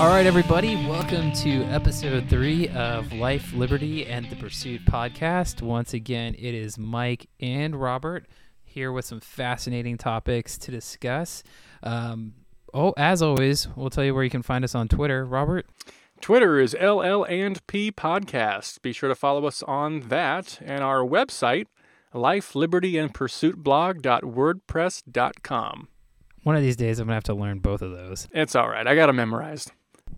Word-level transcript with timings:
All 0.00 0.08
right, 0.08 0.24
everybody, 0.24 0.76
welcome 0.86 1.30
to 1.32 1.64
episode 1.64 2.30
three 2.30 2.68
of 2.68 3.12
Life, 3.12 3.52
Liberty, 3.52 4.06
and 4.06 4.24
the 4.30 4.36
Pursuit 4.36 4.86
podcast. 4.86 5.60
Once 5.60 5.92
again, 5.92 6.34
it 6.38 6.54
is 6.54 6.78
Mike 6.78 7.28
and 7.38 7.76
Robert 7.76 8.26
here 8.64 8.92
with 8.92 9.04
some 9.04 9.20
fascinating 9.20 9.98
topics 9.98 10.56
to 10.56 10.70
discuss. 10.70 11.42
Um, 11.82 12.32
oh, 12.72 12.94
as 12.96 13.20
always, 13.20 13.68
we'll 13.76 13.90
tell 13.90 14.02
you 14.02 14.14
where 14.14 14.24
you 14.24 14.30
can 14.30 14.40
find 14.40 14.64
us 14.64 14.74
on 14.74 14.88
Twitter. 14.88 15.26
Robert? 15.26 15.66
Twitter 16.22 16.58
is 16.58 16.74
LL 16.80 17.24
and 17.24 17.60
P 17.66 17.92
Podcast. 17.92 18.80
Be 18.80 18.94
sure 18.94 19.10
to 19.10 19.14
follow 19.14 19.44
us 19.44 19.62
on 19.64 20.08
that 20.08 20.60
and 20.64 20.82
our 20.82 21.00
website, 21.00 21.66
life, 22.14 22.54
liberty, 22.54 22.96
and 22.96 23.12
pursuit 23.12 23.58
blog.wordpress.com. 23.58 25.88
One 26.42 26.56
of 26.56 26.62
these 26.62 26.76
days, 26.76 26.98
I'm 26.98 27.06
gonna 27.06 27.16
have 27.16 27.24
to 27.24 27.34
learn 27.34 27.58
both 27.58 27.82
of 27.82 27.92
those. 27.92 28.26
It's 28.32 28.54
all 28.54 28.70
right. 28.70 28.86
I 28.86 28.94
got 28.94 29.08
them 29.08 29.16
memorized. 29.16 29.72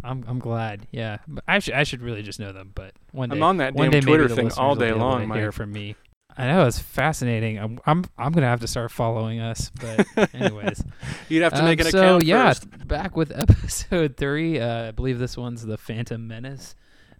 I'm 0.04 0.24
I'm 0.26 0.38
glad. 0.38 0.86
Yeah, 0.90 1.18
But 1.28 1.44
I 1.46 1.58
should 1.60 1.74
I 1.74 1.84
should 1.84 2.02
really 2.02 2.22
just 2.22 2.40
know 2.40 2.52
them. 2.52 2.72
But 2.74 2.92
one 3.12 3.28
day 3.28 3.36
I'm 3.36 3.42
on 3.42 3.56
that 3.58 3.74
one 3.74 3.84
damn 3.90 4.00
day 4.00 4.00
Twitter 4.00 4.22
maybe 4.24 4.28
the 4.28 4.34
thing 4.36 4.44
listeners 4.46 4.58
all 4.58 4.68
will 4.70 4.76
be 4.76 4.80
day 4.84 4.88
able 4.90 5.00
long, 5.00 5.28
Mike. 5.28 5.38
Hear 5.38 5.52
from 5.52 5.72
me. 5.72 5.96
I 6.36 6.46
know 6.46 6.66
it's 6.66 6.78
fascinating. 6.78 7.58
I'm 7.58 7.78
I'm 7.86 8.04
I'm 8.16 8.32
gonna 8.32 8.46
have 8.48 8.60
to 8.60 8.66
start 8.66 8.90
following 8.90 9.40
us. 9.40 9.70
But 9.80 10.34
anyways, 10.34 10.82
You'd 11.28 11.42
have 11.42 11.52
to 11.54 11.62
make 11.62 11.80
Um, 11.80 11.86
an 11.86 11.92
so 11.92 11.98
account 11.98 12.24
yeah, 12.24 12.48
first. 12.48 12.66
back 12.88 13.16
with 13.16 13.32
episode 13.38 14.16
three. 14.16 14.58
Uh, 14.58 14.88
I 14.88 14.90
believe 14.92 15.18
this 15.18 15.36
one's 15.36 15.64
the 15.64 15.76
Phantom 15.76 16.26
Menace. 16.26 16.74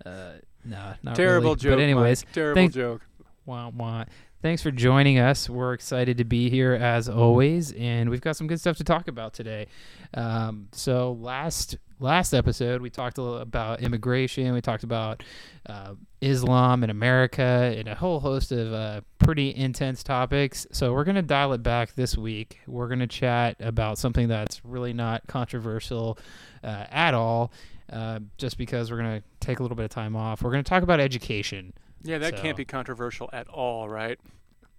Uh, 0.04 0.32
no, 0.64 0.94
not 1.02 1.14
Terrible 1.14 1.50
really. 1.50 1.56
joke. 1.60 1.72
But 1.76 1.82
anyways, 1.82 2.24
Mike. 2.24 2.32
terrible 2.32 2.54
thank- 2.60 2.72
joke. 2.72 3.02
wah, 3.44 3.68
wah. 3.68 4.04
Thanks 4.42 4.60
for 4.60 4.72
joining 4.72 5.20
us. 5.20 5.48
We're 5.48 5.72
excited 5.72 6.18
to 6.18 6.24
be 6.24 6.50
here 6.50 6.72
as 6.72 7.08
always, 7.08 7.70
and 7.74 8.10
we've 8.10 8.20
got 8.20 8.36
some 8.36 8.48
good 8.48 8.58
stuff 8.58 8.76
to 8.78 8.82
talk 8.82 9.06
about 9.06 9.34
today. 9.34 9.68
Um, 10.14 10.66
so 10.72 11.12
last 11.20 11.76
last 12.00 12.32
episode, 12.34 12.82
we 12.82 12.90
talked 12.90 13.18
about 13.18 13.82
immigration. 13.82 14.52
We 14.52 14.60
talked 14.60 14.82
about 14.82 15.22
uh, 15.66 15.94
Islam 16.20 16.82
in 16.82 16.90
America 16.90 17.72
and 17.78 17.86
a 17.86 17.94
whole 17.94 18.18
host 18.18 18.50
of 18.50 18.72
uh, 18.72 19.02
pretty 19.20 19.54
intense 19.54 20.02
topics. 20.02 20.66
So 20.72 20.92
we're 20.92 21.04
gonna 21.04 21.22
dial 21.22 21.52
it 21.52 21.62
back 21.62 21.94
this 21.94 22.18
week. 22.18 22.58
We're 22.66 22.88
gonna 22.88 23.06
chat 23.06 23.54
about 23.60 23.96
something 23.96 24.26
that's 24.26 24.64
really 24.64 24.92
not 24.92 25.24
controversial 25.28 26.18
uh, 26.64 26.86
at 26.90 27.14
all. 27.14 27.52
Uh, 27.92 28.18
just 28.38 28.58
because 28.58 28.90
we're 28.90 28.96
gonna 28.96 29.22
take 29.38 29.60
a 29.60 29.62
little 29.62 29.76
bit 29.76 29.84
of 29.84 29.90
time 29.90 30.16
off, 30.16 30.42
we're 30.42 30.50
gonna 30.50 30.64
talk 30.64 30.82
about 30.82 30.98
education. 30.98 31.72
Yeah, 32.02 32.18
that 32.18 32.36
So- 32.36 32.42
can't 32.42 32.56
be 32.56 32.64
controversial 32.64 33.28
at 33.32 33.48
all, 33.48 33.88
right? 33.88 34.18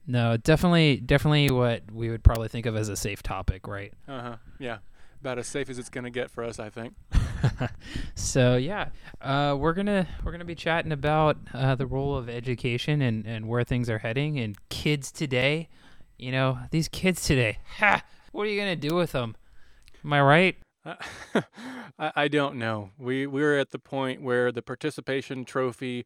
No, 0.06 0.36
definitely, 0.36 0.98
definitely 0.98 1.50
what 1.50 1.84
we 1.92 2.10
would 2.10 2.24
probably 2.24 2.50
think 2.50 2.66
of 2.66 2.76
as 2.76 2.90
a 2.90 2.96
safe 2.98 3.24
topic, 3.24 3.68
right? 3.68 3.94
Uh 4.08 4.22
huh. 4.22 4.36
Yeah. 4.60 4.80
About 5.22 5.40
as 5.40 5.48
safe 5.48 5.70
as 5.70 5.80
it's 5.80 5.90
going 5.90 6.04
to 6.04 6.10
get 6.10 6.30
for 6.30 6.44
us, 6.44 6.60
I 6.60 6.70
think. 6.70 6.96
so 8.16 8.58
yeah, 8.58 8.90
uh, 9.22 9.56
we're 9.58 9.74
gonna 9.74 10.08
we're 10.24 10.32
gonna 10.34 10.44
be 10.46 10.56
chatting 10.56 10.92
about 10.92 11.38
uh, 11.54 11.76
the 11.76 11.86
role 11.86 12.16
of 12.18 12.28
education 12.30 13.02
and 13.02 13.26
and 13.26 13.48
where 13.48 13.64
things 13.64 13.90
are 13.90 14.00
heading 14.00 14.40
and 14.40 14.58
kids 14.70 15.12
today. 15.12 15.70
You 16.18 16.32
know, 16.34 16.60
these 16.72 16.88
kids 16.90 17.24
today. 17.24 17.60
Ha! 17.78 18.04
What 18.34 18.44
are 18.44 18.50
you 18.50 18.60
gonna 18.60 18.76
do 18.76 18.96
with 18.96 19.14
them? 19.14 19.36
Am 20.04 20.12
I 20.14 20.22
right? 20.22 20.56
I, 20.86 22.12
I 22.16 22.28
don't 22.28 22.56
know. 22.56 22.90
We 22.98 23.26
we're 23.28 23.58
at 23.58 23.72
the 23.72 23.80
point 23.80 24.22
where 24.22 24.52
the 24.52 24.62
participation 24.62 25.46
trophy 25.46 26.06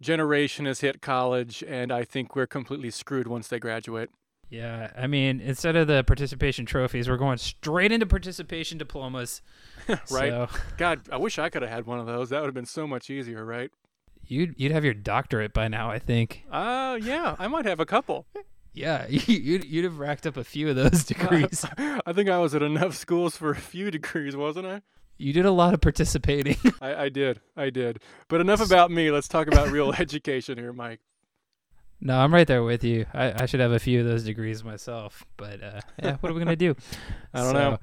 generation 0.00 0.66
has 0.66 0.80
hit 0.80 1.00
college, 1.00 1.64
and 1.66 1.92
I 1.92 2.04
think 2.04 2.36
we're 2.36 2.46
completely 2.46 2.90
screwed 2.90 3.26
once 3.26 3.48
they 3.48 3.58
graduate. 3.58 4.10
Yeah, 4.50 4.90
I 4.96 5.06
mean, 5.06 5.40
instead 5.40 5.76
of 5.76 5.88
the 5.88 6.02
participation 6.04 6.64
trophies, 6.64 7.08
we're 7.08 7.18
going 7.18 7.36
straight 7.36 7.92
into 7.92 8.06
participation 8.06 8.78
diplomas. 8.78 9.42
Right? 10.10 10.30
So 10.30 10.48
God, 10.76 11.00
I 11.10 11.16
wish 11.16 11.38
I 11.38 11.48
could 11.48 11.62
have 11.62 11.70
had 11.70 11.86
one 11.86 11.98
of 11.98 12.04
those. 12.04 12.28
That 12.28 12.40
would 12.40 12.46
have 12.48 12.54
been 12.54 12.66
so 12.66 12.86
much 12.86 13.08
easier, 13.08 13.42
right? 13.44 13.70
you'd 14.28 14.54
you'd 14.58 14.72
have 14.72 14.84
your 14.84 14.94
doctorate 14.94 15.52
by 15.52 15.68
now, 15.68 15.90
I 15.90 15.98
think. 15.98 16.44
Uh, 16.50 16.98
yeah, 17.02 17.34
I 17.38 17.48
might 17.48 17.64
have 17.64 17.80
a 17.80 17.86
couple. 17.86 18.26
Yeah, 18.74 19.06
you'd 19.08 19.64
you'd 19.64 19.84
have 19.84 19.98
racked 19.98 20.26
up 20.26 20.36
a 20.36 20.44
few 20.44 20.68
of 20.68 20.76
those 20.76 21.04
degrees. 21.06 21.64
I 21.78 22.12
think 22.12 22.28
I 22.28 22.38
was 22.38 22.54
at 22.54 22.62
enough 22.62 22.94
schools 22.94 23.36
for 23.36 23.50
a 23.50 23.56
few 23.56 23.90
degrees, 23.90 24.36
wasn't 24.36 24.66
I? 24.66 24.82
You 25.18 25.32
did 25.32 25.44
a 25.44 25.50
lot 25.50 25.74
of 25.74 25.80
participating. 25.80 26.56
I, 26.80 26.94
I 26.94 27.08
did. 27.08 27.40
I 27.56 27.70
did. 27.70 28.00
But 28.28 28.40
enough 28.40 28.60
about 28.60 28.90
me. 28.90 29.10
Let's 29.10 29.28
talk 29.28 29.48
about 29.48 29.70
real 29.70 29.92
education 29.98 30.56
here, 30.58 30.72
Mike. 30.72 31.00
no, 32.00 32.18
I'm 32.18 32.32
right 32.32 32.46
there 32.46 32.62
with 32.62 32.84
you. 32.84 33.04
I, 33.12 33.42
I 33.42 33.46
should 33.46 33.60
have 33.60 33.72
a 33.72 33.80
few 33.80 34.00
of 34.00 34.06
those 34.06 34.22
degrees 34.24 34.62
myself, 34.62 35.24
but 35.36 35.62
uh, 35.62 35.80
yeah, 36.02 36.16
what 36.20 36.30
are 36.30 36.34
we 36.34 36.40
gonna 36.40 36.54
do? 36.56 36.76
I 37.34 37.42
don't 37.42 37.54
know. 37.54 37.78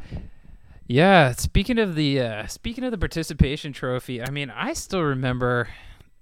Yeah, 0.88 1.34
speaking 1.34 1.78
of 1.80 1.96
the 1.96 2.22
uh, 2.22 2.48
speaking 2.48 2.84
of 2.84 2.92
the 2.92 2.98
participation 2.98 3.74
trophy, 3.74 4.22
I 4.22 4.30
mean, 4.30 4.50
I 4.50 4.74
still 4.74 5.02
remember. 5.04 5.68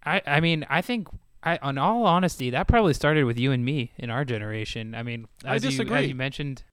I 0.06 0.22
I 0.25 0.40
mean, 0.40 0.66
I 0.69 0.81
think. 0.81 1.07
I, 1.46 1.59
on 1.62 1.78
all 1.78 2.06
honesty, 2.06 2.52
that 2.52 2.69
probably 2.69 2.94
started 2.94 3.25
with 3.25 3.38
you 3.38 3.52
and 3.52 3.66
me 3.66 3.91
in 3.97 4.09
our 4.09 4.23
generation. 4.23 4.96
I 4.96 5.03
mean, 5.03 5.28
I 5.44 5.56
as 5.56 5.66
you, 5.66 5.94
as 5.94 6.07
you 6.07 6.16
mentioned, 6.16 6.63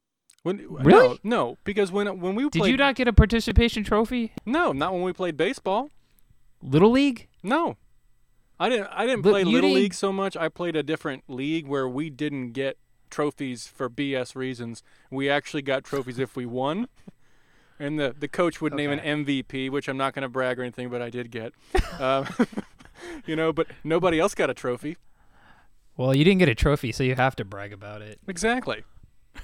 When, 0.43 0.57
Really? 0.71 1.09
No, 1.09 1.19
no, 1.23 1.59
because 1.65 1.93
when 1.93 2.07
when 2.21 2.35
we 2.35 2.45
did 2.45 2.61
played, 2.61 2.71
you 2.71 2.77
not 2.77 2.95
get 2.95 3.07
a 3.09 3.13
participation 3.13 3.85
trophy? 3.85 4.33
no, 4.47 4.73
not 4.73 4.93
when 4.93 5.03
we 5.03 5.13
played 5.13 5.37
baseball. 5.37 5.91
Little 6.63 6.91
League? 6.91 7.29
No, 7.43 7.77
I 8.59 8.69
didn't. 8.69 8.89
I 8.93 9.07
didn't 9.07 9.23
But 9.23 9.31
play 9.31 9.45
little 9.45 9.61
didn't- 9.69 9.75
league 9.75 9.95
so 9.95 10.13
much. 10.13 10.37
I 10.37 10.49
played 10.49 10.77
a 10.77 10.83
different 10.83 11.25
league 11.29 11.67
where 11.67 11.89
we 11.89 12.09
didn't 12.11 12.53
get 12.53 12.79
trophies 13.11 13.67
for 13.67 13.91
BS 13.91 14.35
reasons. 14.35 14.83
We 15.11 15.29
actually 15.29 15.63
got 15.63 15.85
trophies 15.85 16.19
if 16.19 16.37
we 16.37 16.47
won. 16.47 16.89
And 17.83 17.99
the, 17.99 18.15
the 18.19 18.29
coach 18.29 18.61
would 18.61 18.75
name 18.75 18.91
an 18.91 18.99
MVP, 19.25 19.71
which 19.71 19.89
I'm 19.89 19.97
not 19.97 20.13
going 20.13 20.21
to 20.21 20.29
brag 20.29 20.59
or 20.59 20.63
anything, 20.63 20.91
but 20.91 21.01
I 21.01 21.09
did 21.09 21.31
get. 21.31 21.55
um, 21.99 22.27
you 23.27 23.35
know, 23.35 23.55
but 23.55 23.69
nobody 23.83 24.21
else 24.21 24.35
got 24.35 24.51
a 24.51 24.55
trophy. 24.55 24.99
Well, 25.97 26.15
you 26.15 26.23
didn't 26.23 26.41
get 26.41 26.51
a 26.51 26.55
trophy, 26.55 26.93
so 26.93 27.03
you 27.03 27.15
have 27.15 27.35
to 27.37 27.45
brag 27.47 27.73
about 27.73 28.03
it. 28.03 28.21
Exactly. 28.29 28.85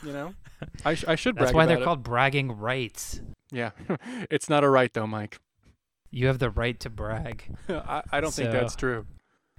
You 0.03 0.13
know, 0.13 0.35
I, 0.85 0.95
sh- 0.95 1.05
I 1.09 1.15
should 1.15 1.37
That's 1.37 1.53
why 1.53 1.65
about 1.65 1.69
they're 1.75 1.83
it. 1.83 1.85
called 1.85 2.03
bragging 2.03 2.53
rights. 2.59 3.21
Yeah, 3.51 3.71
it's 4.31 4.49
not 4.49 4.65
a 4.65 4.69
right 4.69 4.93
though, 4.93 5.07
Mike. 5.07 5.39
You 6.11 6.27
have 6.29 6.39
the 6.39 6.51
right 6.51 6.79
to 6.81 6.91
brag. 6.91 7.45
I, 7.69 8.03
I 8.13 8.21
don't 8.21 8.33
think 8.33 8.51
that's 8.53 8.77
true. 8.77 9.07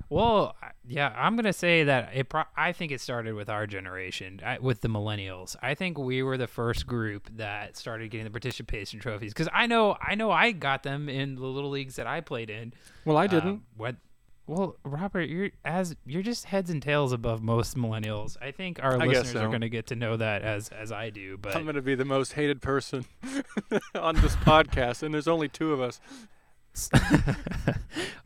Well, 0.10 0.56
yeah, 0.88 1.14
I'm 1.18 1.36
gonna 1.36 1.52
say 1.52 1.84
that 1.84 2.12
it. 2.14 2.30
Pro- 2.30 2.44
I 2.56 2.72
think 2.72 2.92
it 2.94 3.02
started 3.02 3.34
with 3.34 3.50
our 3.50 3.68
generation, 3.68 4.40
I, 4.46 4.58
with 4.60 4.80
the 4.82 4.88
millennials. 4.88 5.56
I 5.62 5.74
think 5.76 5.98
we 5.98 6.24
were 6.24 6.38
the 6.38 6.48
first 6.48 6.88
group 6.88 7.30
that 7.36 7.76
started 7.76 8.10
getting 8.12 8.24
the 8.24 8.32
participation 8.32 9.00
trophies 9.02 9.34
because 9.34 9.50
I 9.54 9.66
know, 9.68 9.98
I 10.02 10.16
know, 10.16 10.32
I 10.32 10.52
got 10.54 10.84
them 10.84 11.10
in 11.10 11.36
the 11.36 11.42
little 11.46 11.70
leagues 11.72 11.98
that 11.98 12.08
I 12.08 12.22
played 12.22 12.50
in. 12.50 12.74
Well, 13.04 13.18
I 13.18 13.24
Um, 13.26 13.30
didn't. 13.30 13.62
what? 13.76 13.96
Well, 14.48 14.78
Robert, 14.86 15.30
you're 15.30 15.50
as 15.66 15.96
you're 16.06 16.24
just 16.24 16.46
heads 16.46 16.70
and 16.70 16.82
tails 16.82 17.12
above 17.12 17.42
most 17.44 17.76
millennials. 17.76 18.38
I 18.42 18.52
think 18.52 18.82
our 18.82 18.94
I 19.02 19.06
listeners 19.06 19.36
are 19.36 19.50
going 19.50 19.60
to 19.62 19.70
get 19.70 19.88
to 19.88 19.96
know 19.96 20.16
that 20.16 20.42
as 20.42 20.70
as 20.70 20.92
I 20.92 21.10
do. 21.10 21.38
But 21.38 21.56
I'm 21.56 21.64
going 21.64 21.76
to 21.76 21.82
be 21.82 21.96
the 21.96 22.06
most 22.06 22.34
hated 22.34 22.62
person 22.62 23.06
on 23.96 24.16
this 24.16 24.36
podcast, 24.38 25.04
and 25.04 25.14
there's 25.14 25.28
only 25.28 25.50
two 25.50 25.74
of 25.74 25.82
us. 25.82 26.00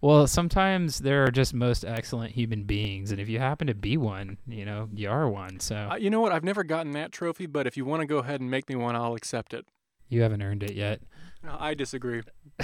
well, 0.01 0.27
sometimes 0.27 0.99
there 0.99 1.23
are 1.23 1.31
just 1.31 1.53
most 1.53 1.85
excellent 1.85 2.33
human 2.33 2.63
beings, 2.63 3.11
and 3.11 3.19
if 3.19 3.29
you 3.29 3.39
happen 3.39 3.67
to 3.67 3.73
be 3.73 3.97
one, 3.97 4.37
you 4.45 4.65
know, 4.65 4.89
you 4.93 5.09
are 5.09 5.29
one. 5.29 5.59
So 5.59 5.75
Uh, 5.91 5.95
you 5.95 6.09
know 6.09 6.19
what? 6.21 6.31
I've 6.31 6.43
never 6.43 6.63
gotten 6.63 6.91
that 6.91 7.11
trophy, 7.11 7.45
but 7.45 7.65
if 7.65 7.77
you 7.77 7.85
want 7.85 8.01
to 8.01 8.05
go 8.05 8.17
ahead 8.17 8.41
and 8.41 8.51
make 8.51 8.67
me 8.69 8.75
one, 8.75 8.95
I'll 8.95 9.15
accept 9.15 9.53
it. 9.53 9.65
you 10.09 10.21
haven't 10.21 10.41
earned 10.41 10.63
it 10.63 10.73
yet. 10.73 11.01
Uh, 11.47 11.55
I 11.59 11.73
disagree. 11.73 12.21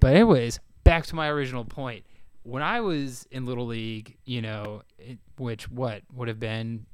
but 0.00 0.14
anyways, 0.14 0.60
back 0.82 1.04
to 1.06 1.14
my 1.14 1.28
original 1.28 1.64
point. 1.64 2.04
When 2.44 2.62
I 2.62 2.80
was 2.80 3.26
in 3.30 3.44
little 3.46 3.66
league, 3.66 4.16
you 4.24 4.40
know, 4.40 4.82
it, 4.98 5.18
which 5.36 5.68
what 5.70 6.02
would 6.14 6.28
have 6.28 6.38
been, 6.38 6.86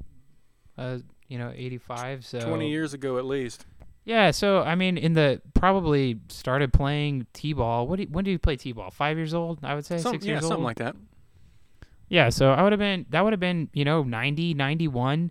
uh, 0.78 0.98
you 1.28 1.38
know, 1.38 1.52
eighty 1.54 1.78
five. 1.78 2.24
So 2.24 2.40
20 2.40 2.70
years 2.70 2.94
ago 2.94 3.18
at 3.18 3.24
least. 3.24 3.66
Yeah, 4.04 4.30
so 4.30 4.62
I 4.62 4.74
mean, 4.76 4.96
in 4.96 5.12
the 5.12 5.42
probably 5.54 6.18
started 6.28 6.72
playing 6.72 7.26
t-ball. 7.32 7.86
What 7.86 7.96
do 7.96 8.02
you, 8.02 8.08
when 8.10 8.24
did 8.24 8.30
you 8.30 8.38
play 8.38 8.56
t-ball? 8.56 8.90
Five 8.90 9.16
years 9.16 9.34
old, 9.34 9.58
I 9.62 9.74
would 9.74 9.84
say. 9.84 9.98
Some, 9.98 10.12
six 10.12 10.24
yeah, 10.24 10.32
years 10.32 10.46
something 10.46 10.64
like 10.64 10.78
that. 10.78 10.96
Yeah, 12.08 12.30
so 12.30 12.50
I 12.50 12.62
would 12.62 12.72
have 12.72 12.78
been 12.78 13.06
that 13.10 13.22
would 13.22 13.32
have 13.32 13.40
been 13.40 13.68
you 13.72 13.84
know 13.84 14.02
90, 14.02 14.54
91. 14.54 15.30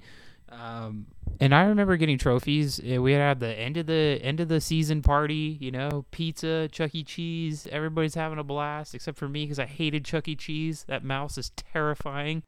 Um, 0.50 1.08
and 1.40 1.56
I 1.56 1.64
remember 1.64 1.98
getting 1.98 2.18
trophies. 2.18 2.80
Uh, 2.80 3.02
We 3.02 3.14
had 3.14 3.40
the 3.40 3.58
end 3.58 3.78
of 3.78 3.86
the 3.86 4.20
end 4.22 4.40
of 4.40 4.48
the 4.48 4.60
season 4.62 5.02
party. 5.02 5.58
You 5.60 5.72
know, 5.72 6.06
pizza, 6.12 6.68
Chuck 6.72 6.94
E. 6.94 7.04
Cheese. 7.04 7.68
Everybody's 7.72 8.16
having 8.16 8.40
a 8.40 8.44
blast 8.44 8.94
except 8.94 9.18
for 9.18 9.30
me 9.30 9.46
because 9.46 9.60
I 9.60 9.66
hated 9.66 10.06
Chuck 10.06 10.28
E. 10.28 10.36
Cheese. 10.36 10.86
That 10.88 11.04
mouse 11.04 11.38
is 11.38 11.52
terrifying. 11.52 12.44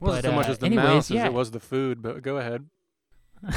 Wasn't 0.00 0.24
But, 0.24 0.28
so 0.30 0.34
much 0.34 0.46
uh, 0.48 0.50
as 0.52 0.58
the 0.58 0.66
anyways, 0.66 0.84
mouse 0.84 1.10
yeah. 1.10 1.22
as 1.22 1.26
it 1.26 1.32
was 1.32 1.50
the 1.50 1.60
food, 1.60 2.02
but 2.02 2.22
go 2.22 2.38
ahead. 2.38 2.66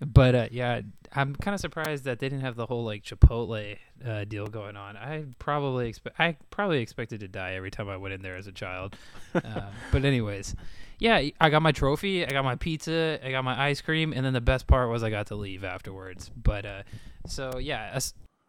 but 0.00 0.34
uh, 0.34 0.48
yeah, 0.50 0.80
I'm 1.12 1.34
kind 1.34 1.54
of 1.54 1.60
surprised 1.60 2.04
that 2.04 2.18
they 2.18 2.28
didn't 2.28 2.42
have 2.44 2.56
the 2.56 2.66
whole 2.66 2.84
like 2.84 3.02
Chipotle 3.02 3.76
uh, 4.06 4.24
deal 4.24 4.46
going 4.46 4.76
on. 4.76 4.96
I 4.96 5.24
probably 5.38 5.88
expect 5.88 6.18
I 6.20 6.36
probably 6.50 6.80
expected 6.80 7.20
to 7.20 7.28
die 7.28 7.54
every 7.54 7.70
time 7.70 7.88
I 7.88 7.96
went 7.96 8.14
in 8.14 8.22
there 8.22 8.36
as 8.36 8.46
a 8.46 8.52
child. 8.52 8.96
uh, 9.34 9.70
but 9.92 10.04
anyways, 10.04 10.54
yeah, 11.00 11.30
I 11.40 11.50
got 11.50 11.62
my 11.62 11.72
trophy, 11.72 12.24
I 12.24 12.30
got 12.30 12.44
my 12.44 12.56
pizza, 12.56 13.18
I 13.24 13.30
got 13.30 13.42
my 13.42 13.60
ice 13.60 13.80
cream, 13.80 14.12
and 14.12 14.24
then 14.24 14.34
the 14.34 14.40
best 14.40 14.66
part 14.66 14.90
was 14.90 15.02
I 15.02 15.10
got 15.10 15.26
to 15.28 15.34
leave 15.34 15.64
afterwards. 15.64 16.30
But 16.36 16.66
uh, 16.66 16.82
so 17.26 17.58
yeah, 17.58 17.98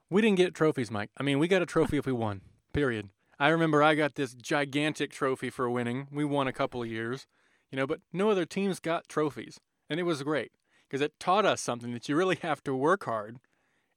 We 0.09 0.21
didn't 0.21 0.37
get 0.37 0.53
trophies, 0.53 0.91
Mike. 0.91 1.09
I 1.17 1.23
mean, 1.23 1.39
we 1.39 1.47
got 1.47 1.61
a 1.61 1.65
trophy 1.65 1.97
if 1.97 2.05
we 2.05 2.11
won. 2.11 2.41
Period. 2.73 3.09
I 3.39 3.47
remember 3.47 3.81
I 3.81 3.95
got 3.95 4.15
this 4.15 4.33
gigantic 4.33 5.11
trophy 5.11 5.49
for 5.49 5.69
winning. 5.69 6.07
We 6.11 6.25
won 6.25 6.47
a 6.47 6.53
couple 6.53 6.83
of 6.83 6.89
years, 6.89 7.25
you 7.71 7.77
know, 7.77 7.87
but 7.87 8.01
no 8.13 8.29
other 8.29 8.45
teams 8.45 8.79
got 8.79 9.07
trophies. 9.07 9.59
And 9.89 9.99
it 9.99 10.03
was 10.03 10.21
great 10.21 10.51
because 10.87 11.01
it 11.01 11.19
taught 11.19 11.45
us 11.45 11.61
something 11.61 11.93
that 11.93 12.07
you 12.07 12.15
really 12.15 12.37
have 12.41 12.63
to 12.65 12.75
work 12.75 13.05
hard 13.05 13.37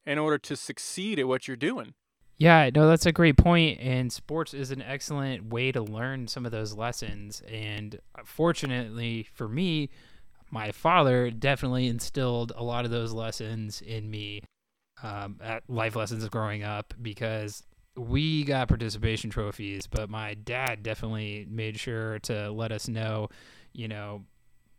in 0.07 0.19
order 0.19 0.39
to 0.39 0.57
succeed 0.57 1.19
at 1.19 1.29
what 1.29 1.49
you're 1.49 1.57
doing. 1.57 1.95
Yeah, 2.37 2.69
no, 2.75 2.89
that's 2.89 3.07
a 3.07 3.13
great 3.13 3.37
point. 3.37 3.79
And 3.81 4.13
sports 4.13 4.55
is 4.55 4.71
an 4.71 4.83
excellent 4.83 5.47
way 5.51 5.71
to 5.73 5.81
learn 5.83 6.27
some 6.27 6.45
of 6.45 6.53
those 6.53 6.75
lessons. 6.75 7.43
And 7.51 8.01
fortunately 8.25 9.29
for 9.35 9.49
me, 9.49 9.91
my 10.51 10.73
father 10.73 11.31
definitely 11.31 11.87
instilled 11.87 12.53
a 12.57 12.63
lot 12.63 12.85
of 12.85 12.91
those 12.91 13.13
lessons 13.13 13.81
in 13.81 14.11
me, 14.11 14.43
um, 15.03 15.39
at 15.43 15.63
life 15.69 15.97
lessons 15.97 16.29
growing 16.29 16.63
up, 16.63 16.93
because 17.01 17.63
we 17.97 18.45
got 18.45 18.69
participation 18.69 19.31
trophies, 19.31 19.87
but 19.87 20.11
my 20.11 20.35
dad 20.35 20.83
definitely 20.83 21.47
made 21.49 21.79
sure 21.79 22.19
to 22.21 22.51
let 22.51 22.73
us 22.73 22.89
know, 22.89 23.29
you 23.73 23.87
know, 23.89 24.25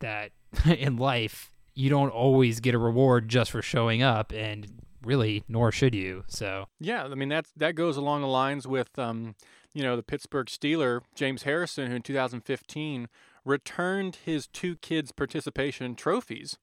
that 0.00 0.32
in 0.66 0.96
life 0.98 1.50
you 1.74 1.88
don't 1.90 2.10
always 2.10 2.60
get 2.60 2.74
a 2.74 2.78
reward 2.78 3.28
just 3.28 3.50
for 3.50 3.62
showing 3.62 4.02
up 4.02 4.32
and 4.32 4.66
really 5.06 5.44
nor 5.48 5.72
should 5.72 5.94
you 5.94 6.24
so. 6.26 6.66
Yeah 6.80 7.04
i 7.04 7.14
mean 7.14 7.28
that's 7.28 7.52
that 7.56 7.74
goes 7.74 7.96
along 7.96 8.22
the 8.22 8.28
lines 8.28 8.66
with 8.66 8.98
um 8.98 9.34
you 9.72 9.82
know 9.82 9.96
the 9.96 10.02
pittsburgh 10.02 10.46
steeler 10.46 11.00
james 11.14 11.44
harrison 11.44 11.88
who 11.88 11.96
in 11.96 12.02
2015 12.02 13.08
returned 13.44 14.18
his 14.24 14.46
two 14.48 14.76
kids 14.76 15.12
participation 15.12 15.94
trophies 15.94 16.58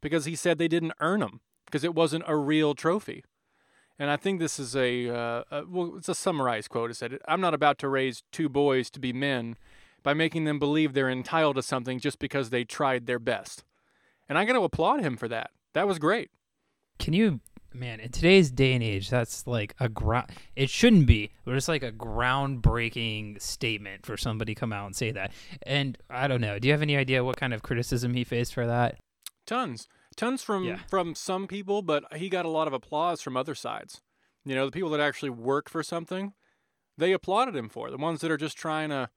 because 0.00 0.26
he 0.26 0.36
said 0.36 0.58
they 0.58 0.68
didn't 0.68 0.92
earn 1.00 1.20
them 1.20 1.40
because 1.64 1.82
it 1.82 1.94
wasn't 1.94 2.22
a 2.26 2.36
real 2.36 2.74
trophy. 2.74 3.24
And 3.98 4.10
i 4.10 4.16
think 4.16 4.38
this 4.38 4.58
is 4.58 4.76
a, 4.76 5.08
uh, 5.08 5.42
a 5.50 5.64
well 5.68 5.94
it's 5.96 6.08
a 6.08 6.14
summarized 6.14 6.68
quote. 6.68 6.90
It 6.90 6.94
said 6.94 7.18
i'm 7.26 7.40
not 7.40 7.54
about 7.54 7.78
to 7.78 7.88
raise 7.88 8.22
two 8.30 8.48
boys 8.48 8.90
to 8.90 9.00
be 9.00 9.12
men 9.12 9.56
by 10.02 10.14
making 10.14 10.44
them 10.44 10.58
believe 10.58 10.92
they're 10.92 11.10
entitled 11.10 11.56
to 11.56 11.62
something 11.62 11.98
just 11.98 12.18
because 12.18 12.50
they 12.50 12.64
tried 12.64 13.06
their 13.06 13.18
best. 13.18 13.64
And 14.28 14.38
i 14.38 14.44
got 14.44 14.52
to 14.52 14.62
applaud 14.62 15.00
him 15.00 15.16
for 15.16 15.28
that. 15.28 15.50
That 15.72 15.88
was 15.88 15.98
great. 15.98 16.30
Can 16.98 17.12
you 17.12 17.40
man, 17.74 18.00
in 18.00 18.10
today's 18.10 18.50
day 18.50 18.72
and 18.72 18.82
age, 18.82 19.10
that's 19.10 19.46
like 19.46 19.74
a 19.80 19.88
ground. 19.88 20.30
It 20.56 20.70
shouldn't 20.70 21.06
be, 21.06 21.30
but 21.44 21.54
it's 21.54 21.68
like 21.68 21.82
a 21.82 21.92
groundbreaking 21.92 23.40
statement 23.40 24.06
for 24.06 24.16
somebody 24.16 24.54
to 24.54 24.60
come 24.60 24.72
out 24.72 24.86
and 24.86 24.96
say 24.96 25.10
that. 25.10 25.32
And 25.62 25.98
I 26.08 26.28
don't 26.28 26.40
know. 26.40 26.58
Do 26.58 26.68
you 26.68 26.72
have 26.72 26.82
any 26.82 26.96
idea 26.96 27.24
what 27.24 27.36
kind 27.36 27.52
of 27.52 27.62
criticism 27.62 28.14
he 28.14 28.24
faced 28.24 28.54
for 28.54 28.66
that? 28.66 28.98
Tons, 29.46 29.88
tons 30.16 30.42
from 30.42 30.64
yeah. 30.64 30.78
from 30.88 31.14
some 31.14 31.46
people, 31.46 31.82
but 31.82 32.04
he 32.16 32.28
got 32.28 32.46
a 32.46 32.50
lot 32.50 32.66
of 32.66 32.72
applause 32.72 33.20
from 33.20 33.36
other 33.36 33.54
sides. 33.54 34.00
You 34.44 34.54
know, 34.54 34.66
the 34.66 34.72
people 34.72 34.90
that 34.90 35.00
actually 35.00 35.30
work 35.30 35.68
for 35.68 35.82
something, 35.82 36.32
they 36.96 37.12
applauded 37.12 37.56
him 37.56 37.68
for. 37.68 37.90
The 37.90 37.96
ones 37.96 38.20
that 38.20 38.30
are 38.30 38.36
just 38.36 38.56
trying 38.56 38.90
to 38.90 39.10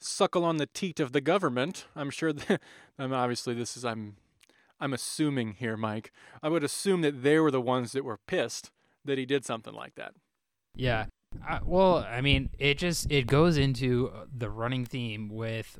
suckle 0.00 0.44
on 0.44 0.56
the 0.56 0.66
teat 0.66 1.00
of 1.00 1.12
the 1.12 1.20
government. 1.20 1.86
I'm 1.94 2.10
sure. 2.10 2.32
That, 2.48 2.60
i'm 2.98 3.12
obviously, 3.12 3.54
this 3.54 3.76
is 3.76 3.84
I'm 3.84 4.16
I'm 4.82 4.92
assuming 4.92 5.52
here, 5.52 5.76
Mike. 5.76 6.10
I 6.42 6.48
would 6.48 6.64
assume 6.64 7.02
that 7.02 7.22
they 7.22 7.38
were 7.38 7.52
the 7.52 7.60
ones 7.60 7.92
that 7.92 8.04
were 8.04 8.18
pissed 8.26 8.72
that 9.04 9.16
he 9.16 9.24
did 9.24 9.44
something 9.44 9.72
like 9.72 9.94
that. 9.94 10.12
Yeah. 10.74 11.06
Uh, 11.48 11.60
well, 11.64 11.98
I 11.98 12.20
mean, 12.20 12.50
it 12.58 12.78
just 12.78 13.10
it 13.10 13.28
goes 13.28 13.56
into 13.56 14.10
uh, 14.12 14.24
the 14.36 14.50
running 14.50 14.84
theme 14.84 15.28
with, 15.28 15.78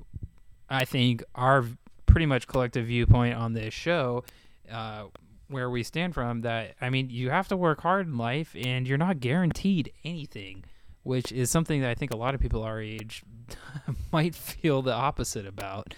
I 0.70 0.84
think, 0.84 1.24
our 1.34 1.64
pretty 2.06 2.26
much 2.26 2.46
collective 2.46 2.86
viewpoint 2.86 3.34
on 3.34 3.54
this 3.54 3.74
show, 3.74 4.22
uh, 4.70 5.06
where 5.48 5.68
we 5.68 5.82
stand 5.82 6.14
from. 6.14 6.42
That 6.42 6.76
I 6.80 6.88
mean, 6.88 7.10
you 7.10 7.30
have 7.30 7.48
to 7.48 7.56
work 7.56 7.80
hard 7.80 8.06
in 8.06 8.16
life, 8.16 8.54
and 8.56 8.86
you're 8.86 8.98
not 8.98 9.18
guaranteed 9.18 9.92
anything, 10.04 10.64
which 11.02 11.32
is 11.32 11.50
something 11.50 11.80
that 11.80 11.90
I 11.90 11.96
think 11.96 12.14
a 12.14 12.16
lot 12.16 12.36
of 12.36 12.40
people 12.40 12.62
our 12.62 12.80
age 12.80 13.24
might 14.12 14.36
feel 14.36 14.80
the 14.80 14.94
opposite 14.94 15.44
about. 15.44 15.92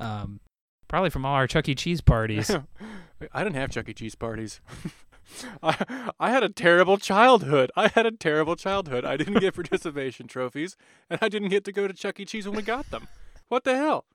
Um, 0.00 0.40
Probably 0.88 1.10
from 1.10 1.26
all 1.26 1.34
our 1.34 1.46
Chuck 1.46 1.68
E. 1.68 1.74
Cheese 1.74 2.00
parties. 2.00 2.50
I 3.32 3.44
didn't 3.44 3.56
have 3.56 3.70
Chuck 3.70 3.88
E. 3.88 3.94
Cheese 3.94 4.14
parties. 4.14 4.60
I, 5.62 6.10
I 6.18 6.30
had 6.30 6.42
a 6.42 6.48
terrible 6.48 6.96
childhood. 6.96 7.70
I 7.76 7.88
had 7.88 8.06
a 8.06 8.10
terrible 8.10 8.56
childhood. 8.56 9.04
I 9.04 9.18
didn't 9.18 9.40
get 9.40 9.54
participation 9.54 10.26
trophies, 10.26 10.76
and 11.10 11.18
I 11.20 11.28
didn't 11.28 11.50
get 11.50 11.64
to 11.64 11.72
go 11.72 11.86
to 11.86 11.92
Chuck 11.92 12.18
E. 12.18 12.24
Cheese 12.24 12.46
when 12.46 12.56
we 12.56 12.62
got 12.62 12.90
them. 12.90 13.06
What 13.48 13.64
the 13.64 13.76
hell? 13.76 14.06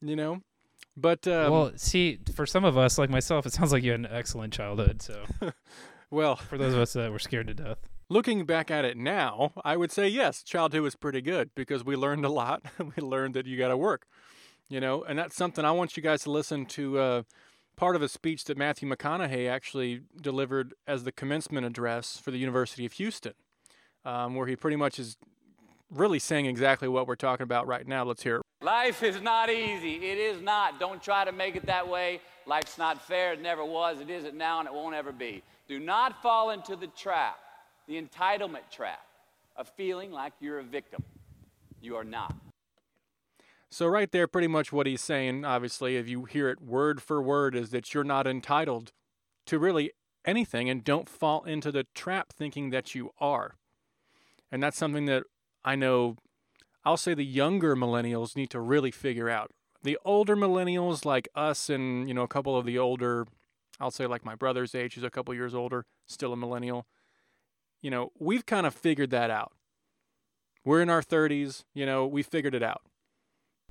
You 0.00 0.16
know? 0.16 0.40
But 0.96 1.28
um, 1.28 1.52
well, 1.52 1.72
see, 1.76 2.18
for 2.34 2.46
some 2.46 2.64
of 2.64 2.78
us, 2.78 2.98
like 2.98 3.10
myself, 3.10 3.46
it 3.46 3.52
sounds 3.52 3.72
like 3.72 3.82
you 3.82 3.92
had 3.92 4.00
an 4.00 4.08
excellent 4.10 4.52
childhood. 4.52 5.02
So, 5.02 5.24
well, 6.10 6.36
for 6.36 6.58
those 6.58 6.72
of 6.72 6.80
us 6.80 6.94
that 6.94 7.12
were 7.12 7.18
scared 7.18 7.46
to 7.48 7.54
death, 7.54 7.78
looking 8.08 8.46
back 8.46 8.70
at 8.70 8.84
it 8.84 8.96
now, 8.96 9.52
I 9.64 9.76
would 9.76 9.92
say 9.92 10.08
yes, 10.08 10.42
childhood 10.42 10.80
was 10.82 10.96
pretty 10.96 11.20
good 11.20 11.50
because 11.54 11.84
we 11.84 11.94
learned 11.94 12.24
a 12.24 12.30
lot. 12.30 12.62
we 12.96 13.02
learned 13.02 13.34
that 13.34 13.46
you 13.46 13.56
got 13.58 13.68
to 13.68 13.76
work 13.76 14.06
you 14.68 14.80
know, 14.80 15.02
and 15.02 15.18
that's 15.18 15.36
something 15.36 15.64
I 15.64 15.72
want 15.72 15.96
you 15.96 16.02
guys 16.02 16.22
to 16.22 16.30
listen 16.30 16.66
to. 16.66 16.98
Uh, 16.98 17.22
part 17.76 17.94
of 17.94 18.02
a 18.02 18.08
speech 18.08 18.44
that 18.44 18.56
Matthew 18.56 18.88
McConaughey 18.88 19.48
actually 19.48 20.02
delivered 20.20 20.74
as 20.86 21.04
the 21.04 21.12
commencement 21.12 21.64
address 21.64 22.18
for 22.18 22.30
the 22.30 22.38
University 22.38 22.84
of 22.84 22.92
Houston, 22.94 23.34
um, 24.04 24.34
where 24.34 24.46
he 24.46 24.56
pretty 24.56 24.76
much 24.76 24.98
is 24.98 25.16
really 25.90 26.18
saying 26.18 26.46
exactly 26.46 26.88
what 26.88 27.06
we're 27.06 27.16
talking 27.16 27.44
about 27.44 27.66
right 27.66 27.86
now. 27.86 28.04
Let's 28.04 28.22
hear 28.22 28.36
it. 28.36 28.42
Life 28.60 29.02
is 29.02 29.20
not 29.20 29.48
easy. 29.48 29.94
It 29.94 30.18
is 30.18 30.42
not. 30.42 30.80
Don't 30.80 31.00
try 31.02 31.24
to 31.24 31.32
make 31.32 31.54
it 31.54 31.66
that 31.66 31.88
way. 31.88 32.20
Life's 32.44 32.76
not 32.76 33.00
fair. 33.06 33.34
It 33.34 33.40
never 33.40 33.64
was. 33.64 34.00
It 34.00 34.10
isn't 34.10 34.36
now, 34.36 34.58
and 34.58 34.66
it 34.66 34.74
won't 34.74 34.94
ever 34.94 35.12
be. 35.12 35.42
Do 35.68 35.78
not 35.78 36.20
fall 36.22 36.50
into 36.50 36.74
the 36.74 36.88
trap, 36.88 37.36
the 37.86 38.00
entitlement 38.00 38.68
trap, 38.72 39.00
of 39.56 39.68
feeling 39.76 40.10
like 40.10 40.32
you're 40.40 40.58
a 40.58 40.64
victim. 40.64 41.02
You 41.80 41.94
are 41.96 42.04
not. 42.04 42.34
So, 43.70 43.86
right 43.86 44.10
there, 44.10 44.26
pretty 44.26 44.48
much 44.48 44.72
what 44.72 44.86
he's 44.86 45.02
saying, 45.02 45.44
obviously, 45.44 45.96
if 45.96 46.08
you 46.08 46.24
hear 46.24 46.48
it 46.48 46.60
word 46.60 47.02
for 47.02 47.20
word, 47.20 47.54
is 47.54 47.70
that 47.70 47.92
you're 47.92 48.04
not 48.04 48.26
entitled 48.26 48.92
to 49.46 49.58
really 49.58 49.92
anything 50.24 50.70
and 50.70 50.82
don't 50.82 51.08
fall 51.08 51.44
into 51.44 51.70
the 51.70 51.86
trap 51.94 52.32
thinking 52.32 52.70
that 52.70 52.94
you 52.94 53.10
are. 53.20 53.56
And 54.50 54.62
that's 54.62 54.78
something 54.78 55.04
that 55.06 55.24
I 55.64 55.74
know 55.74 56.16
I'll 56.84 56.96
say 56.96 57.12
the 57.12 57.24
younger 57.24 57.76
millennials 57.76 58.36
need 58.36 58.50
to 58.50 58.60
really 58.60 58.90
figure 58.90 59.28
out. 59.28 59.50
The 59.82 59.98
older 60.04 60.36
millennials, 60.36 61.04
like 61.04 61.28
us 61.34 61.68
and, 61.68 62.08
you 62.08 62.14
know, 62.14 62.22
a 62.22 62.28
couple 62.28 62.56
of 62.56 62.64
the 62.64 62.78
older, 62.78 63.26
I'll 63.78 63.90
say 63.90 64.06
like 64.06 64.24
my 64.24 64.34
brother's 64.34 64.74
age, 64.74 64.94
who's 64.94 65.04
a 65.04 65.10
couple 65.10 65.34
years 65.34 65.54
older, 65.54 65.84
still 66.06 66.32
a 66.32 66.36
millennial, 66.36 66.86
you 67.82 67.90
know, 67.90 68.10
we've 68.18 68.46
kind 68.46 68.66
of 68.66 68.74
figured 68.74 69.10
that 69.10 69.30
out. 69.30 69.52
We're 70.64 70.82
in 70.82 70.90
our 70.90 71.02
30s, 71.02 71.64
you 71.74 71.86
know, 71.86 72.06
we 72.06 72.22
figured 72.22 72.54
it 72.54 72.62
out. 72.62 72.82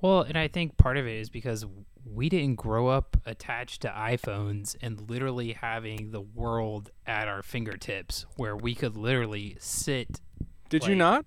Well, 0.02 0.22
and 0.22 0.38
I 0.38 0.48
think 0.48 0.78
part 0.78 0.98
of 0.98 1.08
it 1.08 1.20
is 1.20 1.30
because 1.30 1.66
we 2.06 2.30
didn't 2.30 2.56
grow 2.56 2.88
up 2.88 3.18
attached 3.26 3.82
to 3.82 3.90
iPhones 3.90 4.76
and 4.82 5.10
literally 5.10 5.54
having 5.54 6.12
the 6.12 6.22
world 6.22 6.92
at 7.06 7.28
our 7.28 7.42
fingertips 7.42 8.26
where 8.36 8.56
we 8.56 8.76
could 8.76 8.96
literally 8.96 9.58
sit. 9.60 10.22
Did 10.70 10.84
like, 10.84 10.90
you 10.90 10.96
not? 10.96 11.26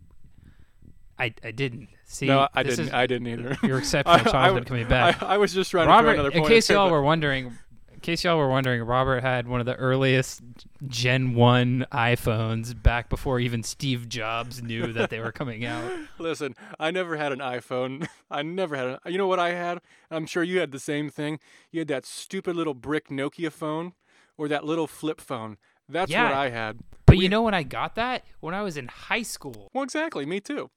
I, 1.18 1.34
I 1.44 1.50
didn't. 1.50 1.88
See, 2.06 2.26
no, 2.26 2.48
I 2.54 2.62
didn't. 2.62 2.86
Is, 2.86 2.92
I 2.92 3.06
didn't 3.06 3.26
either. 3.26 3.58
Your 3.62 3.78
exceptional 3.78 4.24
childhood 4.32 4.66
coming 4.66 4.88
back. 4.88 5.22
I, 5.22 5.34
I, 5.34 5.38
was 5.38 5.52
just 5.52 5.70
trying 5.70 5.86
Robert, 5.86 6.06
to 6.06 6.14
another 6.14 6.30
point. 6.30 6.44
In 6.44 6.48
case 6.48 6.70
y'all 6.70 6.90
were 6.90 7.02
wondering, 7.02 7.46
in 7.46 7.69
case 8.00 8.24
y'all 8.24 8.38
were 8.38 8.48
wondering, 8.48 8.82
Robert 8.82 9.22
had 9.22 9.46
one 9.46 9.60
of 9.60 9.66
the 9.66 9.76
earliest 9.76 10.42
Gen 10.86 11.34
1 11.34 11.86
iPhones 11.92 12.80
back 12.80 13.08
before 13.08 13.40
even 13.40 13.62
Steve 13.62 14.08
Jobs 14.08 14.62
knew 14.62 14.92
that 14.92 15.10
they 15.10 15.20
were 15.20 15.32
coming 15.32 15.64
out. 15.64 15.92
Listen, 16.18 16.54
I 16.78 16.90
never 16.90 17.16
had 17.16 17.32
an 17.32 17.38
iPhone. 17.38 18.08
I 18.30 18.42
never 18.42 18.76
had 18.76 18.86
a. 18.86 19.00
You 19.10 19.18
know 19.18 19.26
what 19.26 19.38
I 19.38 19.52
had? 19.52 19.80
I'm 20.10 20.26
sure 20.26 20.42
you 20.42 20.60
had 20.60 20.72
the 20.72 20.78
same 20.78 21.10
thing. 21.10 21.38
You 21.70 21.80
had 21.80 21.88
that 21.88 22.06
stupid 22.06 22.56
little 22.56 22.74
brick 22.74 23.08
Nokia 23.08 23.52
phone 23.52 23.92
or 24.36 24.48
that 24.48 24.64
little 24.64 24.86
flip 24.86 25.20
phone. 25.20 25.56
That's 25.88 26.10
yeah, 26.10 26.24
what 26.24 26.34
I 26.34 26.50
had. 26.50 26.78
But 27.06 27.16
we, 27.16 27.24
you 27.24 27.28
know 27.28 27.42
when 27.42 27.54
I 27.54 27.62
got 27.62 27.94
that? 27.96 28.24
When 28.40 28.54
I 28.54 28.62
was 28.62 28.76
in 28.76 28.88
high 28.88 29.22
school. 29.22 29.68
Well, 29.74 29.84
exactly. 29.84 30.24
Me 30.26 30.40
too. 30.40 30.70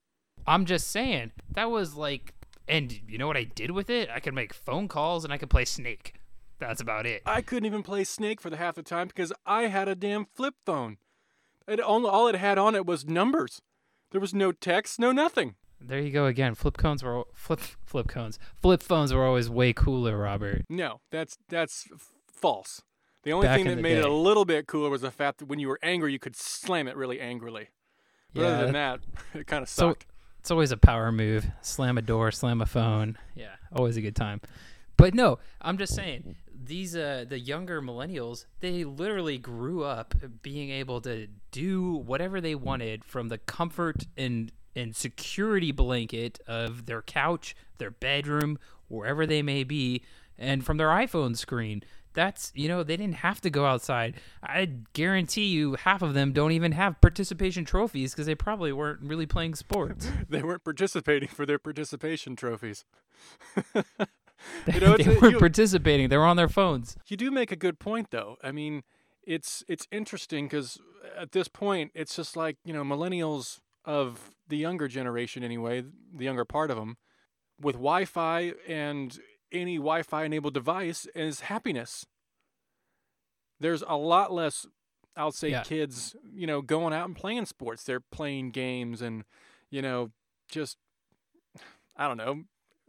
I'm 0.46 0.64
just 0.64 0.90
saying. 0.90 1.32
That 1.50 1.70
was 1.70 1.94
like. 1.94 2.34
And 2.66 2.98
you 3.06 3.18
know 3.18 3.26
what 3.26 3.36
I 3.36 3.44
did 3.44 3.70
with 3.70 3.90
it? 3.90 4.08
I 4.10 4.20
could 4.20 4.34
make 4.34 4.54
phone 4.54 4.88
calls 4.88 5.22
and 5.24 5.32
I 5.32 5.38
could 5.38 5.50
play 5.50 5.66
Snake. 5.66 6.14
That's 6.66 6.80
about 6.80 7.04
it. 7.04 7.20
I 7.26 7.42
couldn't 7.42 7.66
even 7.66 7.82
play 7.82 8.04
Snake 8.04 8.40
for 8.40 8.48
the 8.48 8.56
half 8.56 8.74
the 8.76 8.82
time 8.82 9.08
because 9.08 9.32
I 9.44 9.64
had 9.64 9.86
a 9.86 9.94
damn 9.94 10.24
flip 10.24 10.54
phone. 10.64 10.96
It 11.68 11.78
only 11.80 12.08
all 12.08 12.26
it 12.26 12.36
had 12.36 12.56
on 12.56 12.74
it 12.74 12.86
was 12.86 13.04
numbers. 13.06 13.60
There 14.12 14.20
was 14.20 14.32
no 14.32 14.50
text, 14.50 14.98
no 14.98 15.12
nothing. 15.12 15.56
There 15.80 16.00
you 16.00 16.10
go 16.10 16.24
again. 16.24 16.54
Flip 16.54 16.76
cones 16.78 17.02
were 17.02 17.24
flip 17.34 17.60
flip 17.84 18.08
cones. 18.08 18.38
Flip 18.62 18.82
phones 18.82 19.12
were 19.12 19.24
always 19.24 19.50
way 19.50 19.74
cooler, 19.74 20.16
Robert. 20.16 20.62
No, 20.70 21.00
that's 21.10 21.36
that's 21.48 21.86
f- 21.92 22.12
false. 22.26 22.80
The 23.24 23.32
only 23.32 23.46
Back 23.46 23.56
thing 23.58 23.66
that 23.66 23.78
made 23.80 23.94
day. 23.94 24.00
it 24.00 24.04
a 24.06 24.12
little 24.12 24.44
bit 24.46 24.66
cooler 24.66 24.88
was 24.88 25.02
the 25.02 25.10
fact 25.10 25.38
that 25.38 25.46
when 25.46 25.58
you 25.58 25.68
were 25.68 25.78
angry, 25.82 26.12
you 26.12 26.18
could 26.18 26.36
slam 26.36 26.88
it 26.88 26.96
really 26.96 27.20
angrily. 27.20 27.68
Yeah, 28.32 28.46
Other 28.46 28.64
than 28.64 28.72
that, 28.72 29.00
it 29.34 29.46
kind 29.46 29.62
of 29.62 29.68
sucked. 29.68 30.02
So, 30.04 30.08
it's 30.40 30.50
always 30.50 30.70
a 30.72 30.76
power 30.76 31.12
move. 31.12 31.46
Slam 31.60 31.96
a 31.98 32.02
door, 32.02 32.30
slam 32.30 32.60
a 32.62 32.66
phone. 32.66 33.18
Yeah, 33.34 33.54
always 33.72 33.96
a 33.96 34.00
good 34.02 34.16
time. 34.16 34.40
But 34.96 35.14
no, 35.14 35.38
I'm 35.60 35.78
just 35.78 35.94
saying 35.94 36.36
these 36.62 36.94
uh 36.96 37.24
the 37.28 37.38
younger 37.38 37.82
millennials, 37.82 38.46
they 38.60 38.84
literally 38.84 39.38
grew 39.38 39.84
up 39.84 40.14
being 40.42 40.70
able 40.70 41.00
to 41.02 41.28
do 41.50 41.92
whatever 41.92 42.40
they 42.40 42.54
wanted 42.54 43.04
from 43.04 43.28
the 43.28 43.38
comfort 43.38 44.06
and 44.16 44.52
and 44.76 44.94
security 44.94 45.72
blanket 45.72 46.40
of 46.46 46.86
their 46.86 47.02
couch, 47.02 47.54
their 47.78 47.90
bedroom, 47.90 48.58
wherever 48.88 49.26
they 49.26 49.42
may 49.42 49.64
be, 49.64 50.02
and 50.38 50.64
from 50.64 50.76
their 50.76 50.88
iPhone 50.88 51.36
screen. 51.36 51.82
That's 52.12 52.52
you 52.54 52.68
know 52.68 52.84
they 52.84 52.96
didn't 52.96 53.16
have 53.16 53.40
to 53.40 53.50
go 53.50 53.66
outside. 53.66 54.14
I 54.42 54.70
guarantee 54.92 55.46
you, 55.46 55.74
half 55.74 56.00
of 56.00 56.14
them 56.14 56.32
don't 56.32 56.52
even 56.52 56.72
have 56.72 57.00
participation 57.00 57.64
trophies 57.64 58.12
because 58.12 58.26
they 58.26 58.36
probably 58.36 58.72
weren't 58.72 59.00
really 59.02 59.26
playing 59.26 59.56
sports. 59.56 60.08
they 60.28 60.42
weren't 60.42 60.64
participating 60.64 61.28
for 61.28 61.44
their 61.44 61.58
participation 61.58 62.36
trophies. 62.36 62.84
They, 64.66 64.74
You 64.74 64.80
know, 64.80 64.96
they 64.98 65.08
weren't 65.16 65.32
you- 65.34 65.38
participating. 65.38 66.08
They 66.08 66.16
were 66.16 66.26
on 66.26 66.36
their 66.36 66.48
phones. 66.48 66.96
You 67.06 67.16
do 67.16 67.30
make 67.30 67.50
a 67.52 67.56
good 67.56 67.78
point, 67.78 68.10
though. 68.10 68.36
I 68.42 68.52
mean, 68.52 68.82
it's 69.26 69.62
it's 69.68 69.86
interesting 69.90 70.46
because 70.46 70.78
at 71.16 71.32
this 71.32 71.48
point, 71.48 71.90
it's 71.94 72.16
just 72.16 72.36
like 72.36 72.56
you 72.64 72.72
know, 72.72 72.82
millennials 72.84 73.60
of 73.84 74.30
the 74.48 74.56
younger 74.56 74.88
generation, 74.88 75.42
anyway, 75.42 75.82
the 76.14 76.24
younger 76.24 76.44
part 76.44 76.70
of 76.70 76.76
them, 76.76 76.96
with 77.60 77.74
Wi-Fi 77.76 78.52
and 78.68 79.18
any 79.52 79.76
Wi-Fi 79.76 80.24
enabled 80.24 80.54
device 80.54 81.06
is 81.14 81.40
happiness. 81.40 82.04
There's 83.60 83.82
a 83.86 83.96
lot 83.96 84.32
less, 84.32 84.66
I'll 85.16 85.32
say, 85.32 85.50
Yeah. 85.50 85.62
kids, 85.62 86.16
you 86.34 86.46
know, 86.46 86.60
going 86.60 86.92
out 86.92 87.06
and 87.06 87.16
playing 87.16 87.46
sports. 87.46 87.84
They're 87.84 88.00
playing 88.00 88.50
games 88.50 89.00
and, 89.00 89.24
you 89.70 89.80
know, 89.80 90.10
just 90.50 90.76
I 91.96 92.08
don't 92.08 92.16
know, 92.16 92.32
uh, 92.32 92.34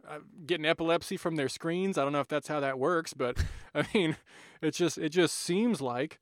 Uh, 0.08 0.18
getting 0.46 0.64
epilepsy 0.66 1.16
from 1.16 1.34
their 1.36 1.48
screens. 1.48 1.98
I 1.98 2.04
don't 2.04 2.12
know 2.12 2.20
if 2.20 2.28
that's 2.28 2.48
how 2.48 2.60
that 2.60 2.78
works, 2.78 3.12
but 3.12 3.42
I 3.74 3.86
mean, 3.92 4.16
it 4.62 4.72
just 4.74 4.98
it 4.98 5.08
just 5.10 5.34
seems 5.36 5.80
like 5.80 6.20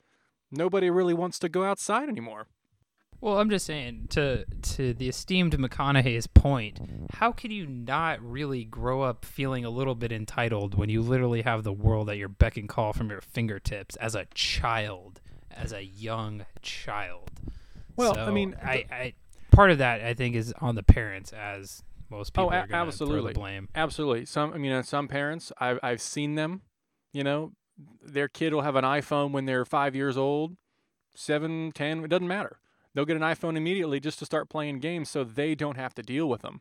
nobody 0.50 0.88
really 0.90 1.14
wants 1.14 1.38
to 1.40 1.48
go 1.48 1.64
outside 1.64 2.08
anymore. 2.08 2.46
Well, 3.20 3.38
I'm 3.38 3.48
just 3.48 3.64
saying 3.66 4.08
to 4.10 4.44
to 4.44 4.92
the 4.92 5.08
esteemed 5.08 5.56
McConaughey's 5.56 6.26
point, 6.26 7.08
how 7.14 7.32
can 7.32 7.50
you 7.50 7.66
not 7.66 8.20
really 8.22 8.64
grow 8.64 9.02
up 9.02 9.24
feeling 9.24 9.64
a 9.64 9.70
little 9.70 9.94
bit 9.94 10.12
entitled 10.12 10.74
when 10.76 10.88
you 10.90 11.00
literally 11.00 11.42
have 11.42 11.62
the 11.62 11.72
world 11.72 12.10
at 12.10 12.18
your 12.18 12.28
beck 12.28 12.56
and 12.56 12.68
call 12.68 12.92
from 12.92 13.10
your 13.10 13.20
fingertips 13.22 13.96
as 13.96 14.14
a 14.14 14.26
child, 14.34 15.20
as 15.50 15.72
a 15.72 15.82
young 15.82 16.44
child? 16.60 17.30
Well, 17.96 18.12
I 18.18 18.26
So, 18.26 18.32
mean, 18.32 18.56
I, 18.62 18.84
I 18.90 19.14
part 19.52 19.70
of 19.70 19.78
that 19.78 20.02
I 20.02 20.12
think 20.14 20.34
is 20.36 20.52
on 20.60 20.74
the 20.74 20.82
parents, 20.82 21.32
as 21.32 21.82
most 22.14 22.32
oh, 22.36 22.42
people 22.42 22.50
Oh, 22.50 22.52
a- 22.52 22.60
are 22.60 22.66
going 22.66 22.66
to 22.66 22.68
throw 22.68 22.84
the 22.84 22.88
absolutely. 22.88 23.32
blame. 23.34 23.68
Absolutely. 23.74 24.24
Some 24.26 24.52
I 24.52 24.58
mean, 24.58 24.82
some 24.82 25.08
parents 25.08 25.52
I've 25.58 25.78
I've 25.82 26.00
seen 26.00 26.34
them. 26.34 26.62
You 27.12 27.22
know, 27.24 27.52
their 28.02 28.28
kid 28.28 28.52
will 28.52 28.62
have 28.62 28.76
an 28.76 28.84
iPhone 28.84 29.30
when 29.32 29.46
they're 29.46 29.64
five 29.64 29.94
years 29.94 30.16
old, 30.16 30.56
seven, 31.14 31.72
ten. 31.72 32.04
It 32.04 32.08
doesn't 32.08 32.26
matter. 32.28 32.58
They'll 32.94 33.04
get 33.04 33.16
an 33.16 33.22
iPhone 33.22 33.56
immediately 33.56 33.98
just 34.00 34.18
to 34.20 34.24
start 34.24 34.48
playing 34.48 34.78
games, 34.80 35.10
so 35.10 35.24
they 35.24 35.54
don't 35.54 35.76
have 35.76 35.94
to 35.94 36.02
deal 36.02 36.28
with 36.28 36.42
them. 36.42 36.60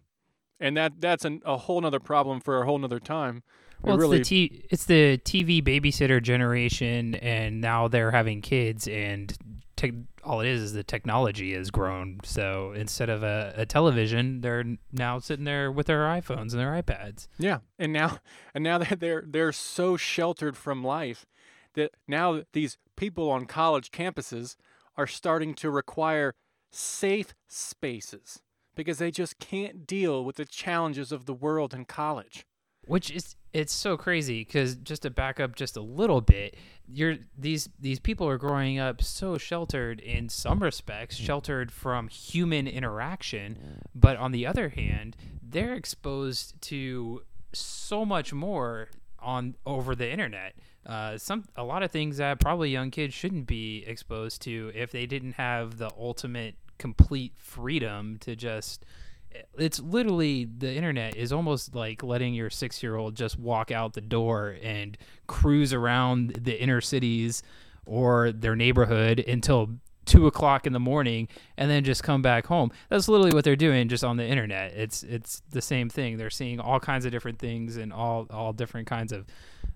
And 0.60 0.76
that 0.78 0.94
that's 1.00 1.26
an, 1.26 1.42
a 1.46 1.58
whole 1.58 1.82
nother 1.82 2.00
problem 2.00 2.40
for 2.40 2.62
a 2.62 2.66
whole 2.66 2.78
nother 2.80 3.00
time. 3.00 3.44
We 3.82 3.90
Well, 3.90 3.98
really, 3.98 4.20
it's 4.22 4.30
the 4.30 4.48
t- 4.50 4.66
it's 4.72 4.86
the 4.86 5.18
TV 5.20 5.62
babysitter 5.62 6.22
generation, 6.22 7.16
and 7.16 7.60
now 7.62 7.88
they're 7.88 8.12
having 8.12 8.42
kids, 8.42 8.88
and 8.88 9.36
tech 9.84 9.94
all 10.24 10.42
it 10.42 10.48
is 10.48 10.62
is 10.62 10.74
the 10.74 10.84
technology 10.84 11.54
has 11.54 11.70
grown. 11.70 12.20
So 12.24 12.74
instead 12.76 13.10
of 13.10 13.24
a, 13.24 13.54
a 13.58 13.66
television, 13.66 14.42
they're 14.42 14.64
now 14.92 15.20
sitting 15.20 15.46
there 15.46 15.72
with 15.72 15.88
their 15.88 16.06
iPhones 16.06 16.52
and 16.52 16.60
their 16.60 16.82
iPads. 16.82 17.28
Yeah, 17.38 17.60
and 17.78 17.94
now 17.94 18.20
and 18.54 18.64
now 18.64 18.78
they're 18.78 18.98
they're 18.98 19.24
they're 19.28 19.52
so 19.52 19.98
sheltered 19.98 20.58
from 20.58 20.84
life 20.84 21.26
that 21.74 21.92
now 22.08 22.44
these 22.54 22.78
people 22.96 23.30
on 23.30 23.46
college 23.46 23.92
campuses 23.92 24.56
are 24.96 25.08
starting 25.08 25.54
to 25.56 25.70
require 25.70 26.36
safe 26.72 27.34
spaces 27.48 28.42
because 28.76 28.98
they 28.98 29.12
just 29.12 29.40
can't 29.40 29.86
deal 29.86 30.24
with 30.24 30.38
the 30.38 30.46
challenges 30.46 31.12
of 31.12 31.26
the 31.26 31.34
world 31.34 31.74
in 31.74 31.86
college. 31.86 32.46
which 32.86 33.12
is 33.12 33.36
it's 33.54 33.74
so 33.74 33.96
crazy 33.96 34.42
because 34.42 34.76
just 34.76 35.04
to 35.04 35.10
back 35.10 35.40
up 35.40 35.56
just 35.56 35.78
a 35.78 35.82
little 35.82 36.22
bit 36.22 36.56
you're 36.88 37.18
these 37.38 37.70
these 37.80 38.00
people 38.00 38.28
are 38.28 38.38
growing 38.38 38.80
up 38.80 39.02
so 39.02 39.38
sheltered 39.38 40.00
in 40.00 40.28
some 40.28 40.60
respects 40.60 41.16
sheltered 41.16 41.72
from 41.72 42.08
human 42.08 42.68
interaction 42.68 43.82
but 43.96 44.18
on 44.18 44.32
the 44.32 44.46
other 44.46 44.70
hand 44.70 45.16
they're 45.42 45.76
exposed 45.76 46.60
to 46.62 47.22
so 47.54 48.04
much 48.04 48.34
more 48.34 48.90
on 49.20 49.56
over 49.66 49.96
the 49.96 50.10
internet. 50.10 50.56
Uh, 50.86 51.18
some 51.18 51.46
a 51.56 51.64
lot 51.64 51.82
of 51.82 51.92
things 51.92 52.18
that 52.18 52.40
probably 52.40 52.70
young 52.70 52.92
kids 52.92 53.14
shouldn't 53.14 53.48
be 53.48 53.84
exposed 53.88 54.42
to 54.42 54.72
if 54.76 54.92
they 54.92 55.06
didn't 55.06 55.34
have 55.34 55.78
the 55.78 55.90
ultimate 55.98 56.56
complete 56.78 57.32
freedom 57.38 58.18
to 58.20 58.36
just 58.36 58.84
it's 59.58 59.80
literally 59.80 60.46
the 60.46 60.74
internet 60.74 61.16
is 61.16 61.32
almost 61.32 61.76
like 61.76 62.04
letting 62.04 62.34
your 62.34 62.50
six 62.50 62.82
year 62.82 62.96
old 62.96 63.16
just 63.16 63.38
walk 63.38 63.72
out 63.72 63.94
the 63.94 64.02
door 64.02 64.58
and 64.62 64.98
cruise 65.28 65.74
around 65.74 66.40
the 66.42 66.62
inner 66.62 66.82
cities 66.82 67.44
or 67.86 68.32
their 68.32 68.56
neighborhood 68.56 69.20
until 69.20 69.70
two 70.06 70.28
o'clock 70.28 70.68
in 70.68 70.74
the 70.74 70.80
morning 70.80 71.28
and 71.58 71.70
then 71.70 71.84
just 71.84 72.04
come 72.04 72.22
back 72.22 72.46
home. 72.46 72.72
That's 72.90 73.08
literally 73.08 73.34
what 73.34 73.44
they're 73.44 73.56
doing 73.56 73.88
just 73.88 74.04
on 74.04 74.18
the 74.18 74.26
internet. 74.26 74.74
It's 74.74 75.04
it's 75.04 75.42
the 75.50 75.62
same 75.62 75.90
thing. 75.90 76.18
They're 76.18 76.30
seeing 76.30 76.60
all 76.60 76.80
kinds 76.80 77.06
of 77.06 77.12
different 77.12 77.40
things 77.40 77.78
and 77.78 77.94
all 77.94 78.28
all 78.30 78.54
different 78.54 78.88
kinds 78.88 79.12
of 79.12 79.26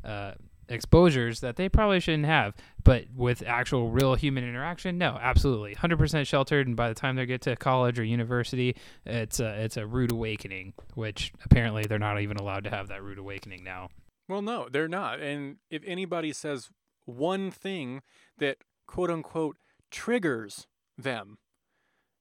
uh, 0.04 0.34
exposures 0.70 1.40
that 1.42 1.56
they 1.56 1.70
probably 1.70 2.00
shouldn't 2.00 2.26
have. 2.26 2.56
But 2.84 3.06
with 3.16 3.44
actual 3.46 3.90
real 3.90 4.16
human 4.16 4.44
interaction, 4.44 4.98
no, 4.98 5.18
absolutely, 5.22 5.74
hundred 5.74 5.98
percent 5.98 6.28
sheltered. 6.28 6.68
And 6.68 6.76
by 6.76 6.90
the 6.90 6.96
time 6.96 7.16
they 7.16 7.26
get 7.26 7.42
to 7.42 7.56
college 7.56 8.00
or 8.00 8.04
university, 8.04 8.76
it's 9.06 9.40
a 9.40 9.64
it's 9.64 9.78
a 9.78 9.86
rude 9.86 10.12
awakening. 10.12 10.74
Which 10.96 11.34
apparently 11.44 11.84
they're 11.84 12.00
not 12.00 12.22
even 12.22 12.38
allowed 12.38 12.64
to 12.66 12.70
have 12.70 12.88
that 12.90 13.04
rude 13.04 13.20
awakening 13.20 13.64
now. 13.64 13.90
Well, 14.28 14.42
no, 14.42 14.68
they're 14.70 14.88
not. 14.88 15.20
And 15.20 15.58
if 15.70 15.84
anybody 15.86 16.34
says 16.34 16.70
one 17.06 17.52
thing 17.52 18.02
that 18.38 18.58
quote 18.88 19.10
unquote 19.10 19.58
triggers 19.90 20.68
them, 20.98 21.38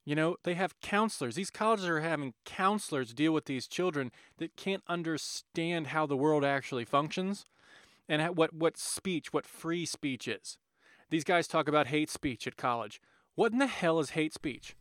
you 0.05 0.15
know, 0.15 0.37
they 0.45 0.55
have 0.55 0.81
counselors. 0.81 1.35
These 1.35 1.51
colleges 1.51 1.87
are 1.87 2.01
having 2.01 2.35
counselors 2.45 3.13
deal 3.13 3.33
with 3.33 3.47
these 3.47 3.67
children 3.67 4.13
that 4.39 4.57
can't 4.57 4.85
understand 4.89 5.89
how 5.89 6.07
the 6.07 6.17
world 6.17 6.45
actually 6.45 6.85
functions 6.85 7.45
and 8.09 8.37
what, 8.37 8.53
what 8.53 8.77
speech, 8.77 9.33
what 9.33 9.47
free 9.47 9.85
speech 9.85 10.29
is. 10.29 10.59
These 11.11 11.25
guys 11.25 11.47
talk 11.47 11.69
about 11.69 11.89
hate 11.89 12.11
speech 12.11 12.47
at 12.47 12.57
college. 12.57 13.01
What 13.35 13.53
in 13.53 13.59
the 13.59 13.67
hell 13.67 14.01
is 14.01 14.11
hate 14.11 14.35
speech? 14.35 14.77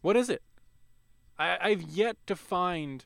What 0.00 0.16
is 0.16 0.30
it? 0.30 0.42
I, 1.38 1.58
I've 1.60 1.82
yet 1.82 2.16
to 2.26 2.36
find 2.36 3.04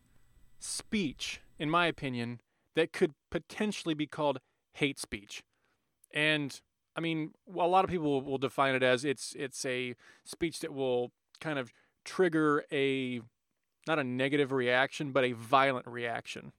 speech, 0.59 1.41
in 1.59 1.71
my 1.71 1.87
opinion, 1.87 2.41
that 2.77 2.93
could 2.93 3.12
potentially 3.31 3.95
be 3.95 4.07
called 4.07 4.39
hate 4.75 4.99
speech. 4.99 5.43
And 6.15 6.61
I 6.97 7.01
mean, 7.01 7.33
a 7.49 7.67
lot 7.67 7.85
of 7.85 7.91
people 7.91 8.21
will 8.23 8.39
define 8.39 8.75
it 8.75 8.83
as 8.83 9.05
it's 9.05 9.35
it's 9.39 9.65
a 9.65 9.95
speech 10.25 10.61
that 10.61 10.73
will 10.73 11.11
kind 11.41 11.59
of 11.59 11.73
trigger 12.05 12.65
a 12.71 13.21
not 13.87 13.99
a 13.99 14.05
negative 14.05 14.53
reaction, 14.53 15.12
but 15.12 15.25
a 15.25 15.33
violent 15.33 15.87
reaction. 15.87 16.53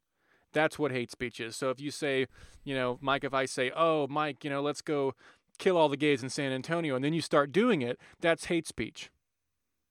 That's 0.54 0.80
what 0.80 0.92
hate 0.92 1.12
speech 1.12 1.40
is. 1.40 1.56
So 1.56 1.70
if 1.70 1.80
you 1.80 1.92
say, 1.92 2.28
you 2.64 2.76
know, 2.76 2.98
Mike, 3.02 3.24
if 3.24 3.34
I 3.34 3.46
say, 3.46 3.72
"Oh, 3.76 4.08
Mike, 4.08 4.44
you 4.44 4.50
know, 4.50 4.62
let's 4.62 4.82
go 4.82 5.14
kill 5.58 5.78
all 5.78 5.90
the 5.90 5.98
gays 5.98 6.24
in 6.24 6.30
San 6.30 6.52
Antonio," 6.52 6.96
and 6.96 7.04
then 7.04 7.14
you 7.14 7.22
start 7.22 7.52
doing 7.52 7.82
it, 7.82 8.00
that's 8.22 8.46
hate 8.46 8.68
speech, 8.68 9.10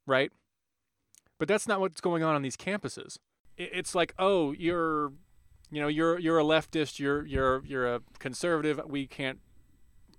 right? 0.06 0.32
But 1.38 1.48
that's 1.48 1.66
not 1.66 1.80
what's 1.80 2.00
going 2.00 2.22
on 2.22 2.34
on 2.34 2.42
these 2.42 2.56
campuses. 2.56 3.18
It's 3.56 3.94
like, 3.94 4.14
"Oh, 4.18 4.52
you're, 4.52 5.12
you 5.70 5.80
know, 5.80 5.88
you're 5.88 6.18
you're 6.18 6.38
a 6.38 6.44
leftist, 6.44 6.98
you're 6.98 7.26
you're 7.26 7.64
you're 7.64 7.94
a 7.94 8.00
conservative. 8.18 8.80
We 8.86 9.06
can't 9.06 9.40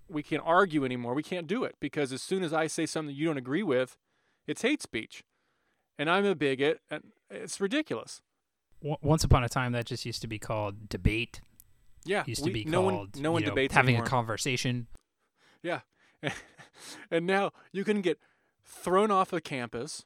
we 0.09 0.23
can't 0.23 0.43
argue 0.45 0.85
anymore. 0.85 1.13
We 1.13 1.23
can't 1.23 1.47
do 1.47 1.63
it 1.63 1.75
because 1.79 2.11
as 2.11 2.21
soon 2.21 2.43
as 2.43 2.53
I 2.53 2.67
say 2.67 2.85
something 2.85 3.15
you 3.15 3.25
don't 3.25 3.37
agree 3.37 3.63
with, 3.63 3.97
it's 4.47 4.61
hate 4.61 4.81
speech, 4.81 5.23
and 5.97 6.09
I'm 6.09 6.25
a 6.25 6.35
bigot, 6.35 6.81
and 6.91 7.11
it's 7.29 7.59
ridiculous. 7.61 8.21
W- 8.83 8.97
Once 9.01 9.23
upon 9.23 9.43
a 9.43 9.49
time, 9.49 9.71
that 9.71 9.85
just 9.85 10.05
used 10.05 10.21
to 10.21 10.27
be 10.27 10.37
called 10.37 10.89
debate. 10.89 11.41
Yeah, 12.05 12.23
Used 12.27 12.43
to 12.43 12.49
we- 12.49 12.63
be 12.63 12.65
no 12.65 12.81
called 12.81 12.93
one 13.15 13.23
no 13.23 13.31
one 13.31 13.41
you 13.41 13.47
know, 13.47 13.51
debates 13.51 13.73
having 13.73 13.95
anymore. 13.95 14.05
a 14.05 14.09
conversation. 14.09 14.87
Yeah. 15.61 15.81
and 17.11 17.25
now 17.25 17.51
you 17.71 17.83
can 17.83 18.01
get 18.01 18.19
thrown 18.65 19.09
off 19.09 19.31
the 19.31 19.41
campus. 19.41 20.03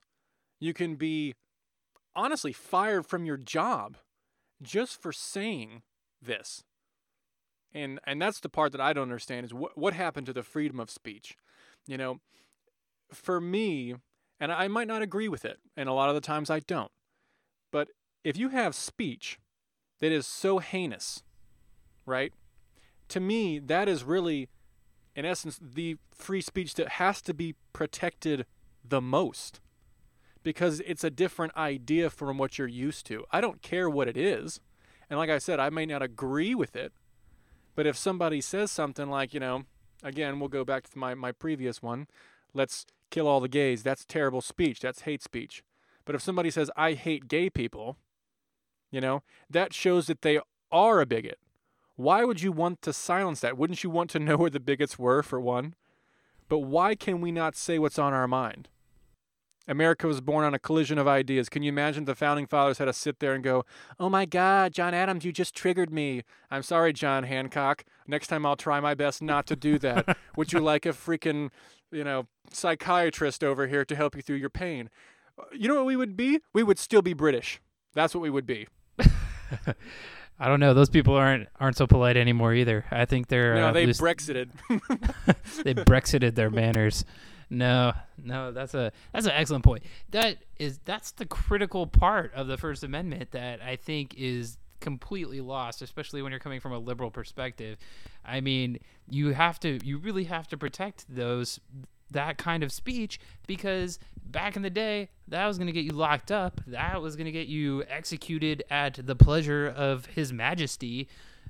You 0.60 0.74
can 0.74 0.96
be 0.96 1.34
honestly 2.16 2.54
fired 2.54 3.06
from 3.06 3.26
your 3.26 3.38
job 3.38 3.98
just 4.62 5.02
for 5.02 5.12
saying 5.12 5.82
this. 6.22 6.64
And 7.74 8.00
and 8.06 8.22
that's 8.22 8.40
the 8.40 8.50
part 8.50 8.72
that 8.72 8.82
I 8.82 8.94
don't 8.94 9.04
understand 9.04 9.46
is 9.46 9.54
what 9.54 9.78
what 9.78 9.94
happened 9.94 10.26
to 10.28 10.34
the 10.34 10.44
freedom 10.44 10.80
of 10.80 10.90
speech. 10.90 11.36
You 11.88 11.98
know, 11.98 12.20
for 13.12 13.40
me, 13.42 13.96
and 14.40 14.52
I 14.52 14.68
might 14.68 14.88
not 14.88 15.02
agree 15.02 15.28
with 15.30 15.46
it, 15.46 15.58
and 15.76 15.88
a 15.90 15.94
lot 15.94 16.10
of 16.10 16.16
the 16.16 16.22
times 16.22 16.50
I 16.50 16.60
don't. 16.60 16.92
But 17.72 17.90
if 18.28 18.36
you 18.36 18.50
have 18.50 18.76
speech 18.76 19.40
that 20.02 20.12
is 20.12 20.28
so 20.28 20.60
heinous, 20.60 21.24
right? 22.06 22.34
To 23.08 23.22
me, 23.22 23.58
that 23.58 23.88
is 23.88 24.04
really, 24.04 24.50
in 25.16 25.24
essence, 25.24 25.58
the 25.62 25.96
free 26.14 26.42
speech 26.42 26.74
that 26.74 26.90
has 26.90 27.22
to 27.22 27.34
be 27.34 27.56
protected 27.72 28.46
the 28.84 29.00
most 29.00 29.62
because 30.44 30.82
it's 30.82 31.06
a 31.06 31.10
different 31.10 31.56
idea 31.56 32.10
from 32.10 32.38
what 32.38 32.58
you're 32.58 32.68
used 32.68 33.06
to. 33.06 33.24
I 33.32 33.40
don't 33.40 33.62
care 33.62 33.90
what 33.90 34.10
it 34.10 34.18
is. 34.18 34.60
And 35.10 35.18
like 35.18 35.30
I 35.30 35.38
said, 35.38 35.62
I 35.62 35.70
may 35.70 35.86
not 35.86 36.02
agree 36.02 36.54
with 36.54 36.76
it, 36.76 36.92
but 37.76 37.88
if 37.88 37.96
somebody 37.96 38.42
says 38.42 38.72
something 38.72 39.10
like, 39.10 39.34
you 39.34 39.40
know, 39.40 39.64
again, 40.04 40.42
we'll 40.42 40.50
go 40.50 40.66
back 40.66 40.90
to 40.90 40.98
my, 40.98 41.16
my 41.16 41.32
previous 41.32 41.82
one, 41.82 42.08
let's 42.54 42.86
kill 43.10 43.26
all 43.26 43.40
the 43.40 43.48
gays, 43.48 43.84
that's 43.84 44.04
terrible 44.04 44.42
speech, 44.42 44.82
that's 44.82 45.04
hate 45.04 45.24
speech. 45.24 45.64
But 46.04 46.14
if 46.14 46.22
somebody 46.22 46.52
says, 46.52 46.70
I 46.76 46.92
hate 46.92 47.30
gay 47.30 47.50
people, 47.50 47.96
you 48.92 49.02
know, 49.02 49.24
that 49.50 49.74
shows 49.74 50.08
that 50.08 50.22
they 50.22 50.40
are 50.72 51.02
a 51.02 51.06
bigot. 51.06 51.40
Why 51.96 52.24
would 52.24 52.42
you 52.42 52.52
want 52.52 52.82
to 52.84 52.94
silence 52.94 53.40
that? 53.40 53.58
Wouldn't 53.58 53.84
you 53.84 53.90
want 53.90 54.10
to 54.12 54.20
know 54.20 54.38
where 54.38 54.50
the 54.50 54.60
bigots 54.60 55.00
were, 55.00 55.24
for 55.24 55.40
one? 55.40 55.74
But 56.50 56.60
why 56.60 56.96
can 56.96 57.22
we 57.22 57.32
not 57.32 57.56
say 57.56 57.80
what's 57.80 58.00
on 58.00 58.14
our 58.14 58.28
mind? 58.28 58.70
America 59.68 60.08
was 60.08 60.22
born 60.22 60.46
on 60.46 60.54
a 60.54 60.60
collision 60.60 60.98
of 60.98 61.08
ideas. 61.08 61.50
Can 61.50 61.62
you 61.62 61.70
imagine 61.70 62.06
the 62.06 62.16
founding 62.16 62.48
fathers 62.48 62.78
had 62.78 62.86
to 62.86 62.94
sit 62.94 63.20
there 63.20 63.34
and 63.34 63.44
go, 63.44 63.66
Oh 64.00 64.10
my 64.10 64.26
God, 64.26 64.74
John 64.74 64.94
Adams, 64.94 65.26
you 65.26 65.34
just 65.34 65.54
triggered 65.54 65.92
me. 65.92 66.24
I'm 66.50 66.64
sorry, 66.64 66.94
John 66.94 67.24
Hancock. 67.24 67.84
Next 68.08 68.28
time 68.28 68.46
I'll 68.46 68.56
try 68.56 68.80
my 68.80 68.94
best 68.94 69.22
not 69.22 69.46
to 69.48 69.56
do 69.56 69.78
that. 69.80 70.18
Would 70.38 70.54
you 70.54 70.60
like 70.60 70.86
a 70.86 70.90
freaking, 70.90 71.50
you 71.92 72.04
know, 72.04 72.28
psychiatrist 72.52 73.44
over 73.44 73.68
here 73.68 73.84
to 73.84 73.96
help 73.96 74.16
you 74.16 74.22
through 74.22 74.38
your 74.38 74.50
pain? 74.50 74.90
Uh, 75.38 75.44
you 75.54 75.68
know 75.68 75.76
what 75.76 75.86
we 75.86 75.98
would 75.98 76.16
be? 76.16 76.40
We 76.54 76.64
would 76.64 76.80
still 76.80 77.02
be 77.02 77.14
British. 77.14 77.60
That's 77.94 78.16
what 78.16 78.22
we 78.22 78.30
would 78.30 78.46
be. 78.46 78.68
I 80.40 80.48
don't 80.48 80.60
know. 80.60 80.74
Those 80.74 80.90
people 80.90 81.16
aren't 81.16 81.48
aren't 81.60 81.78
so 81.78 81.88
polite 81.88 82.18
anymore 82.18 82.54
either. 82.54 82.86
I 82.92 83.06
think 83.06 83.28
they're 83.28 83.56
No, 83.56 83.68
uh, 83.68 83.72
they 83.72 83.86
loose- 83.86 84.00
Brexited. 84.00 84.50
they 85.64 85.74
Brexited 85.74 86.36
their 86.36 86.50
manners. 86.50 87.06
No, 87.50 87.94
no, 88.22 88.52
that's 88.52 88.74
a 88.74 88.92
that's 89.14 89.26
an 89.26 89.32
excellent 89.32 89.64
point. 89.64 89.84
That 90.12 90.38
is 90.60 90.80
that's 90.86 91.12
the 91.12 91.26
critical 91.26 91.88
part 91.88 92.34
of 92.34 92.48
the 92.48 92.58
First 92.58 92.84
Amendment 92.84 93.32
that 93.32 93.62
I 93.62 93.78
think 93.78 94.14
is 94.16 94.58
completely 94.80 95.42
lost, 95.42 95.82
especially 95.82 96.22
when 96.22 96.32
you're 96.32 96.40
coming 96.40 96.60
from 96.60 96.74
a 96.74 96.80
liberal 96.80 97.10
perspective. 97.10 97.78
I 98.24 98.42
mean, 98.42 98.80
you 99.10 99.34
have 99.34 99.60
to 99.62 99.80
you 99.84 99.98
really 99.98 100.26
have 100.26 100.48
to 100.50 100.58
protect 100.58 101.06
those 101.10 101.60
that 102.12 102.38
kind 102.38 102.64
of 102.64 102.72
speech 102.72 103.20
because 103.48 104.00
back 104.24 104.56
in 104.56 104.62
the 104.62 104.70
day 104.70 105.10
that 105.28 105.46
was 105.46 105.58
going 105.58 105.68
to 105.68 105.74
get 105.74 105.84
you 105.84 105.92
locked 105.92 106.32
up 106.32 106.62
that 106.68 107.02
was 107.02 107.16
going 107.16 107.26
to 107.26 107.32
get 107.32 107.48
you 107.48 107.84
executed 107.90 108.64
at 108.70 109.00
the 109.06 109.16
pleasure 109.16 109.68
of 109.68 110.06
his 110.08 110.32
majesty 110.34 111.08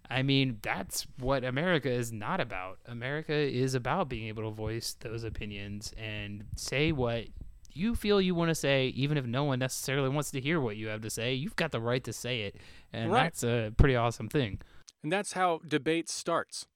I 0.10 0.24
mean, 0.24 0.60
that's 0.62 1.06
what 1.20 1.44
America 1.44 1.92
is 1.92 2.14
not 2.14 2.40
about. 2.40 2.80
America 2.86 3.34
is 3.34 3.76
about 3.76 4.08
being 4.08 4.28
able 4.30 4.44
to 4.44 4.52
voice 4.56 4.96
those 5.02 5.26
opinions 5.26 5.94
and 5.98 6.46
say 6.56 6.94
what 6.94 7.26
you 7.74 7.94
feel 7.94 8.22
you 8.22 8.34
want 8.34 8.48
to 8.48 8.56
say, 8.56 8.88
even 8.96 9.18
if 9.18 9.26
no 9.26 9.44
one 9.44 9.60
necessarily 9.60 10.08
wants 10.08 10.32
to 10.32 10.40
hear 10.40 10.62
what 10.62 10.78
you 10.78 10.88
have 10.88 11.02
to 11.02 11.10
say. 11.10 11.34
You've 11.34 11.58
got 11.58 11.74
the 11.74 11.82
right 11.82 12.02
to 12.06 12.14
say 12.14 12.42
it. 12.44 12.56
And 12.94 13.12
Right. 13.12 13.24
that's 13.24 13.44
a 13.44 13.74
pretty 13.76 13.98
awesome 13.98 14.30
thing. 14.30 14.62
and 15.04 15.12
that's 15.12 15.34
how 15.34 15.60
debate 15.68 16.08
starts. 16.08 16.68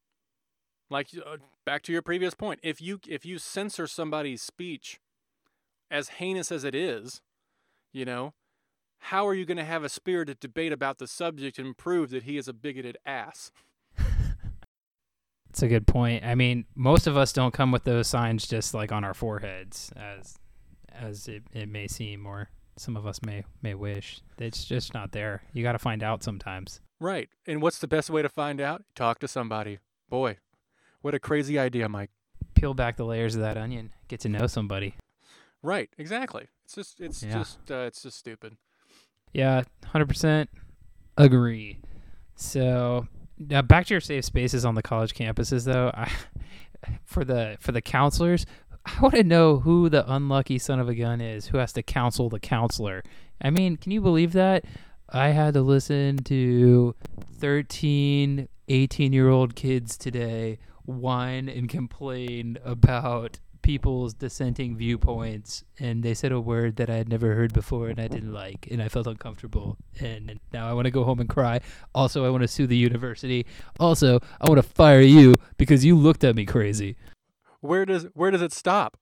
Like 0.89 1.07
uh, 1.25 1.37
back 1.71 1.83
to 1.83 1.93
your 1.93 2.01
previous 2.01 2.33
point, 2.33 2.59
if 2.63 2.81
you 2.81 2.99
if 3.07 3.25
you 3.25 3.39
censor 3.39 3.87
somebody's 3.87 4.41
speech, 4.41 4.99
as 5.89 6.09
heinous 6.09 6.51
as 6.51 6.65
it 6.65 6.75
is, 6.75 7.21
you 7.93 8.03
know, 8.03 8.33
how 8.99 9.25
are 9.25 9.33
you 9.33 9.45
going 9.45 9.55
to 9.55 9.63
have 9.63 9.81
a 9.81 9.87
spirited 9.87 10.37
debate 10.41 10.73
about 10.73 10.97
the 10.97 11.07
subject 11.07 11.57
and 11.57 11.77
prove 11.77 12.09
that 12.09 12.23
he 12.23 12.35
is 12.35 12.49
a 12.49 12.53
bigoted 12.53 12.97
ass? 13.05 13.53
It's 15.49 15.63
a 15.63 15.69
good 15.69 15.87
point. 15.87 16.25
I 16.25 16.35
mean, 16.35 16.65
most 16.75 17.07
of 17.07 17.15
us 17.15 17.31
don't 17.31 17.53
come 17.53 17.71
with 17.71 17.85
those 17.85 18.07
signs 18.07 18.47
just 18.47 18.73
like 18.73 18.91
on 18.91 19.05
our 19.05 19.13
foreheads, 19.13 19.93
as 19.95 20.39
as 20.91 21.29
it, 21.29 21.43
it 21.53 21.69
may 21.69 21.87
seem, 21.87 22.25
or 22.25 22.49
some 22.77 22.97
of 22.97 23.07
us 23.07 23.21
may 23.21 23.45
may 23.61 23.75
wish. 23.75 24.19
It's 24.37 24.65
just 24.65 24.93
not 24.93 25.13
there. 25.13 25.43
You 25.53 25.63
got 25.63 25.71
to 25.71 25.79
find 25.79 26.03
out 26.03 26.21
sometimes. 26.21 26.81
Right. 26.99 27.29
And 27.47 27.61
what's 27.61 27.79
the 27.79 27.87
best 27.87 28.09
way 28.09 28.21
to 28.21 28.29
find 28.29 28.59
out? 28.59 28.83
Talk 28.93 29.19
to 29.19 29.27
somebody. 29.29 29.79
Boy, 30.09 30.37
what 31.01 31.13
a 31.13 31.19
crazy 31.19 31.57
idea, 31.59 31.87
Mike. 31.89 32.09
Peel 32.55 32.73
back 32.73 32.97
the 32.97 33.05
layers 33.05 33.35
of 33.35 33.41
that 33.41 33.57
onion. 33.57 33.91
Get 34.07 34.19
to 34.21 34.29
know 34.29 34.47
somebody. 34.47 34.95
Right. 35.63 35.89
Exactly. 35.97 36.47
It's 36.65 36.75
just 36.75 36.99
it's 37.01 37.23
Yeah. 37.23 37.33
just 37.33 37.71
uh, 37.71 37.75
it's 37.87 38.01
just 38.03 38.17
stupid. 38.17 38.57
Yeah, 39.33 39.63
hundred 39.85 40.07
percent 40.09 40.49
agree. 41.17 41.79
So 42.35 43.07
now 43.37 43.61
back 43.61 43.85
to 43.87 43.93
your 43.93 44.01
safe 44.01 44.25
spaces 44.25 44.65
on 44.65 44.75
the 44.75 44.81
college 44.81 45.13
campuses, 45.13 45.65
though. 45.65 45.91
I, 45.93 46.11
for 47.05 47.23
the 47.23 47.57
for 47.59 47.71
the 47.71 47.81
counselors, 47.81 48.45
I 48.85 48.99
want 49.01 49.15
to 49.15 49.23
know 49.23 49.59
who 49.59 49.89
the 49.89 50.11
unlucky 50.11 50.57
son 50.59 50.79
of 50.79 50.89
a 50.89 50.95
gun 50.95 51.21
is 51.21 51.47
who 51.47 51.57
has 51.59 51.73
to 51.73 51.83
counsel 51.83 52.29
the 52.29 52.39
counselor. 52.39 53.03
I 53.41 53.49
mean, 53.51 53.77
can 53.77 53.91
you 53.91 54.01
believe 54.01 54.33
that? 54.33 54.65
I 55.13 55.29
had 55.29 55.53
to 55.55 55.61
listen 55.61 56.17
to 56.25 56.95
13, 57.39 58.47
18 58.69 59.13
year 59.13 59.29
old 59.29 59.55
kids 59.55 59.97
today 59.97 60.57
whine 60.85 61.49
and 61.49 61.69
complain 61.69 62.57
about 62.63 63.39
people's 63.61 64.13
dissenting 64.13 64.75
viewpoints 64.75 65.63
and 65.79 66.01
they 66.03 66.13
said 66.13 66.31
a 66.31 66.39
word 66.39 66.77
that 66.77 66.89
I 66.89 66.95
had 66.95 67.07
never 67.07 67.35
heard 67.35 67.53
before 67.53 67.89
and 67.89 67.99
I 67.99 68.07
didn't 68.07 68.33
like 68.33 68.67
and 68.71 68.81
I 68.81 68.89
felt 68.89 69.07
uncomfortable 69.07 69.77
and 69.99 70.39
now 70.51 70.67
I 70.69 70.73
want 70.73 70.85
to 70.85 70.91
go 70.91 71.03
home 71.03 71.19
and 71.19 71.29
cry. 71.29 71.61
Also, 71.93 72.25
I 72.25 72.29
want 72.29 72.41
to 72.41 72.47
sue 72.47 72.65
the 72.67 72.77
university. 72.77 73.45
Also, 73.79 74.19
I 74.39 74.49
want 74.49 74.57
to 74.57 74.67
fire 74.67 75.01
you 75.01 75.35
because 75.57 75.85
you 75.85 75.95
looked 75.95 76.23
at 76.23 76.35
me 76.35 76.45
crazy. 76.45 76.95
where 77.59 77.85
does 77.85 78.07
where 78.13 78.31
does 78.31 78.41
it 78.41 78.51
stop? 78.51 78.97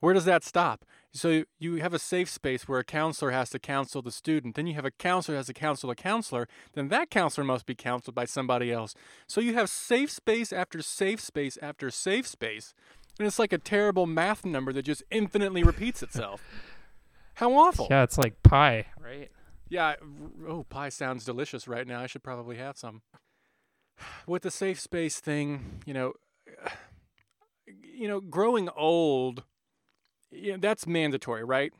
Where 0.00 0.14
does 0.14 0.24
that 0.24 0.44
stop? 0.44 0.84
So 1.12 1.44
you 1.58 1.76
have 1.76 1.94
a 1.94 1.98
safe 1.98 2.28
space 2.28 2.68
where 2.68 2.78
a 2.78 2.84
counselor 2.84 3.30
has 3.30 3.50
to 3.50 3.58
counsel 3.58 4.02
the 4.02 4.10
student. 4.10 4.54
Then 4.54 4.66
you 4.66 4.74
have 4.74 4.84
a 4.84 4.90
counselor 4.90 5.36
has 5.36 5.46
to 5.46 5.54
counsel 5.54 5.90
a 5.90 5.94
counselor. 5.94 6.46
Then 6.74 6.88
that 6.88 7.10
counselor 7.10 7.44
must 7.44 7.64
be 7.64 7.74
counseled 7.74 8.14
by 8.14 8.26
somebody 8.26 8.70
else. 8.70 8.94
So 9.26 9.40
you 9.40 9.54
have 9.54 9.70
safe 9.70 10.10
space 10.10 10.52
after 10.52 10.82
safe 10.82 11.20
space 11.20 11.56
after 11.62 11.90
safe 11.90 12.26
space. 12.26 12.74
And 13.18 13.26
it's 13.26 13.38
like 13.38 13.52
a 13.52 13.58
terrible 13.58 14.06
math 14.06 14.44
number 14.44 14.72
that 14.74 14.82
just 14.82 15.02
infinitely 15.10 15.62
repeats 15.62 16.02
itself. 16.02 16.42
How 17.34 17.52
awful. 17.52 17.88
Yeah, 17.90 18.02
it's 18.02 18.18
like 18.18 18.42
pie, 18.42 18.86
right? 18.98 19.30
Yeah. 19.68 19.94
Oh, 20.46 20.64
pie 20.64 20.90
sounds 20.90 21.24
delicious 21.24 21.66
right 21.66 21.86
now. 21.86 22.00
I 22.00 22.06
should 22.06 22.22
probably 22.22 22.56
have 22.56 22.76
some. 22.76 23.02
With 24.26 24.42
the 24.42 24.50
safe 24.50 24.80
space 24.80 25.20
thing, 25.20 25.82
you 25.86 25.94
know, 25.94 26.12
you 27.66 28.08
know, 28.08 28.20
growing 28.20 28.68
old, 28.70 29.44
yeah, 30.30 30.56
that's 30.58 30.86
mandatory, 30.86 31.44
right? 31.44 31.72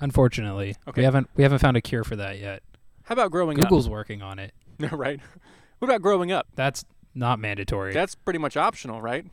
Unfortunately, 0.00 0.76
Okay. 0.86 1.00
we 1.00 1.04
haven't 1.04 1.30
we 1.36 1.42
haven't 1.42 1.58
found 1.58 1.76
a 1.76 1.80
cure 1.80 2.04
for 2.04 2.16
that 2.16 2.38
yet. 2.38 2.62
How 3.04 3.12
about 3.14 3.30
growing 3.30 3.56
Google's 3.56 3.88
working 3.88 4.20
on 4.22 4.38
it. 4.38 4.52
up? 4.82 4.92
right. 4.92 5.20
What 5.78 5.88
about 5.88 6.02
growing 6.02 6.32
up? 6.32 6.46
That's 6.54 6.84
not 7.14 7.38
mandatory. 7.38 7.92
That's 7.94 8.14
pretty 8.14 8.38
much 8.38 8.56
optional, 8.56 9.00
right? 9.00 9.24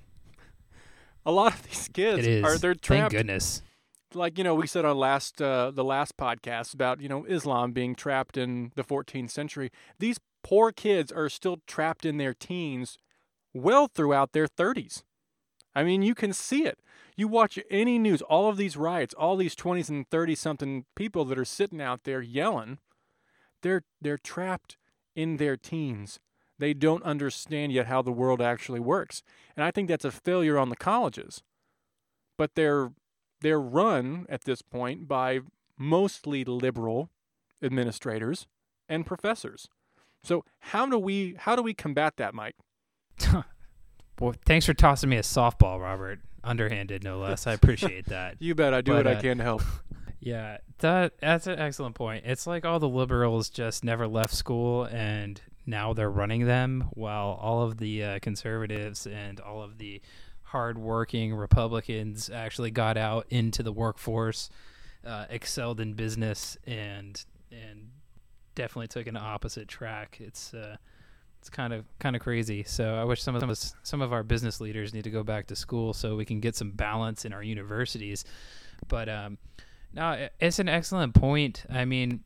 A 1.26 1.32
lot 1.32 1.54
of 1.54 1.64
these 1.64 1.90
kids 1.94 2.28
are 2.46 2.58
they're 2.58 2.76
trapped. 2.76 2.86
Thank 2.86 3.12
goodness. 3.12 3.62
like 4.14 4.38
you 4.38 4.44
know 4.44 4.56
we 4.56 4.68
said 4.68 4.86
on 4.86 4.98
last 4.98 5.42
uh, 5.42 5.72
the 5.72 5.84
last 5.84 6.16
podcast 6.18 6.74
about 6.74 7.02
you 7.02 7.10
know 7.10 7.26
Islam 7.26 7.72
being 7.72 7.96
trapped 7.96 8.38
in 8.38 8.72
the 8.76 8.84
14th 8.84 9.32
century. 9.32 9.70
These 10.00 10.20
poor 10.44 10.72
kids 10.72 11.12
are 11.12 11.30
still 11.30 11.60
trapped 11.68 12.06
in 12.06 12.18
their 12.18 12.34
teens, 12.34 12.98
well 13.54 13.88
throughout 13.88 14.32
their 14.34 14.48
30s. 14.48 15.04
I 15.76 15.84
mean, 15.84 16.02
you 16.02 16.16
can 16.16 16.34
see 16.34 16.66
it. 16.66 16.80
You 17.16 17.28
watch 17.28 17.60
any 17.70 18.00
news, 18.00 18.22
all 18.24 18.50
of 18.50 18.58
these 18.58 18.76
riots, 18.76 19.14
all 19.14 19.36
these 19.36 19.56
20s 19.56 19.90
and 19.90 20.08
30 20.10 20.36
something 20.36 20.86
people 20.96 21.26
that 21.26 21.38
are 21.38 21.46
sitting 21.46 21.82
out 21.82 22.04
there 22.04 22.22
yelling, 22.22 22.80
they're 23.62 23.84
they're 24.02 24.18
trapped 24.18 24.78
in 25.16 25.38
their 25.38 25.58
teens. 25.58 26.20
They 26.60 26.74
don't 26.74 27.04
understand 27.04 27.72
yet 27.72 27.88
how 27.88 28.02
the 28.02 28.12
world 28.12 28.42
actually 28.42 28.80
works. 28.80 29.24
And 29.56 29.64
I 29.64 29.72
think 29.72 29.88
that's 29.88 30.06
a 30.06 30.12
failure 30.12 30.58
on 30.58 30.70
the 30.70 30.76
colleges. 30.76 31.44
But 32.38 32.56
they're 32.56 32.92
they're 33.42 33.60
run 33.60 34.26
at 34.30 34.46
this 34.46 34.62
point 34.62 35.08
by 35.08 35.42
mostly 35.78 36.44
liberal 36.44 37.10
administrators 37.62 38.48
and 38.90 39.06
professors. 39.06 39.68
So 40.24 40.46
how 40.60 40.86
do 40.86 40.98
we 40.98 41.36
how 41.40 41.56
do 41.56 41.62
we 41.62 41.74
combat 41.74 42.18
that, 42.18 42.34
Mike? 42.34 42.56
Well, 44.20 44.34
thanks 44.46 44.66
for 44.66 44.74
tossing 44.74 45.10
me 45.10 45.18
a 45.18 45.22
softball, 45.22 45.82
Robert. 45.82 46.20
Underhanded, 46.44 47.04
no 47.04 47.20
less. 47.20 47.48
I 47.48 47.54
appreciate 47.54 48.06
that. 48.08 48.36
You 48.40 48.54
bet 48.54 48.74
I 48.74 48.82
do 48.82 48.92
But, 48.92 49.06
what 49.06 49.08
I 49.08 49.18
uh, 49.18 49.22
can 49.22 49.38
to 49.38 49.44
help. 49.44 49.62
Yeah, 50.20 50.60
that 50.78 51.20
that's 51.20 51.48
an 51.48 51.60
excellent 51.60 51.96
point. 51.96 52.24
It's 52.26 52.48
like 52.48 52.64
all 52.64 52.80
the 52.80 52.88
liberals 52.88 53.50
just 53.50 53.84
never 53.84 54.08
left 54.08 54.34
school 54.34 54.86
and 54.86 55.42
now 55.66 55.92
they're 55.92 56.10
running 56.10 56.46
them, 56.46 56.88
while 56.92 57.38
all 57.42 57.64
of 57.64 57.78
the 57.78 58.04
uh, 58.04 58.20
conservatives 58.20 59.06
and 59.06 59.42
all 59.42 59.62
of 59.62 59.80
the 59.80 60.02
hardworking 60.44 61.34
Republicans 61.34 62.30
actually 62.30 62.72
got 62.72 62.96
out 62.96 63.26
into 63.30 63.64
the 63.64 63.74
workforce, 63.74 64.50
uh, 65.06 65.26
excelled 65.30 65.80
in 65.82 65.94
business, 65.94 66.58
and 66.66 67.26
and 67.52 67.90
definitely 68.56 68.88
took 68.88 69.08
an 69.08 69.18
opposite 69.18 69.68
track. 69.68 70.20
It's 70.22 70.54
uh, 70.54 70.78
it's 71.44 71.50
kind 71.50 71.74
of 71.74 71.84
kind 72.00 72.16
of 72.16 72.22
crazy. 72.22 72.64
So 72.64 72.96
I 72.96 73.04
wish 73.04 73.22
some 73.22 73.36
of 73.36 73.44
us, 73.44 73.76
some 73.84 74.02
of 74.02 74.14
our 74.14 74.24
business 74.24 74.62
leaders 74.62 74.94
need 74.94 75.04
to 75.04 75.10
go 75.10 75.24
back 75.24 75.48
to 75.48 75.58
school 75.58 75.94
so 75.94 76.16
we 76.16 76.24
can 76.24 76.40
get 76.40 76.56
some 76.56 76.72
balance 76.72 77.26
in 77.26 77.34
our 77.34 77.44
universities. 77.44 78.24
But 78.88 79.10
um, 79.10 79.38
no, 79.94 80.30
it's 80.40 80.60
an 80.60 80.70
excellent 80.70 81.16
point. 81.16 81.66
I 81.70 81.84
mean, 81.84 82.24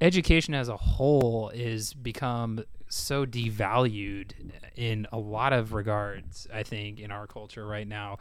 education 0.00 0.54
as 0.54 0.70
a 0.70 0.76
whole 0.78 1.50
is 1.50 1.92
become 1.92 2.64
so 2.88 3.26
devalued 3.26 4.32
in 4.74 5.06
a 5.12 5.18
lot 5.18 5.52
of 5.52 5.74
regards. 5.74 6.48
I 6.50 6.62
think 6.62 6.98
in 6.98 7.10
our 7.10 7.26
culture 7.26 7.66
right 7.66 7.86
now. 7.86 8.16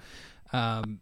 Um, 0.52 1.00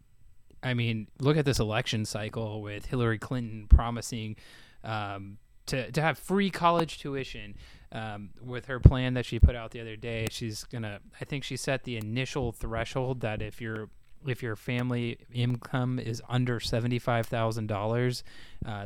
I 0.62 0.74
mean, 0.74 1.08
look 1.18 1.36
at 1.36 1.44
this 1.44 1.58
election 1.58 2.04
cycle 2.04 2.62
with 2.62 2.86
Hillary 2.86 3.18
Clinton 3.18 3.66
promising 3.68 4.36
um, 4.84 5.38
to 5.66 5.90
to 5.90 6.00
have 6.00 6.20
free 6.20 6.50
college 6.50 7.00
tuition. 7.00 7.56
Um, 7.92 8.30
with 8.40 8.66
her 8.66 8.78
plan 8.78 9.14
that 9.14 9.26
she 9.26 9.40
put 9.40 9.56
out 9.56 9.72
the 9.72 9.80
other 9.80 9.96
day, 9.96 10.28
she's 10.30 10.62
gonna. 10.64 11.00
I 11.20 11.24
think 11.24 11.42
she 11.42 11.56
set 11.56 11.82
the 11.82 11.96
initial 11.96 12.52
threshold 12.52 13.20
that 13.22 13.42
if 13.42 13.60
you're 13.60 13.88
if 14.26 14.42
your 14.42 14.54
family 14.54 15.18
income 15.32 15.98
is 15.98 16.22
under 16.28 16.60
seventy-five 16.60 17.26
thousand 17.26 17.70
uh, 17.70 17.74
dollars, 17.74 18.22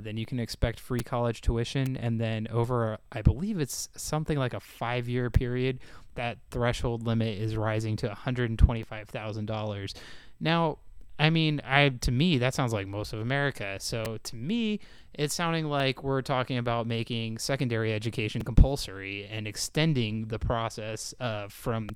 then 0.00 0.16
you 0.16 0.24
can 0.24 0.40
expect 0.40 0.80
free 0.80 1.00
college 1.00 1.40
tuition. 1.42 1.96
And 1.96 2.20
then 2.20 2.46
over, 2.50 2.98
I 3.12 3.20
believe 3.20 3.60
it's 3.60 3.88
something 3.96 4.38
like 4.38 4.54
a 4.54 4.60
five-year 4.60 5.30
period, 5.30 5.80
that 6.14 6.38
threshold 6.50 7.06
limit 7.06 7.36
is 7.38 7.56
rising 7.56 7.96
to 7.96 8.06
one 8.06 8.16
hundred 8.16 8.48
and 8.48 8.58
twenty-five 8.58 9.08
thousand 9.08 9.46
dollars. 9.46 9.94
Now, 10.40 10.78
I 11.18 11.30
mean, 11.30 11.60
I 11.64 11.90
to 11.90 12.10
me 12.10 12.38
that 12.38 12.54
sounds 12.54 12.72
like 12.72 12.88
most 12.88 13.12
of 13.12 13.20
America. 13.20 13.76
So 13.78 14.18
to 14.22 14.36
me, 14.36 14.80
it's 15.12 15.32
sounding 15.32 15.66
like 15.66 16.02
we're 16.02 16.22
talking 16.22 16.58
about 16.58 16.88
making 16.88 17.38
secondary 17.38 17.92
education 17.92 18.42
compulsory 18.42 19.26
and 19.30 19.46
extending 19.46 20.26
the 20.26 20.40
process 20.40 21.14
uh, 21.20 21.46
from 21.48 21.90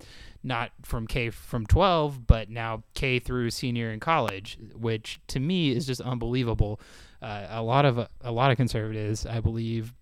not 0.44 0.70
from 0.83 1.09
K 1.09 1.31
from 1.31 1.66
12, 1.66 2.26
but 2.26 2.48
now 2.48 2.85
K 2.94 3.18
through 3.18 3.50
senior 3.50 3.90
in 3.90 3.98
college, 3.98 4.57
which 4.74 5.20
to 5.28 5.40
me 5.40 5.70
is 5.70 5.85
just 5.85 6.00
unbelievable. 6.00 6.81
Uh, 7.20 7.46
a 7.50 7.62
lot 7.62 7.85
of 7.85 7.98
a 8.20 8.31
lot 8.31 8.52
of 8.52 8.57
conservatives, 8.57 9.26
I 9.26 9.40
believe, 9.40 9.94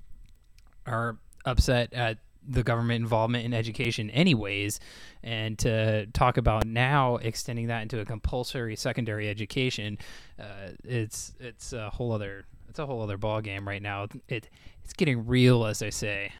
are 0.85 1.16
upset 1.46 1.94
at 1.94 2.18
the 2.48 2.62
government 2.62 3.02
involvement 3.02 3.44
in 3.44 3.52
education 3.52 4.11
anyways 4.11 4.80
and 5.22 5.59
to 5.59 6.06
talk 6.06 6.37
about 6.37 6.66
now 6.66 7.16
extending 7.16 7.66
that 7.66 7.82
into 7.82 8.00
a 8.00 8.04
compulsory 8.04 8.76
secondary 8.76 9.28
education 9.28 9.98
uh, 10.38 10.70
it's 10.85 11.35
it's 11.40 11.72
a 11.72 11.90
whole 11.90 12.12
other 12.12 12.46
it's 12.68 12.78
a 12.78 12.87
whole 12.87 13.02
other 13.02 13.16
ball 13.16 13.40
game 13.40 13.66
right 13.66 13.80
now. 13.80 14.06
It 14.28 14.50
it's 14.85 14.92
getting 14.92 15.26
real 15.26 15.64
as 15.64 15.82
i 15.82 15.90
say. 15.90 16.32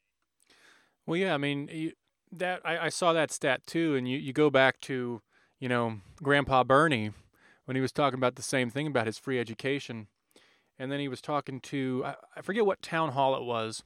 Well 1.06 1.16
yeah 1.16 1.34
i 1.34 1.38
mean 1.38 1.68
you, 1.72 1.92
that 2.32 2.60
I, 2.64 2.86
I 2.86 2.88
saw 2.88 3.12
that 3.12 3.30
stat 3.30 3.66
too 3.66 3.94
and 3.94 4.08
you, 4.08 4.18
you 4.18 4.32
go 4.32 4.50
back 4.50 4.80
to 4.82 5.22
you 5.58 5.68
know 5.68 5.98
grandpa 6.22 6.64
bernie 6.64 7.12
when 7.66 7.74
he 7.74 7.80
was 7.82 7.92
talking 7.92 8.18
about 8.18 8.36
the 8.36 8.42
same 8.42 8.70
thing 8.70 8.86
about 8.86 9.06
his 9.06 9.18
free 9.18 9.38
education. 9.38 10.06
And 10.78 10.90
then 10.90 11.00
he 11.00 11.08
was 11.08 11.20
talking 11.20 11.60
to 11.60 12.02
I, 12.04 12.14
I 12.36 12.40
forget 12.40 12.64
what 12.64 12.80
town 12.82 13.12
hall 13.12 13.36
it 13.36 13.44
was 13.44 13.82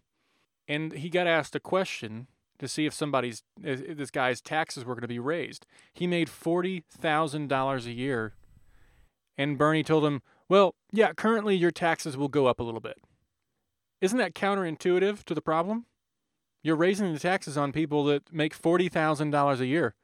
and 0.71 0.93
he 0.93 1.11
got 1.11 1.27
asked 1.27 1.57
a 1.57 1.61
question 1.61 2.29
to 2.61 2.69
see 2.69 2.87
if 2.87 2.95
somebody's 2.95 3.43
if 3.63 3.97
this 3.97 4.13
guy's 4.13 4.41
taxes 4.41 4.85
were 4.85 4.95
going 4.95 5.03
to 5.03 5.09
be 5.09 5.19
raised. 5.19 5.67
He 5.93 6.07
made 6.07 6.31
forty 6.31 6.85
thousand 6.89 7.49
dollars 7.49 7.87
a 7.87 7.93
year, 7.93 8.35
and 9.37 9.59
Bernie 9.59 9.83
told 9.83 10.05
him, 10.05 10.23
"Well, 10.49 10.77
yeah, 10.93 11.13
currently 11.13 11.57
your 11.57 11.73
taxes 11.73 12.17
will 12.17 12.29
go 12.29 12.47
up 12.47 12.61
a 12.61 12.63
little 12.63 12.81
bit." 12.81 12.99
Isn't 14.01 14.19
that 14.19 14.35
counterintuitive 14.35 15.25
to 15.25 15.35
the 15.35 15.43
problem? 15.43 15.87
You're 16.63 16.77
raising 16.77 17.13
the 17.13 17.19
taxes 17.19 17.59
on 17.59 17.73
people 17.73 18.05
that 18.05 18.33
make 18.33 18.55
forty 18.55 18.89
thousand 18.89 19.31
dollars 19.31 19.61
a 19.61 19.67
year. 19.67 19.95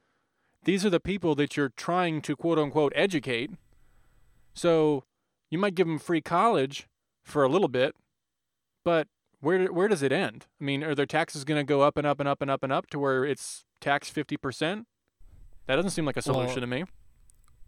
These 0.65 0.85
are 0.85 0.89
the 0.89 0.99
people 0.99 1.33
that 1.35 1.55
you're 1.55 1.71
trying 1.77 2.21
to 2.23 2.35
quote 2.35 2.59
unquote 2.59 2.91
educate. 2.93 3.51
So 4.53 5.05
you 5.49 5.57
might 5.59 5.75
give 5.75 5.87
them 5.87 5.99
free 5.99 6.19
college 6.19 6.87
for 7.23 7.43
a 7.43 7.49
little 7.49 7.69
bit, 7.69 7.95
but 8.83 9.07
where 9.39 9.67
where 9.67 9.87
does 9.87 10.01
it 10.01 10.11
end? 10.11 10.45
I 10.59 10.63
mean, 10.63 10.83
are 10.83 10.95
their 10.95 11.05
taxes 11.05 11.43
going 11.43 11.59
to 11.59 11.63
go 11.63 11.81
up 11.81 11.97
and 11.97 12.07
up 12.07 12.19
and 12.19 12.27
up 12.27 12.41
and 12.41 12.49
up 12.49 12.63
and 12.63 12.71
up 12.71 12.89
to 12.91 12.99
where 12.99 13.25
it's 13.25 13.65
taxed 13.81 14.11
fifty 14.11 14.37
percent? 14.37 14.87
That 15.67 15.75
doesn't 15.75 15.91
seem 15.91 16.05
like 16.05 16.17
a 16.17 16.21
solution 16.21 16.55
well, 16.55 16.61
to 16.61 16.67
me. 16.67 16.85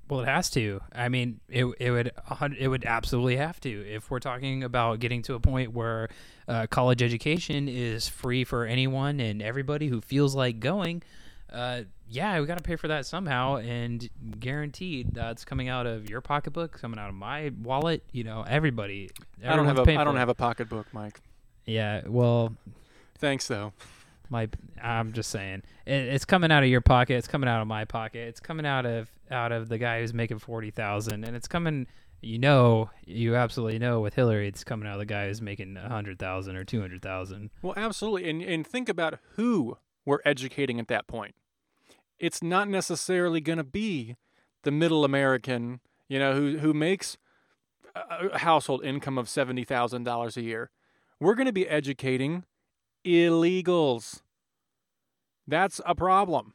Well, 0.10 0.22
it 0.22 0.28
has 0.28 0.50
to. 0.52 0.82
I 0.92 1.10
mean, 1.10 1.40
it 1.48 1.66
it 1.80 1.92
would 1.92 2.12
it 2.58 2.68
would 2.68 2.86
absolutely 2.86 3.38
have 3.38 3.60
to 3.62 3.70
if 3.88 4.10
we're 4.10 4.20
talking 4.20 4.64
about 4.64 5.00
getting 5.00 5.22
to 5.24 5.36
a 5.36 5.40
point 5.40 5.74
where 5.74 6.10
uh, 6.48 6.66
college 6.68 7.04
education 7.04 7.68
is 7.68 8.08
free 8.08 8.44
for 8.44 8.66
anyone 8.66 9.20
and 9.20 9.42
everybody 9.42 9.88
who 9.88 10.02
feels 10.02 10.34
like 10.34 10.60
going. 10.60 11.04
Uh, 11.52 11.82
yeah, 12.08 12.40
we 12.40 12.46
got 12.46 12.58
to 12.58 12.64
pay 12.64 12.76
for 12.76 12.88
that 12.88 13.06
somehow, 13.06 13.58
and 13.58 14.08
guaranteed 14.40 15.14
that's 15.14 15.46
coming 15.46 15.68
out 15.68 15.86
of 15.86 16.10
your 16.10 16.22
pocketbook, 16.22 16.80
coming 16.80 17.00
out 17.00 17.10
of 17.10 17.16
my 17.16 17.52
wallet. 17.62 18.04
You 18.12 18.24
know, 18.24 18.44
everybody. 18.48 19.12
I 19.46 19.56
don't 19.56 19.66
have 19.66 19.78
a 19.78 20.00
I 20.00 20.04
don't 20.04 20.16
have 20.16 20.30
a 20.30 20.36
pocketbook, 20.36 20.88
Mike. 20.92 21.20
Yeah, 21.70 22.02
well, 22.08 22.56
thanks 23.20 23.48
though. 23.48 23.74
My, 24.32 24.50
I'm 24.82 25.14
just 25.14 25.30
saying, 25.30 25.64
it, 25.86 25.92
it's 25.92 26.26
coming 26.26 26.52
out 26.52 26.64
of 26.64 26.70
your 26.70 26.82
pocket. 26.82 27.16
It's 27.16 27.28
coming 27.28 27.48
out 27.48 27.62
of 27.62 27.68
my 27.68 27.86
pocket. 27.86 28.28
It's 28.28 28.40
coming 28.40 28.66
out 28.66 28.86
of 28.86 29.10
out 29.30 29.52
of 29.52 29.70
the 29.70 29.78
guy 29.78 30.02
who's 30.02 30.14
making 30.14 30.40
forty 30.40 30.72
thousand, 30.72 31.24
and 31.24 31.36
it's 31.36 31.48
coming. 31.48 31.88
You 32.22 32.40
know, 32.40 32.90
you 33.06 33.36
absolutely 33.36 33.80
know 33.80 34.02
with 34.02 34.16
Hillary, 34.16 34.48
it's 34.48 34.64
coming 34.64 34.88
out 34.88 34.94
of 34.94 35.00
the 35.00 35.06
guy 35.06 35.28
who's 35.28 35.42
making 35.42 35.78
a 35.78 35.88
hundred 35.88 36.20
thousand 36.20 36.58
or 36.58 36.64
two 36.64 36.82
hundred 36.82 37.02
thousand. 37.02 37.52
Well, 37.62 37.76
absolutely, 37.78 38.30
and 38.30 38.42
and 38.42 38.66
think 38.66 38.90
about 38.90 39.20
who 39.36 39.78
we're 40.06 40.20
educating 40.26 40.80
at 40.80 40.88
that 40.88 41.08
point. 41.08 41.36
It's 42.18 42.42
not 42.42 42.68
necessarily 42.68 43.42
going 43.42 43.58
to 43.58 43.64
be 43.64 44.16
the 44.64 44.72
middle 44.72 45.06
American, 45.06 45.82
you 46.08 46.18
know, 46.18 46.34
who 46.34 46.58
who 46.58 46.74
makes 46.74 47.18
a 47.96 48.40
household 48.40 48.84
income 48.84 49.20
of 49.20 49.30
seventy 49.30 49.64
thousand 49.64 50.04
dollars 50.04 50.36
a 50.36 50.42
year 50.42 50.72
we're 51.20 51.36
going 51.36 51.48
to 51.48 51.54
be 51.54 51.68
educating 51.68 52.44
illegals. 53.06 54.22
That's 55.48 55.82
a 55.86 55.96
problem. 55.96 56.54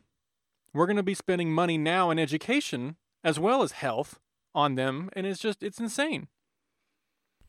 We're 0.73 0.87
going 0.87 0.97
to 0.97 1.03
be 1.03 1.15
spending 1.15 1.53
money 1.53 1.79
now 1.79 2.11
in 2.11 2.19
education 2.19 2.97
as 3.23 3.39
well 3.39 3.63
as 3.63 3.73
health 3.73 4.19
on 4.55 4.75
them, 4.75 5.11
and 5.15 5.27
it's 5.27 5.41
just, 5.41 5.63
it's 5.63 5.81
insane. 5.81 6.29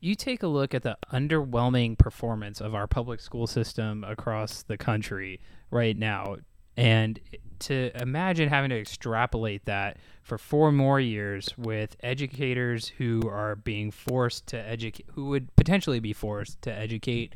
You 0.00 0.14
take 0.14 0.42
a 0.42 0.48
look 0.48 0.74
at 0.74 0.82
the 0.82 0.98
underwhelming 1.12 1.98
performance 1.98 2.60
of 2.60 2.74
our 2.74 2.86
public 2.86 3.20
school 3.20 3.46
system 3.46 4.04
across 4.04 4.62
the 4.62 4.76
country 4.76 5.40
right 5.70 5.96
now, 5.96 6.36
and 6.76 7.18
to 7.60 7.90
imagine 8.00 8.48
having 8.48 8.70
to 8.70 8.78
extrapolate 8.78 9.64
that 9.66 9.98
for 10.22 10.38
four 10.38 10.72
more 10.72 11.00
years 11.00 11.48
with 11.56 11.96
educators 12.02 12.88
who 12.88 13.22
are 13.28 13.56
being 13.56 13.90
forced 13.90 14.46
to 14.48 14.58
educate, 14.58 15.06
who 15.12 15.26
would 15.26 15.54
potentially 15.56 16.00
be 16.00 16.12
forced 16.12 16.60
to 16.62 16.72
educate 16.72 17.34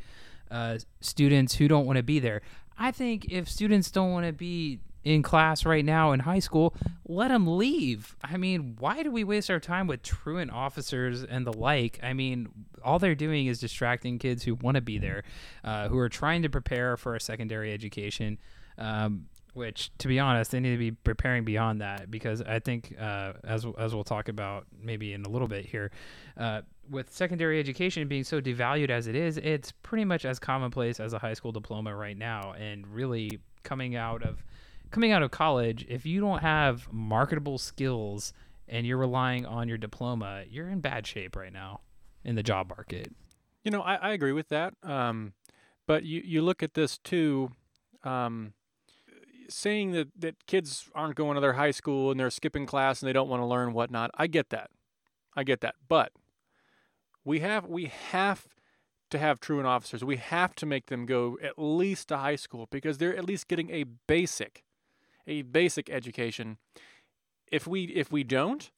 uh, 0.51 0.79
students 1.01 1.55
who 1.55 1.69
don't 1.69 1.87
want 1.87 1.97
to 1.97 2.03
be 2.03 2.19
there. 2.19 2.43
I 2.77 2.91
think 2.91 3.27
if 3.31 3.49
students 3.49 3.91
don't 3.91 4.11
want 4.11 4.27
to 4.27 4.33
be 4.33 4.81
in 5.05 5.23
class 5.23 5.65
right 5.65 5.85
now 5.85 6.13
in 6.13 6.21
high 6.21 6.39
school, 6.39 6.75
let 7.07 7.29
them 7.29 7.47
leave. 7.57 8.17
I 8.23 8.37
mean, 8.37 8.77
why 8.79 9.03
do 9.03 9.11
we 9.11 9.25
waste 9.25 9.51
our 9.51 9.61
time 9.61 9.87
with 9.87 10.03
truant 10.03 10.51
officers 10.51 11.23
and 11.23 11.47
the 11.47 11.53
like? 11.53 11.99
I 12.03 12.13
mean, 12.13 12.49
all 12.85 12.99
they're 12.99 13.15
doing 13.15 13.47
is 13.47 13.59
distracting 13.59 14.19
kids 14.19 14.43
who 14.43 14.55
want 14.57 14.75
to 14.75 14.81
be 14.81 14.99
there, 14.99 15.23
uh, 15.65 15.89
who 15.89 15.99
are 15.99 16.09
trying 16.09 16.43
to 16.43 16.51
prepare 16.51 16.97
for 16.97 17.15
a 17.15 17.21
secondary 17.21 17.73
education. 17.73 18.39
Um, 18.77 19.27
which 19.55 19.91
to 19.99 20.09
be 20.09 20.19
honest 20.19 20.51
they 20.51 20.61
need 20.61 20.73
to 20.73 20.79
be 20.79 20.91
preparing 20.91 21.45
beyond 21.45 21.81
that 21.81 22.11
because 22.11 22.43
i 22.43 22.59
think 22.59 22.95
uh, 23.01 23.33
as, 23.45 23.67
as 23.79 23.95
we'll 23.95 24.05
talk 24.05 24.29
about 24.29 24.67
maybe 24.83 25.13
in 25.13 25.25
a 25.25 25.29
little 25.29 25.49
bit 25.49 25.67
here 25.67 25.91
uh, 26.37 26.61
with 26.91 27.13
secondary 27.13 27.61
education 27.61 28.09
being 28.09 28.25
so 28.25 28.41
devalued 28.41 28.91
as 28.91 29.07
it 29.07 29.15
is 29.15 29.37
it's 29.39 29.73
pretty 29.83 30.05
much 30.05 30.25
as 30.25 30.39
commonplace 30.39 30.99
as 30.99 31.13
a 31.13 31.19
high 31.19 31.35
school 31.35 31.53
diploma 31.53 31.95
right 31.95 32.19
now. 32.19 32.53
And 32.53 32.87
really 32.87 33.41
coming 33.63 33.95
out 33.95 34.23
of 34.23 34.45
coming 34.91 35.13
out 35.13 35.23
of 35.23 35.31
college 35.31 35.87
if 35.89 36.05
you 36.05 36.21
don't 36.21 36.41
have 36.41 36.93
marketable 36.93 37.59
skills 37.59 38.33
and 38.69 38.87
you're 38.87 38.99
relying 38.99 39.47
on 39.47 39.69
your 39.69 39.79
diploma 39.79 40.43
you're 40.49 40.69
in 40.69 40.81
bad 40.81 41.07
shape 41.07 41.37
right 41.37 41.53
now 41.53 41.81
in 42.25 42.35
the 42.35 42.43
job 42.43 42.69
market. 42.69 43.13
You 43.63 43.71
know 43.71 43.83
i, 43.83 43.95
I 43.95 44.13
agree 44.13 44.33
with 44.33 44.49
that. 44.49 44.75
Um, 44.83 45.33
but 45.87 46.05
you, 46.05 46.23
you 46.25 46.43
look 46.43 46.63
at 46.63 46.75
this 46.75 46.99
too 46.99 47.51
um, 48.03 48.53
saying 49.51 49.93
that, 49.93 50.09
that 50.19 50.47
kids 50.47 50.89
aren't 50.95 51.17
going 51.17 51.35
to 51.35 51.41
their 51.41 51.55
high 51.55 51.71
school 51.71 52.11
and 52.11 52.19
they're 52.19 52.31
skipping 52.31 52.67
class 52.67 53.03
and 53.03 53.09
they 53.09 53.13
don't 53.13 53.29
want 53.29 53.43
to 53.43 53.47
learn 53.47 53.73
whatnot, 53.73 54.11
I 54.15 54.27
get 54.27 54.51
that. 54.51 54.71
I 55.37 55.45
get 55.45 55.61
that. 55.61 55.77
But 55.89 56.13
we 57.25 57.41
have 57.41 57.67
we 57.67 57.87
have 58.11 58.47
to 59.11 59.19
have 59.19 59.41
truant 59.41 59.67
officers. 59.67 60.05
We 60.05 60.17
have 60.17 60.55
to 60.57 60.67
make 60.67 60.87
them 60.87 61.07
go 61.07 61.39
at 61.43 61.55
least 61.57 62.09
to 62.09 62.19
high 62.19 62.37
school 62.37 62.69
because 62.71 62.99
they're 62.99 63.17
at 63.17 63.25
least 63.25 63.49
getting 63.49 63.71
a 63.71 63.85
basic, 63.85 64.65
a 65.27 65.43
basic 65.43 65.91
education. 65.91 66.59
If 67.51 67.67
we 67.67 67.85
if 67.85 68.11
we 68.13 68.25
don't, 68.25 68.71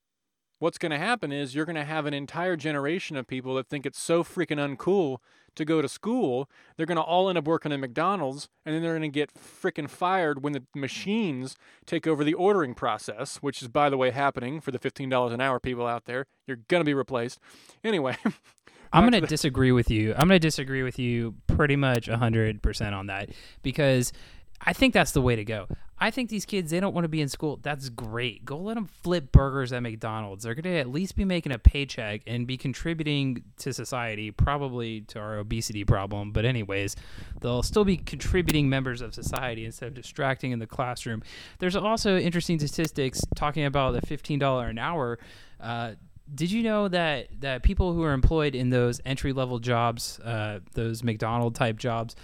what's 0.62 0.78
going 0.78 0.92
to 0.92 0.98
happen 0.98 1.32
is 1.32 1.56
you're 1.56 1.64
going 1.64 1.74
to 1.74 1.84
have 1.84 2.06
an 2.06 2.14
entire 2.14 2.54
generation 2.54 3.16
of 3.16 3.26
people 3.26 3.56
that 3.56 3.68
think 3.68 3.84
it's 3.84 3.98
so 3.98 4.22
freaking 4.22 4.58
uncool 4.58 5.18
to 5.56 5.64
go 5.64 5.82
to 5.82 5.88
school. 5.88 6.48
They're 6.76 6.86
going 6.86 6.96
to 6.96 7.02
all 7.02 7.28
end 7.28 7.36
up 7.36 7.46
working 7.46 7.72
at 7.72 7.80
McDonald's 7.80 8.48
and 8.64 8.72
then 8.72 8.80
they're 8.80 8.92
going 8.92 9.02
to 9.02 9.08
get 9.08 9.34
freaking 9.34 9.90
fired 9.90 10.44
when 10.44 10.52
the 10.52 10.62
machines 10.72 11.56
take 11.84 12.06
over 12.06 12.22
the 12.22 12.34
ordering 12.34 12.74
process, 12.74 13.38
which 13.38 13.60
is, 13.60 13.66
by 13.66 13.90
the 13.90 13.96
way, 13.96 14.12
happening 14.12 14.60
for 14.60 14.70
the 14.70 14.78
$15 14.78 15.32
an 15.32 15.40
hour 15.40 15.58
people 15.58 15.84
out 15.84 16.04
there. 16.04 16.26
You're 16.46 16.58
going 16.68 16.80
to 16.80 16.84
be 16.84 16.94
replaced. 16.94 17.40
Anyway. 17.82 18.16
I'm 18.92 19.08
going 19.08 19.20
to 19.20 19.26
disagree 19.26 19.72
with 19.72 19.90
you. 19.90 20.12
I'm 20.12 20.28
going 20.28 20.38
to 20.40 20.46
disagree 20.46 20.84
with 20.84 20.98
you 20.98 21.34
pretty 21.48 21.76
much 21.76 22.06
100% 22.06 22.92
on 22.92 23.06
that 23.06 23.30
because 23.62 24.12
I 24.60 24.72
think 24.72 24.94
that's 24.94 25.12
the 25.12 25.22
way 25.22 25.34
to 25.34 25.44
go. 25.44 25.66
I 26.02 26.10
think 26.10 26.30
these 26.30 26.44
kids, 26.44 26.72
they 26.72 26.80
don't 26.80 26.94
want 26.94 27.04
to 27.04 27.08
be 27.08 27.20
in 27.20 27.28
school. 27.28 27.60
That's 27.62 27.88
great. 27.88 28.44
Go 28.44 28.58
let 28.58 28.74
them 28.74 28.86
flip 28.86 29.30
burgers 29.30 29.72
at 29.72 29.84
McDonald's. 29.84 30.42
They're 30.42 30.56
going 30.56 30.64
to 30.64 30.80
at 30.80 30.90
least 30.90 31.14
be 31.14 31.24
making 31.24 31.52
a 31.52 31.60
paycheck 31.60 32.22
and 32.26 32.44
be 32.44 32.56
contributing 32.56 33.44
to 33.58 33.72
society, 33.72 34.32
probably 34.32 35.02
to 35.02 35.20
our 35.20 35.38
obesity 35.38 35.84
problem. 35.84 36.32
But, 36.32 36.44
anyways, 36.44 36.96
they'll 37.40 37.62
still 37.62 37.84
be 37.84 37.96
contributing 37.96 38.68
members 38.68 39.00
of 39.00 39.14
society 39.14 39.64
instead 39.64 39.86
of 39.86 39.94
distracting 39.94 40.50
in 40.50 40.58
the 40.58 40.66
classroom. 40.66 41.22
There's 41.60 41.76
also 41.76 42.18
interesting 42.18 42.58
statistics 42.58 43.20
talking 43.36 43.64
about 43.64 43.92
the 43.92 44.04
$15 44.04 44.70
an 44.70 44.78
hour. 44.78 45.20
Uh, 45.60 45.92
did 46.34 46.50
you 46.50 46.64
know 46.64 46.88
that 46.88 47.28
that 47.42 47.62
people 47.62 47.92
who 47.92 48.02
are 48.02 48.12
employed 48.12 48.56
in 48.56 48.70
those 48.70 49.00
entry 49.04 49.32
level 49.32 49.60
jobs, 49.60 50.18
uh, 50.20 50.58
those 50.72 51.04
McDonald 51.04 51.54
type 51.54 51.78
jobs, 51.78 52.16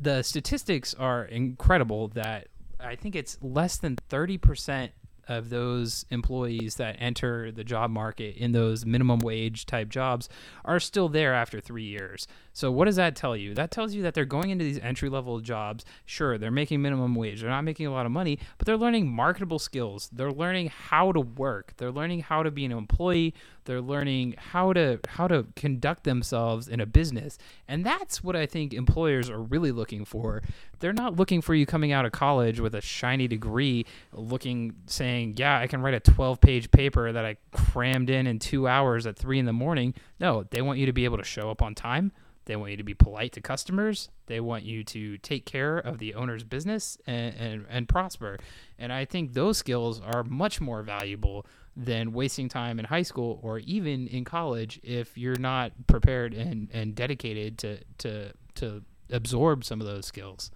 the 0.00 0.22
statistics 0.22 0.94
are 0.94 1.24
incredible. 1.24 2.08
That 2.08 2.48
I 2.84 2.96
think 2.96 3.16
it's 3.16 3.38
less 3.40 3.76
than 3.76 3.96
thirty 4.08 4.38
percent 4.38 4.92
of 5.28 5.50
those 5.50 6.04
employees 6.10 6.76
that 6.76 6.96
enter 6.98 7.52
the 7.52 7.64
job 7.64 7.90
market 7.90 8.36
in 8.36 8.52
those 8.52 8.84
minimum 8.84 9.20
wage 9.20 9.66
type 9.66 9.88
jobs 9.88 10.28
are 10.64 10.80
still 10.80 11.08
there 11.08 11.34
after 11.34 11.60
three 11.60 11.84
years. 11.84 12.26
So, 12.54 12.70
what 12.70 12.84
does 12.84 12.96
that 12.96 13.16
tell 13.16 13.36
you? 13.36 13.54
That 13.54 13.70
tells 13.70 13.94
you 13.94 14.02
that 14.02 14.14
they're 14.14 14.24
going 14.24 14.50
into 14.50 14.64
these 14.64 14.78
entry 14.78 15.08
level 15.08 15.40
jobs. 15.40 15.84
Sure, 16.04 16.36
they're 16.36 16.50
making 16.50 16.82
minimum 16.82 17.14
wage, 17.14 17.40
they're 17.40 17.50
not 17.50 17.62
making 17.62 17.86
a 17.86 17.92
lot 17.92 18.04
of 18.04 18.12
money, 18.12 18.38
but 18.58 18.66
they're 18.66 18.76
learning 18.76 19.10
marketable 19.10 19.58
skills. 19.58 20.10
They're 20.12 20.30
learning 20.30 20.68
how 20.68 21.12
to 21.12 21.20
work, 21.20 21.74
they're 21.78 21.92
learning 21.92 22.20
how 22.20 22.42
to 22.42 22.50
be 22.50 22.64
an 22.64 22.72
employee, 22.72 23.34
they're 23.64 23.80
learning 23.80 24.34
how 24.36 24.72
to 24.72 25.00
how 25.08 25.28
to 25.28 25.46
conduct 25.56 26.04
themselves 26.04 26.68
in 26.68 26.80
a 26.80 26.86
business. 26.86 27.38
And 27.68 27.86
that's 27.86 28.22
what 28.22 28.36
I 28.36 28.46
think 28.46 28.74
employers 28.74 29.30
are 29.30 29.40
really 29.40 29.72
looking 29.72 30.04
for. 30.04 30.42
They're 30.80 30.92
not 30.92 31.16
looking 31.16 31.40
for 31.40 31.54
you 31.54 31.64
coming 31.64 31.92
out 31.92 32.04
of 32.04 32.12
college 32.12 32.58
with 32.60 32.74
a 32.74 32.80
shiny 32.80 33.28
degree 33.28 33.86
looking 34.12 34.74
saying, 34.86 35.21
"Yeah, 35.30 35.58
I 35.58 35.66
can 35.66 35.82
write 35.82 35.94
a 35.94 36.00
12-page 36.00 36.70
paper 36.70 37.12
that 37.12 37.24
I 37.24 37.36
crammed 37.52 38.10
in 38.10 38.26
in 38.26 38.38
2 38.38 38.66
hours 38.66 39.06
at 39.06 39.16
3 39.16 39.38
in 39.38 39.46
the 39.46 39.52
morning." 39.52 39.94
No, 40.20 40.44
they 40.50 40.62
want 40.62 40.78
you 40.78 40.86
to 40.86 40.92
be 40.92 41.04
able 41.04 41.18
to 41.18 41.24
show 41.24 41.50
up 41.50 41.62
on 41.62 41.74
time. 41.74 42.12
They 42.44 42.56
want 42.56 42.72
you 42.72 42.76
to 42.78 42.82
be 42.82 42.94
polite 42.94 43.32
to 43.32 43.40
customers. 43.40 44.08
They 44.26 44.40
want 44.40 44.64
you 44.64 44.82
to 44.84 45.18
take 45.18 45.46
care 45.46 45.78
of 45.78 45.98
the 45.98 46.14
owner's 46.14 46.42
business 46.42 46.98
and, 47.06 47.34
and, 47.36 47.66
and 47.68 47.88
prosper. 47.88 48.38
And 48.78 48.92
I 48.92 49.04
think 49.04 49.32
those 49.32 49.58
skills 49.58 50.00
are 50.00 50.24
much 50.24 50.60
more 50.60 50.82
valuable 50.82 51.46
than 51.76 52.12
wasting 52.12 52.48
time 52.48 52.78
in 52.78 52.84
high 52.84 53.02
school 53.02 53.38
or 53.42 53.60
even 53.60 54.08
in 54.08 54.24
college 54.24 54.80
if 54.82 55.16
you're 55.16 55.38
not 55.38 55.72
prepared 55.86 56.34
and, 56.34 56.68
and 56.72 56.94
dedicated 56.94 57.58
to, 57.58 57.78
to, 57.98 58.32
to 58.56 58.82
absorb 59.10 59.64
some 59.64 59.80
of 59.80 59.86
those 59.86 60.06
skills. 60.06 60.50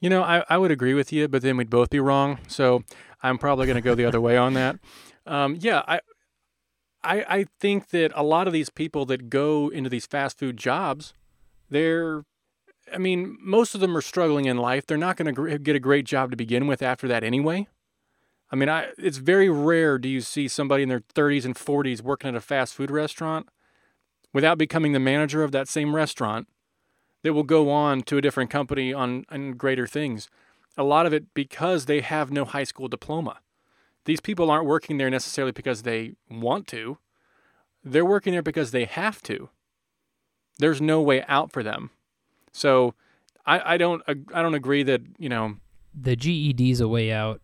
You 0.00 0.10
know, 0.10 0.22
I, 0.22 0.44
I 0.48 0.58
would 0.58 0.70
agree 0.70 0.94
with 0.94 1.12
you, 1.12 1.28
but 1.28 1.42
then 1.42 1.56
we'd 1.56 1.70
both 1.70 1.90
be 1.90 2.00
wrong. 2.00 2.38
So 2.48 2.84
I'm 3.22 3.38
probably 3.38 3.66
going 3.66 3.76
to 3.76 3.82
go 3.82 3.94
the 3.94 4.04
other 4.04 4.20
way 4.20 4.36
on 4.36 4.54
that. 4.54 4.78
Um, 5.26 5.56
yeah, 5.58 5.82
I, 5.88 6.00
I 7.02 7.24
I 7.28 7.46
think 7.60 7.88
that 7.90 8.12
a 8.14 8.22
lot 8.22 8.46
of 8.46 8.52
these 8.52 8.70
people 8.70 9.06
that 9.06 9.30
go 9.30 9.68
into 9.68 9.88
these 9.88 10.06
fast 10.06 10.38
food 10.38 10.56
jobs, 10.56 11.14
they're, 11.70 12.24
I 12.92 12.98
mean, 12.98 13.38
most 13.40 13.74
of 13.74 13.80
them 13.80 13.96
are 13.96 14.02
struggling 14.02 14.44
in 14.44 14.58
life. 14.58 14.86
They're 14.86 14.98
not 14.98 15.16
going 15.16 15.34
to 15.34 15.58
get 15.58 15.76
a 15.76 15.80
great 15.80 16.04
job 16.04 16.30
to 16.30 16.36
begin 16.36 16.66
with 16.66 16.82
after 16.82 17.08
that 17.08 17.24
anyway. 17.24 17.66
I 18.50 18.56
mean, 18.56 18.68
I 18.68 18.88
it's 18.98 19.16
very 19.16 19.48
rare 19.48 19.98
do 19.98 20.08
you 20.08 20.20
see 20.20 20.48
somebody 20.48 20.82
in 20.82 20.88
their 20.88 21.00
30s 21.00 21.44
and 21.44 21.54
40s 21.54 22.02
working 22.02 22.28
at 22.28 22.36
a 22.36 22.40
fast 22.40 22.74
food 22.74 22.90
restaurant 22.90 23.48
without 24.32 24.58
becoming 24.58 24.92
the 24.92 25.00
manager 25.00 25.42
of 25.42 25.52
that 25.52 25.68
same 25.68 25.96
restaurant 25.96 26.46
that 27.24 27.32
will 27.32 27.42
go 27.42 27.70
on 27.70 28.02
to 28.02 28.18
a 28.18 28.20
different 28.20 28.50
company 28.50 28.92
on, 28.92 29.24
on 29.30 29.54
greater 29.54 29.86
things. 29.86 30.28
A 30.76 30.84
lot 30.84 31.06
of 31.06 31.12
it 31.14 31.32
because 31.32 31.86
they 31.86 32.02
have 32.02 32.30
no 32.30 32.44
high 32.44 32.64
school 32.64 32.86
diploma. 32.86 33.38
These 34.04 34.20
people 34.20 34.50
aren't 34.50 34.66
working 34.66 34.98
there 34.98 35.08
necessarily 35.08 35.52
because 35.52 35.82
they 35.82 36.12
want 36.30 36.66
to. 36.68 36.98
They're 37.82 38.04
working 38.04 38.34
there 38.34 38.42
because 38.42 38.70
they 38.70 38.84
have 38.84 39.22
to. 39.22 39.48
There's 40.58 40.82
no 40.82 41.00
way 41.00 41.24
out 41.26 41.50
for 41.50 41.62
them. 41.62 41.90
So 42.52 42.94
I, 43.46 43.74
I 43.74 43.76
don't 43.78 44.02
I 44.06 44.42
don't 44.42 44.54
agree 44.54 44.82
that, 44.82 45.00
you 45.18 45.30
know, 45.30 45.56
the 45.98 46.16
GED's 46.16 46.80
a 46.80 46.88
way 46.88 47.10
out. 47.10 47.40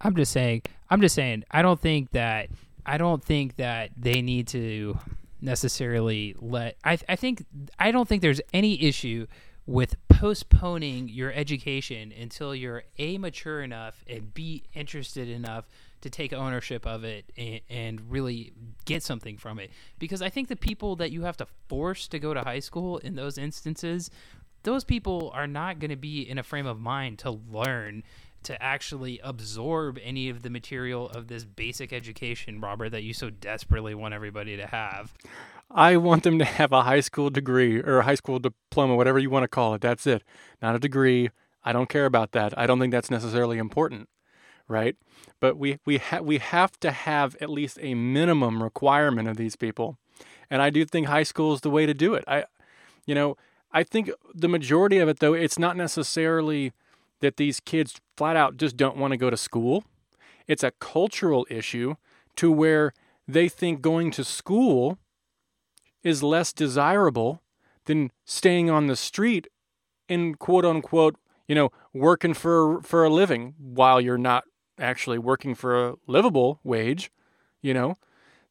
I'm 0.00 0.14
just 0.14 0.30
saying. 0.30 0.62
I'm 0.90 1.00
just 1.00 1.14
saying. 1.14 1.42
I 1.50 1.62
don't 1.62 1.80
think 1.80 2.12
that. 2.12 2.50
I 2.86 2.98
don't 2.98 3.24
think 3.24 3.56
that 3.56 3.90
they 3.96 4.22
need 4.22 4.46
to 4.48 4.98
necessarily 5.44 6.34
let. 6.38 6.76
I. 6.84 6.98
I 7.08 7.16
think. 7.16 7.44
I 7.78 7.90
don't 7.90 8.08
think 8.08 8.22
there's 8.22 8.40
any 8.52 8.82
issue 8.82 9.26
with 9.66 9.96
postponing 10.08 11.08
your 11.08 11.32
education 11.32 12.12
until 12.12 12.54
you're 12.54 12.84
a 12.98 13.16
mature 13.16 13.62
enough 13.62 14.04
and 14.06 14.34
b 14.34 14.62
interested 14.74 15.26
enough 15.28 15.66
to 16.02 16.10
take 16.10 16.34
ownership 16.34 16.86
of 16.86 17.02
it 17.02 17.24
and, 17.38 17.60
and 17.70 18.10
really 18.10 18.52
get 18.84 19.02
something 19.02 19.38
from 19.38 19.58
it. 19.58 19.70
Because 19.98 20.20
I 20.20 20.28
think 20.28 20.48
the 20.48 20.56
people 20.56 20.96
that 20.96 21.12
you 21.12 21.22
have 21.22 21.36
to 21.38 21.46
force 21.68 22.06
to 22.08 22.18
go 22.18 22.34
to 22.34 22.42
high 22.42 22.60
school 22.60 22.98
in 22.98 23.14
those 23.14 23.38
instances 23.38 24.10
those 24.64 24.82
people 24.82 25.30
are 25.34 25.46
not 25.46 25.78
going 25.78 25.90
to 25.90 25.96
be 25.96 26.28
in 26.28 26.38
a 26.38 26.42
frame 26.42 26.66
of 26.66 26.80
mind 26.80 27.18
to 27.20 27.30
learn 27.30 28.02
to 28.44 28.62
actually 28.62 29.20
absorb 29.22 29.98
any 30.02 30.28
of 30.28 30.42
the 30.42 30.50
material 30.50 31.08
of 31.08 31.28
this 31.28 31.44
basic 31.44 31.92
education, 31.92 32.60
Robert, 32.60 32.90
that 32.90 33.02
you 33.02 33.12
so 33.12 33.30
desperately 33.30 33.94
want 33.94 34.14
everybody 34.14 34.56
to 34.56 34.66
have. 34.66 35.14
I 35.70 35.96
want 35.96 36.22
them 36.22 36.38
to 36.38 36.44
have 36.44 36.72
a 36.72 36.82
high 36.82 37.00
school 37.00 37.30
degree 37.30 37.80
or 37.80 37.98
a 37.98 38.04
high 38.04 38.14
school 38.14 38.38
diploma, 38.38 38.94
whatever 38.96 39.18
you 39.18 39.30
want 39.30 39.44
to 39.44 39.48
call 39.48 39.74
it. 39.74 39.80
That's 39.80 40.06
it. 40.06 40.22
Not 40.62 40.76
a 40.76 40.78
degree. 40.78 41.30
I 41.64 41.72
don't 41.72 41.88
care 41.88 42.06
about 42.06 42.32
that. 42.32 42.56
I 42.58 42.66
don't 42.66 42.78
think 42.78 42.92
that's 42.92 43.10
necessarily 43.10 43.58
important, 43.58 44.08
right? 44.68 44.96
But 45.40 45.56
we 45.56 45.78
we 45.84 45.96
ha- 45.98 46.20
we 46.20 46.38
have 46.38 46.78
to 46.80 46.90
have 46.90 47.36
at 47.40 47.48
least 47.48 47.78
a 47.80 47.94
minimum 47.94 48.62
requirement 48.62 49.28
of 49.28 49.36
these 49.36 49.56
people, 49.56 49.96
and 50.50 50.60
I 50.60 50.70
do 50.70 50.84
think 50.84 51.06
high 51.06 51.22
school 51.22 51.54
is 51.54 51.62
the 51.62 51.70
way 51.70 51.86
to 51.86 51.94
do 51.94 52.14
it. 52.14 52.24
I, 52.28 52.44
you 53.06 53.14
know, 53.14 53.36
I 53.72 53.82
think 53.82 54.10
the 54.34 54.48
majority 54.48 54.98
of 54.98 55.08
it, 55.08 55.18
though, 55.20 55.34
it's 55.34 55.58
not 55.58 55.76
necessarily 55.76 56.72
that 57.20 57.36
these 57.36 57.60
kids 57.60 58.00
flat 58.16 58.36
out 58.36 58.56
just 58.56 58.76
don't 58.76 58.96
want 58.96 59.12
to 59.12 59.16
go 59.16 59.30
to 59.30 59.36
school. 59.36 59.84
It's 60.46 60.62
a 60.62 60.72
cultural 60.72 61.46
issue 61.50 61.94
to 62.36 62.50
where 62.50 62.92
they 63.26 63.48
think 63.48 63.80
going 63.80 64.10
to 64.12 64.24
school 64.24 64.98
is 66.02 66.22
less 66.22 66.52
desirable 66.52 67.42
than 67.86 68.10
staying 68.24 68.70
on 68.70 68.86
the 68.86 68.96
street 68.96 69.48
and 70.08 70.38
quote 70.38 70.64
unquote, 70.64 71.16
you 71.48 71.54
know, 71.54 71.70
working 71.92 72.34
for 72.34 72.82
for 72.82 73.04
a 73.04 73.10
living 73.10 73.54
while 73.58 74.00
you're 74.00 74.18
not 74.18 74.44
actually 74.78 75.18
working 75.18 75.54
for 75.54 75.88
a 75.88 75.94
livable 76.06 76.60
wage, 76.62 77.10
you 77.62 77.72
know. 77.72 77.96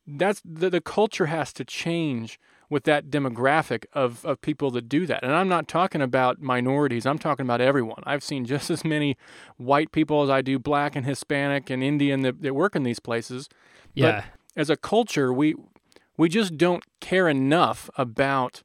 That's 0.06 0.42
the, 0.44 0.70
the 0.70 0.82
culture 0.82 1.28
has 1.28 1.54
to 1.54 1.64
change 1.64 2.40
with 2.70 2.84
that 2.86 3.10
demographic 3.10 3.86
of, 3.94 4.26
of 4.26 4.42
people 4.42 4.72
that 4.72 4.90
do 4.90 5.06
that. 5.06 5.24
And 5.24 5.34
I'm 5.34 5.48
not 5.48 5.68
talking 5.68 6.02
about 6.02 6.42
minorities, 6.42 7.06
I'm 7.06 7.20
talking 7.20 7.46
about 7.46 7.62
everyone. 7.62 8.04
I've 8.06 8.24
seen 8.24 8.46
just 8.54 8.70
as 8.70 8.84
many 8.84 9.18
white 9.58 9.92
people 9.92 10.24
as 10.24 10.30
I 10.30 10.42
do 10.42 10.60
black 10.60 10.96
and 10.96 11.06
Hispanic 11.06 11.70
and 11.70 11.84
Indian 11.84 12.22
that, 12.22 12.42
that 12.42 12.56
work 12.56 12.76
in 12.76 12.84
these 12.84 13.00
places. 13.00 13.50
Yeah. 13.94 14.12
But 14.12 14.26
as 14.56 14.70
a 14.70 14.78
culture, 14.78 15.32
we 15.34 15.56
we 16.16 16.30
just 16.30 16.58
don't 16.58 16.84
care 17.00 17.28
enough 17.28 17.90
about 17.98 18.62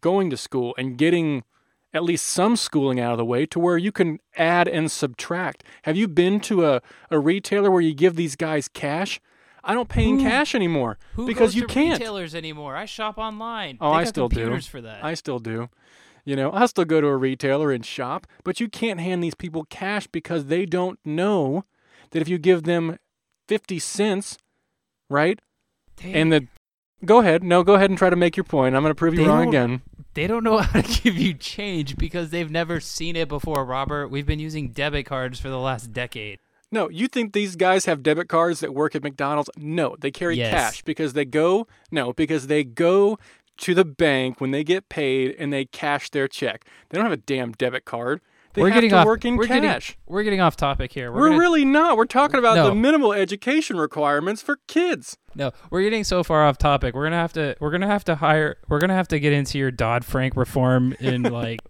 going 0.00 0.28
to 0.30 0.36
school 0.36 0.74
and 0.76 0.98
getting 0.98 1.44
at 1.92 2.04
least 2.04 2.26
some 2.26 2.56
schooling 2.56 3.00
out 3.00 3.12
of 3.12 3.18
the 3.18 3.24
way 3.24 3.46
to 3.46 3.58
where 3.58 3.76
you 3.76 3.92
can 3.92 4.18
add 4.36 4.68
and 4.68 4.90
subtract. 4.90 5.64
Have 5.82 5.96
you 5.96 6.08
been 6.08 6.40
to 6.40 6.66
a, 6.66 6.82
a 7.10 7.18
retailer 7.18 7.70
where 7.70 7.80
you 7.80 7.94
give 7.94 8.16
these 8.16 8.36
guys 8.36 8.68
cash? 8.68 9.20
I 9.64 9.74
don't 9.74 9.88
pay 9.88 10.04
in 10.08 10.18
Who- 10.20 10.24
cash 10.28 10.54
anymore 10.54 10.98
Who 11.14 11.26
because 11.26 11.48
goes 11.50 11.54
you 11.56 11.62
to 11.62 11.66
can't. 11.68 11.98
retailers 11.98 12.34
anymore? 12.34 12.76
I 12.76 12.84
shop 12.86 13.18
online. 13.18 13.78
Oh, 13.80 13.90
They 13.92 13.96
I 13.98 14.04
got 14.04 14.08
still 14.08 14.28
do. 14.28 14.60
for 14.62 14.80
that. 14.80 15.04
I 15.04 15.14
still 15.14 15.38
do. 15.38 15.68
You 16.24 16.36
know, 16.36 16.52
I 16.52 16.66
still 16.66 16.84
go 16.84 17.00
to 17.00 17.06
a 17.06 17.16
retailer 17.16 17.72
and 17.72 17.84
shop, 17.84 18.26
but 18.44 18.60
you 18.60 18.68
can't 18.68 19.00
hand 19.00 19.22
these 19.24 19.34
people 19.34 19.64
cash 19.70 20.06
because 20.06 20.46
they 20.46 20.66
don't 20.66 20.98
know 21.04 21.64
that 22.10 22.20
if 22.20 22.28
you 22.28 22.38
give 22.38 22.64
them 22.64 22.98
50 23.48 23.78
cents, 23.78 24.36
right? 25.08 25.38
And 26.02 26.32
the 26.32 26.46
Go 27.02 27.20
ahead. 27.20 27.42
No, 27.42 27.62
go 27.62 27.74
ahead 27.74 27.88
and 27.88 27.98
try 27.98 28.10
to 28.10 28.16
make 28.16 28.36
your 28.36 28.44
point. 28.44 28.76
I'm 28.76 28.82
going 28.82 28.90
to 28.90 28.94
prove 28.94 29.14
you 29.14 29.20
They 29.22 29.26
wrong 29.28 29.50
don't- 29.50 29.70
again. 29.70 29.82
they 30.12 30.26
don't 30.26 30.44
know 30.44 30.58
how 30.58 30.82
to 30.82 31.00
give 31.02 31.16
you 31.16 31.32
change 31.32 31.96
because 31.96 32.28
they've 32.28 32.50
never 32.50 32.78
seen 32.78 33.16
it 33.16 33.26
before, 33.28 33.64
Robert. 33.64 34.08
We've 34.08 34.26
been 34.26 34.38
using 34.38 34.68
debit 34.68 35.06
cards 35.06 35.40
for 35.40 35.48
the 35.48 35.58
last 35.58 35.94
decade. 35.94 36.38
No, 36.72 36.88
you 36.88 37.08
think 37.08 37.32
these 37.32 37.56
guys 37.56 37.84
have 37.86 38.02
debit 38.02 38.28
cards 38.28 38.60
that 38.60 38.72
work 38.74 38.94
at 38.94 39.02
McDonald's? 39.02 39.50
No, 39.56 39.96
they 39.98 40.10
carry 40.10 40.36
Yes. 40.36 40.52
cash 40.52 40.82
because 40.82 41.12
they 41.14 41.24
go 41.24 41.66
no, 41.90 42.12
because 42.12 42.46
they 42.46 42.62
go 42.64 43.18
to 43.58 43.74
the 43.74 43.84
bank 43.84 44.40
when 44.40 44.52
they 44.52 44.64
get 44.64 44.88
paid 44.88 45.34
and 45.38 45.52
they 45.52 45.64
cash 45.66 46.10
their 46.10 46.28
check. 46.28 46.64
They 46.88 46.96
don't 46.96 47.04
have 47.04 47.12
a 47.12 47.16
damn 47.18 47.52
debit 47.52 47.84
card. 47.84 48.20
They 48.54 48.62
we're 48.62 48.68
have 48.70 48.74
getting 48.78 48.90
to 48.90 48.96
off. 48.96 49.06
work 49.06 49.24
in 49.24 49.36
we're 49.36 49.46
cash. 49.46 49.60
getting 49.60 49.96
we're 50.06 50.22
getting 50.24 50.40
off 50.40 50.56
topic 50.56 50.92
here. 50.92 51.12
We're, 51.12 51.28
gonna- 51.28 51.38
really 51.40 51.64
not. 51.64 51.96
We're 51.96 52.04
talking 52.06 52.38
about 52.38 52.56
No. 52.56 52.68
the 52.68 52.74
minimal 52.74 53.12
education 53.12 53.76
requirements 53.76 54.42
for 54.42 54.58
kids. 54.66 55.16
No, 55.36 55.52
we're 55.70 55.82
getting 55.82 56.02
so 56.02 56.24
far 56.24 56.44
off 56.44 56.58
topic. 56.58 56.94
We're 56.94 57.04
gonna 57.04 57.16
have 57.16 57.32
to. 57.34 57.56
We're 57.60 57.70
gonna 57.70 57.86
have 57.86 58.02
to 58.04 58.16
hire. 58.16 58.56
We're 58.68 58.80
gonna 58.80 58.94
have 58.96 59.06
to 59.08 59.20
get 59.20 59.32
into 59.32 59.56
your 59.58 59.70
Dodd 59.70 60.04
Frank 60.04 60.36
reform 60.36 60.94
in 60.98 61.22
like 61.32 61.60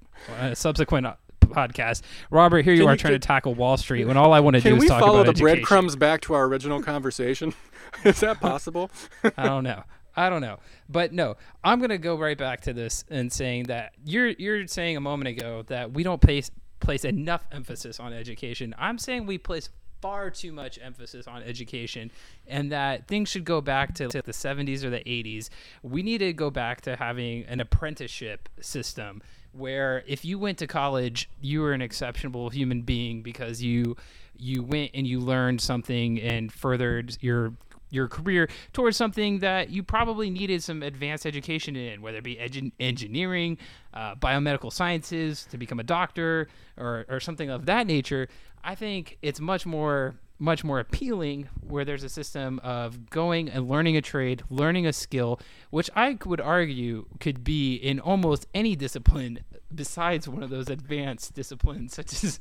a 0.40 0.56
subsequent 0.56 1.06
uh, 1.06 1.14
podcast. 1.54 2.02
Robert, 2.30 2.64
here 2.64 2.74
you 2.74 2.80
Can 2.80 2.88
are 2.88 2.92
you- 2.92 2.98
trying 2.98 3.12
can- 3.14 3.20
to 3.20 3.26
tackle 3.26 3.54
Wall 3.54 3.76
Street 3.76 4.06
when 4.06 4.16
all 4.16 4.32
I 4.32 4.40
want 4.40 4.56
to 4.56 4.60
do 4.62 4.76
is 4.76 4.84
talk 4.84 4.86
about 4.86 4.98
Can 4.98 5.00
we 5.00 5.06
follow 5.06 5.22
the 5.24 5.30
education. 5.30 5.44
breadcrumbs 5.56 5.96
back 5.96 6.20
to 6.22 6.34
our 6.34 6.44
original 6.46 6.82
conversation? 6.82 7.54
Is 8.04 8.20
that 8.20 8.40
possible? 8.40 8.90
I 9.36 9.46
don't 9.46 9.64
know. 9.64 9.82
I 10.16 10.28
don't 10.28 10.40
know. 10.42 10.58
But 10.88 11.12
no, 11.12 11.36
I'm 11.62 11.80
gonna 11.80 11.96
go 11.98 12.16
right 12.18 12.36
back 12.36 12.62
to 12.62 12.72
this 12.72 13.04
and 13.10 13.32
saying 13.32 13.64
that 13.64 13.92
you're 14.04 14.28
you're 14.28 14.66
saying 14.66 14.96
a 14.96 15.00
moment 15.00 15.28
ago 15.28 15.62
that 15.68 15.92
we 15.92 16.02
don't 16.02 16.20
place 16.20 16.50
place 16.80 17.04
enough 17.04 17.44
emphasis 17.52 18.00
on 18.00 18.12
education. 18.12 18.74
I'm 18.78 18.98
saying 18.98 19.26
we 19.26 19.38
place 19.38 19.68
far 20.00 20.30
too 20.30 20.50
much 20.50 20.78
emphasis 20.82 21.26
on 21.28 21.42
education 21.42 22.10
and 22.46 22.72
that 22.72 23.06
things 23.06 23.28
should 23.28 23.44
go 23.44 23.60
back 23.60 23.94
to, 23.94 24.08
to 24.08 24.22
the 24.22 24.32
70s 24.32 24.82
or 24.82 24.88
the 24.88 25.00
80s. 25.00 25.50
We 25.82 26.02
need 26.02 26.18
to 26.18 26.32
go 26.32 26.48
back 26.50 26.80
to 26.82 26.96
having 26.96 27.44
an 27.44 27.60
apprenticeship 27.60 28.48
system 28.62 29.20
where 29.52 30.02
if 30.06 30.24
you 30.24 30.38
went 30.38 30.58
to 30.58 30.66
college, 30.66 31.28
you 31.40 31.60
were 31.60 31.72
an 31.72 31.82
exceptional 31.82 32.50
human 32.50 32.82
being 32.82 33.22
because 33.22 33.62
you 33.62 33.96
you 34.36 34.62
went 34.62 34.90
and 34.94 35.06
you 35.06 35.20
learned 35.20 35.60
something 35.60 36.20
and 36.20 36.52
furthered 36.52 37.16
your 37.20 37.52
your 37.90 38.08
career 38.08 38.48
towards 38.72 38.96
something 38.96 39.40
that 39.40 39.70
you 39.70 39.82
probably 39.82 40.30
needed 40.30 40.62
some 40.62 40.82
advanced 40.82 41.26
education 41.26 41.74
in, 41.76 42.00
whether 42.00 42.18
it 42.18 42.24
be 42.24 42.36
edu- 42.36 42.72
engineering, 42.78 43.58
uh, 43.92 44.14
biomedical 44.14 44.72
sciences, 44.72 45.44
to 45.50 45.58
become 45.58 45.80
a 45.80 45.84
doctor, 45.84 46.48
or, 46.76 47.04
or 47.08 47.18
something 47.18 47.50
of 47.50 47.66
that 47.66 47.86
nature. 47.86 48.28
I 48.62 48.76
think 48.76 49.18
it's 49.22 49.40
much 49.40 49.66
more 49.66 50.14
much 50.40 50.64
more 50.64 50.81
appealing 50.81 51.48
where 51.61 51.85
there's 51.85 52.03
a 52.03 52.09
system 52.09 52.59
of 52.64 53.11
going 53.11 53.48
and 53.48 53.68
learning 53.68 53.96
a 53.96 54.00
trade, 54.00 54.42
learning 54.50 54.87
a 54.87 54.92
skill, 54.92 55.38
which 55.70 55.88
I 55.94 56.18
would 56.24 56.40
argue 56.40 57.07
could 57.20 57.44
be 57.44 57.76
in 57.76 58.00
almost 58.00 58.46
any 58.55 58.74
discipline 58.74 59.40
besides 59.72 60.29
one 60.29 60.42
of 60.42 60.50
those 60.50 60.68
advanced 60.68 61.35
disciplines 61.35 61.94
such 61.94 62.24
as 62.24 62.40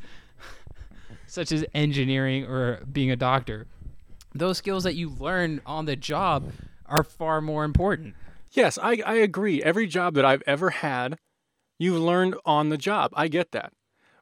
such 1.27 1.51
as 1.51 1.63
engineering 1.75 2.45
or 2.45 2.83
being 2.91 3.11
a 3.11 3.15
doctor 3.15 3.67
those 4.33 4.57
skills 4.57 4.83
that 4.83 4.95
you 4.95 5.09
learn 5.09 5.61
on 5.65 5.85
the 5.85 5.95
job 5.95 6.51
are 6.85 7.03
far 7.03 7.41
more 7.41 7.63
important. 7.63 8.15
Yes, 8.51 8.77
I, 8.81 9.01
I 9.05 9.15
agree. 9.15 9.61
Every 9.61 9.87
job 9.87 10.15
that 10.15 10.25
I've 10.25 10.43
ever 10.45 10.71
had, 10.71 11.17
you've 11.77 12.01
learned 12.01 12.35
on 12.45 12.69
the 12.69 12.77
job. 12.77 13.11
I 13.15 13.27
get 13.27 13.51
that. 13.51 13.73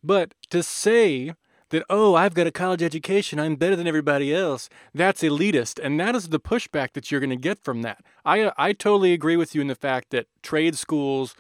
But 0.04 0.34
to 0.50 0.64
say 0.64 1.34
that, 1.70 1.84
oh, 1.90 2.16
I've 2.16 2.34
got 2.34 2.48
a 2.48 2.52
college 2.52 2.82
education, 2.82 3.40
I'm 3.40 3.56
better 3.56 3.76
than 3.76 3.88
everybody 3.88 4.34
else, 4.34 4.70
that's 4.94 5.22
elitist. 5.22 5.80
And 5.84 6.00
that 6.00 6.16
is 6.16 6.30
the 6.30 6.40
pushback 6.40 6.94
that 6.94 7.12
you're 7.12 7.20
going 7.20 7.30
to 7.30 7.36
get 7.36 7.64
from 7.64 7.82
that. 7.82 8.04
I, 8.26 8.52
I 8.58 8.74
totally 8.74 9.14
agree 9.14 9.36
with 9.36 9.54
you 9.54 9.62
in 9.62 9.68
the 9.68 9.76
fact 9.76 10.12
that 10.12 10.28
trade 10.42 10.76
schools 10.76 11.36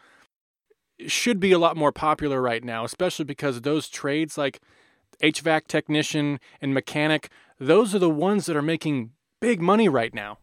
should 1.06 1.40
be 1.40 1.52
a 1.52 1.60
lot 1.60 1.78
more 1.78 1.92
popular 1.92 2.42
right 2.42 2.64
now, 2.64 2.84
especially 2.84 3.26
because 3.26 3.62
those 3.62 3.88
trades 3.88 4.38
like 4.38 4.60
HVAC 5.22 5.68
technician 5.68 6.40
and 6.62 6.74
mechanic, 6.74 7.30
those 7.60 7.94
are 7.94 8.00
the 8.00 8.10
ones 8.10 8.46
that 8.48 8.56
are 8.56 8.62
making 8.62 9.12
big 9.40 9.62
money 9.62 9.88
right 9.88 10.14
now 10.14 10.40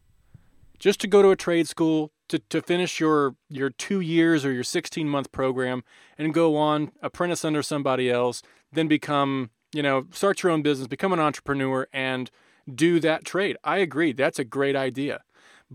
just 0.78 1.00
to 1.00 1.06
go 1.06 1.22
to 1.22 1.30
a 1.30 1.36
trade 1.36 1.68
school 1.68 2.12
to, 2.28 2.38
to 2.38 2.62
finish 2.62 3.00
your 3.00 3.36
your 3.48 3.70
two 3.70 4.00
years 4.00 4.44
or 4.44 4.52
your 4.52 4.64
16 4.64 5.08
month 5.08 5.32
program 5.32 5.82
and 6.16 6.34
go 6.34 6.56
on 6.56 6.92
apprentice 7.02 7.44
under 7.44 7.62
somebody 7.62 8.10
else 8.10 8.42
then 8.72 8.88
become 8.88 9.50
you 9.74 9.82
know 9.82 10.06
start 10.12 10.42
your 10.42 10.52
own 10.52 10.62
business 10.62 10.86
become 10.88 11.12
an 11.12 11.20
entrepreneur 11.20 11.86
and 11.92 12.30
do 12.74 12.98
that 13.00 13.24
trade 13.24 13.56
i 13.64 13.78
agree 13.78 14.12
that's 14.12 14.38
a 14.38 14.44
great 14.44 14.76
idea 14.76 15.22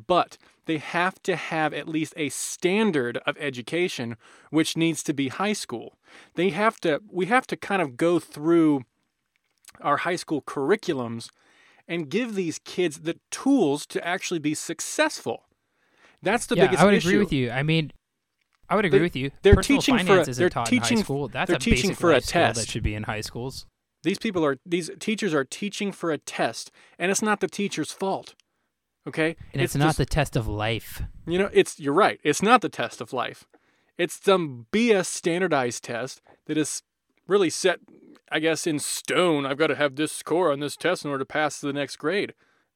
but 0.08 0.38
they 0.66 0.78
have 0.78 1.22
to 1.24 1.36
have 1.36 1.74
at 1.74 1.88
least 1.88 2.14
a 2.16 2.30
standard 2.30 3.18
of 3.26 3.36
education 3.40 4.16
which 4.52 4.78
needs 4.78 5.04
to 5.04 5.14
be 5.14 5.28
high 5.28 5.54
school 5.54 5.98
they 6.36 6.50
have 6.50 6.80
to 6.80 7.02
we 7.12 7.26
have 7.28 7.46
to 7.48 7.56
kind 7.58 7.82
of 7.82 7.98
go 7.98 8.20
through 8.20 8.84
our 9.82 9.98
high 9.98 10.16
school 10.16 10.42
curriculums 10.42 11.30
and 11.88 12.10
give 12.10 12.36
these 12.36 12.60
kids 12.60 13.00
the 13.02 13.18
tools 13.32 13.86
to 13.88 14.06
actually 14.06 14.40
be 14.40 14.54
successful. 14.54 15.46
That's 16.22 16.46
the 16.46 16.56
yeah, 16.56 16.66
biggest 16.66 16.82
I 16.84 16.86
would 16.86 16.94
issue. 16.96 17.08
agree 17.08 17.18
with 17.20 17.34
you. 17.34 17.50
I 17.50 17.64
mean, 17.64 17.92
I 18.70 18.76
would 18.76 18.86
agree 18.86 19.00
They- 19.00 19.04
with 19.04 19.16
you. 19.16 19.32
they're 19.42 19.56
Personal 19.56 19.82
teaching 19.82 19.98
for 20.06 20.20
a- 20.22 20.26
they're 20.26 20.50
teaching- 20.50 20.98
high 20.98 21.04
school. 21.04 21.28
That's 21.30 21.48
they're 21.48 21.56
a 21.58 21.60
teaching 21.60 21.90
basic 21.92 21.98
for 22.00 22.12
a 22.12 22.22
test. 22.22 22.60
that 22.60 22.68
should 22.68 22.84
be 22.84 22.94
in 22.94 23.04
high 23.04 23.22
schools. 23.22 23.66
These 24.04 24.20
people 24.20 24.46
are 24.46 24.58
these 24.66 24.90
teachers 25.00 25.34
are 25.34 25.44
teaching 25.44 25.92
for 25.92 26.12
a 26.12 26.18
test, 26.18 26.72
and 26.98 27.12
it's 27.12 27.22
not 27.22 27.40
the 27.40 27.48
teacher's 27.48 27.92
fault. 27.92 28.36
Okay, 29.08 29.36
And 29.54 29.62
it's, 29.62 29.76
not 29.76 29.88
just- 29.88 29.98
the 29.98 30.06
test 30.06 30.36
of 30.36 30.48
life. 30.48 31.02
You 31.26 31.40
know, 31.40 31.50
it's 31.54 31.80
you're 31.80 31.94
right. 31.94 32.20
It's 32.24 32.42
not 32.42 32.62
the 32.62 32.70
test 32.70 33.02
of 33.02 33.14
life. 33.14 33.46
It's 33.98 34.20
some 34.24 34.68
BS 34.72 35.08
standardized 35.08 35.84
test 35.84 36.22
that 36.46 36.58
is 36.58 36.84
really 37.28 37.50
set, 37.50 37.80
I 38.32 38.40
guess, 38.40 38.68
in 38.68 38.80
stone. 38.80 39.46
I've 39.46 39.58
got 39.58 39.68
to 39.68 39.76
have 39.76 39.96
this 39.96 40.12
score 40.12 40.52
on 40.52 40.60
this 40.60 40.76
test 40.76 41.04
in 41.06 41.12
order 41.12 41.24
to 41.24 41.26
pass 41.26 41.60
to 41.60 41.68
the 41.68 41.74
next 41.74 41.96
grade. 41.98 42.34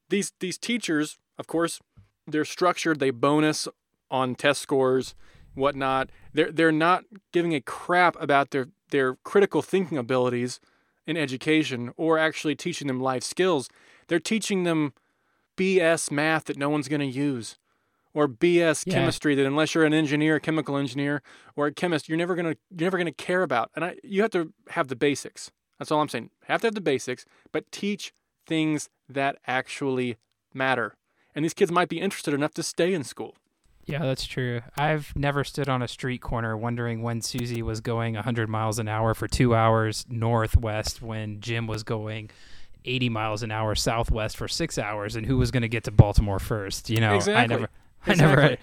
These 0.09 0.33
these 0.39 0.57
teachers, 0.57 1.17
of 1.37 1.47
course, 1.47 1.79
they're 2.27 2.45
structured. 2.45 2.99
They 2.99 3.11
bonus 3.11 3.67
on 4.09 4.35
test 4.35 4.61
scores, 4.61 5.15
whatnot. 5.55 6.09
They're 6.33 6.51
they're 6.51 6.71
not 6.71 7.03
giving 7.31 7.53
a 7.53 7.61
crap 7.61 8.15
about 8.21 8.51
their 8.51 8.67
their 8.89 9.15
critical 9.23 9.61
thinking 9.61 9.97
abilities 9.97 10.59
in 11.05 11.17
education 11.17 11.91
or 11.97 12.17
actually 12.17 12.55
teaching 12.55 12.87
them 12.87 12.99
life 12.99 13.23
skills. 13.23 13.69
They're 14.07 14.19
teaching 14.19 14.63
them 14.63 14.93
BS 15.57 16.11
math 16.11 16.45
that 16.45 16.57
no 16.57 16.69
one's 16.69 16.87
going 16.87 17.01
to 17.01 17.05
use 17.05 17.57
or 18.13 18.27
BS 18.27 18.85
Yeah. 18.85 18.93
chemistry 18.95 19.35
that 19.35 19.45
unless 19.45 19.73
you're 19.73 19.85
an 19.85 19.93
engineer, 19.93 20.35
a 20.35 20.39
chemical 20.39 20.77
engineer, 20.77 21.21
or 21.55 21.67
a 21.67 21.73
chemist, 21.73 22.07
you're 22.07 22.17
never 22.17 22.35
gonna 22.35 22.55
you're 22.69 22.85
never 22.87 22.97
gonna 22.97 23.11
care 23.11 23.41
about. 23.43 23.71
And 23.75 23.83
I, 23.85 23.95
you 24.03 24.21
have 24.21 24.31
to 24.31 24.53
have 24.69 24.87
the 24.87 24.95
basics. 24.95 25.51
That's 25.79 25.91
all 25.91 25.99
I'm 26.01 26.09
saying. 26.09 26.29
Have 26.45 26.61
to 26.61 26.67
have 26.67 26.75
the 26.75 26.81
basics, 26.81 27.25
but 27.51 27.71
teach 27.71 28.13
things 28.45 28.89
that 29.09 29.37
actually 29.47 30.17
matter. 30.53 30.95
And 31.33 31.43
these 31.43 31.55
kids 31.55 31.71
might 31.71 31.89
be 31.89 31.99
interested 31.99 32.33
enough 32.35 32.53
to 32.53 32.63
stay 32.63 32.93
in 32.93 33.03
school. 33.03 33.35
Yeah, 33.85 33.99
that's 33.99 34.25
true. 34.25 34.61
I've 34.77 35.13
never 35.15 35.43
stood 35.43 35.67
on 35.67 35.81
a 35.81 35.87
street 35.87 36.21
corner 36.21 36.55
wondering 36.55 37.01
when 37.01 37.21
Susie 37.21 37.61
was 37.61 37.81
going 37.81 38.13
100 38.15 38.47
miles 38.47 38.79
an 38.79 38.87
hour 38.87 39.13
for 39.13 39.27
two 39.27 39.53
hours 39.53 40.05
northwest 40.09 41.01
when 41.01 41.41
Jim 41.41 41.67
was 41.67 41.83
going 41.83 42.29
80 42.85 43.09
miles 43.09 43.43
an 43.43 43.51
hour 43.51 43.75
southwest 43.75 44.37
for 44.37 44.47
six 44.47 44.77
hours 44.77 45.15
and 45.15 45.25
who 45.25 45.37
was 45.37 45.51
going 45.51 45.61
to 45.63 45.67
get 45.69 45.83
to 45.85 45.91
Baltimore 45.91 46.39
first. 46.39 46.89
You 46.89 47.01
know, 47.01 47.13
I 47.13 47.15
Exactly. 47.15 47.55
never, 47.55 47.69
I 48.05 48.13
never, 48.15 48.41
Exactly. 48.41 48.57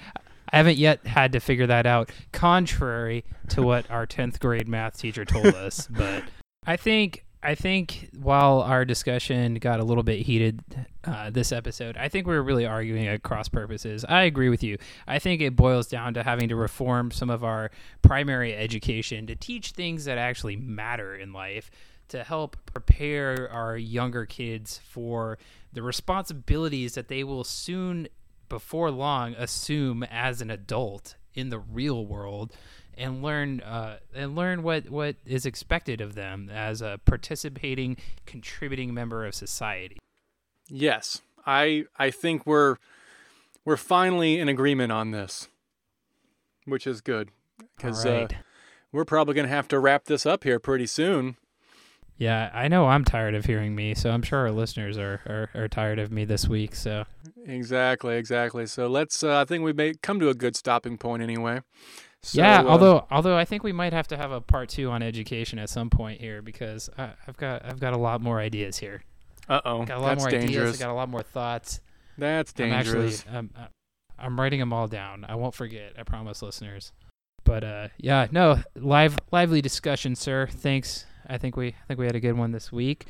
I 0.53 0.57
haven't 0.57 0.79
yet 0.79 1.07
had 1.07 1.33
to 1.33 1.41
figure 1.41 1.67
that 1.67 1.87
out, 1.87 2.11
contrary 2.33 3.25
to 3.51 3.63
what 3.63 3.91
our 3.91 4.07
10th 4.07 4.41
grade 4.41 4.69
math 4.69 4.99
teacher 4.99 5.25
told 5.25 5.47
us. 5.47 5.87
But 5.91 6.25
I 6.67 6.77
think 6.77 7.25
I 7.43 7.55
think 7.55 8.11
while 8.19 8.61
our 8.61 8.85
discussion 8.85 9.55
got 9.55 9.81
a 9.81 9.85
little 9.85 10.03
bit 10.03 10.21
heated 10.27 10.63
uh, 11.05 11.31
this 11.31 11.53
episode, 11.53 11.97
I 11.97 12.09
think 12.09 12.27
we 12.27 12.35
are 12.35 12.43
really 12.43 12.67
arguing 12.67 13.07
at 13.07 13.23
cross 13.23 13.49
purposes. 13.49 14.05
I 14.07 14.25
agree 14.25 14.51
with 14.51 14.63
you. 14.63 14.77
I 15.07 15.19
think 15.19 15.41
it 15.41 15.57
boils 15.57 15.87
down 15.87 16.13
to 16.15 16.23
having 16.23 16.51
to 16.51 16.57
reform 16.57 17.11
some 17.11 17.31
of 17.31 17.43
our 17.43 17.71
primary 18.03 18.55
education 18.55 19.27
to 19.27 19.35
teach 19.35 19.71
things 19.71 20.05
that 20.05 20.19
actually 20.19 20.57
matter 20.57 21.17
in 21.17 21.33
life 21.33 21.71
to 22.09 22.25
help 22.25 22.59
prepare 22.67 23.49
our 23.51 23.77
younger 23.77 24.27
kids 24.27 24.79
for 24.85 25.39
the 25.73 25.83
responsibilities 25.83 26.95
that 26.95 27.09
they 27.09 27.25
will 27.25 27.45
soon 27.45 28.09
before 28.49 28.91
long 28.91 29.35
assume 29.35 30.03
as 30.03 30.43
an 30.43 30.51
adult 30.51 31.15
in 31.35 31.49
the 31.49 31.59
real 31.59 32.05
world 32.05 32.53
and 32.97 33.23
learn 33.23 33.61
uh, 33.61 33.99
and 34.15 34.35
learn 34.35 34.63
what, 34.63 34.91
what 34.91 35.17
is 35.27 35.47
expected 35.47 36.01
of 36.01 36.15
them 36.15 36.51
as 36.53 36.83
a 36.83 37.01
participating, 37.05 37.97
contributing 38.27 38.95
member 38.95 39.25
of 39.25 39.35
society. 39.35 39.99
Yes, 40.69 41.23
I 41.47 41.85
I 41.99 42.11
think 42.11 42.47
we're 42.47 42.77
we're 43.65 43.77
finally 43.77 44.39
in 44.39 44.49
agreement 44.49 44.93
on 44.93 45.11
this, 45.11 45.49
which 46.65 46.87
is 46.87 47.01
good 47.01 47.31
because 47.77 48.07
All 48.07 48.13
uh, 48.25 48.29
we're 48.93 49.05
probably 49.05 49.35
gonna 49.35 49.49
have 49.49 49.69
to 49.69 49.79
wrap 49.79 50.05
this 50.05 50.27
up 50.27 50.45
here 50.45 50.59
pretty 50.59 50.87
soon. 50.87 51.37
yeah, 52.17 52.51
I 52.53 52.69
know 52.69 52.87
I'm 52.87 53.05
tired 53.05 53.35
of 53.35 53.47
hearing 53.47 53.75
me, 53.75 53.95
so 53.95 54.11
I'm 54.11 54.23
sure 54.23 54.41
our 54.41 54.51
listeners 54.51 54.99
are, 54.99 55.21
are, 55.27 55.63
are 55.63 55.69
tired 55.69 55.99
of 55.99 56.13
me 56.13 56.25
this 56.25 56.47
week. 56.49 56.75
So 56.75 57.05
Exactly, 57.47 58.17
exactly. 58.17 58.67
So 58.67 58.87
let's. 58.87 59.23
Uh, 59.23 59.41
I 59.41 59.45
think 59.45 59.65
we 59.65 59.73
may 59.73 59.95
come 60.03 60.21
to 60.21 60.29
a 60.29 60.35
good 60.35 60.57
stopping 60.57 60.99
point 60.99 61.23
anyway. 61.23 61.63
So, 62.23 62.43
yeah, 62.43 62.61
uh, 62.61 62.65
although 62.65 63.07
although 63.11 63.37
I 63.37 63.45
think 63.45 63.63
we 63.63 63.73
might 63.73 63.93
have 63.95 64.09
to 64.09 64.17
have 64.17 64.31
a 64.31 64.41
part 64.41 64.69
two 64.69 64.91
on 64.91 65.03
education 65.03 65.59
at 65.59 65.71
some 65.71 65.89
point 65.89 66.21
here 66.21 66.43
because 66.43 66.91
I, 66.99 67.11
I've 67.27 67.37
got 67.37 67.65
I've 67.65 67.81
got 67.81 67.95
a 67.95 67.99
lot 67.99 68.21
more 68.21 68.39
ideas 68.41 68.79
here. 68.79 69.03
Uh 69.49 69.61
oh. 69.65 69.85
Got 69.85 69.99
a 69.99 70.01
lot 70.01 70.09
That's 70.11 70.23
more 70.23 70.31
dangerous. 70.31 70.57
ideas. 70.57 70.83
I 70.83 70.85
got 70.85 70.93
a 70.93 70.95
lot 70.95 71.09
more 71.09 71.23
thoughts. 71.23 71.81
That's 72.19 72.53
I'm 72.59 72.71
dangerous. 72.71 73.21
actually, 73.21 73.37
um, 73.39 73.51
uh, 73.59 73.67
I'm 74.19 74.39
writing 74.39 74.61
them 74.61 74.73
all 74.73 74.87
down. 74.87 75.25
I 75.29 75.35
won't 75.35 75.55
forget. 75.55 75.95
I 75.99 76.03
promise, 76.03 76.43
listeners. 76.43 76.93
But 77.45 77.65
uh, 77.65 77.89
yeah, 77.99 78.27
no, 78.31 78.61
live, 78.77 79.19
lively 79.33 79.63
discussion, 79.63 80.15
sir. 80.15 80.47
Thanks. 80.47 81.07
I 81.27 81.39
think 81.39 81.57
we, 81.57 81.69
I 81.69 81.87
think 81.89 81.99
we 81.99 82.07
had 82.07 82.17
a 82.17 82.21
good 82.21 82.37
one 82.37 82.51
this 82.51 82.71
week. 82.71 83.07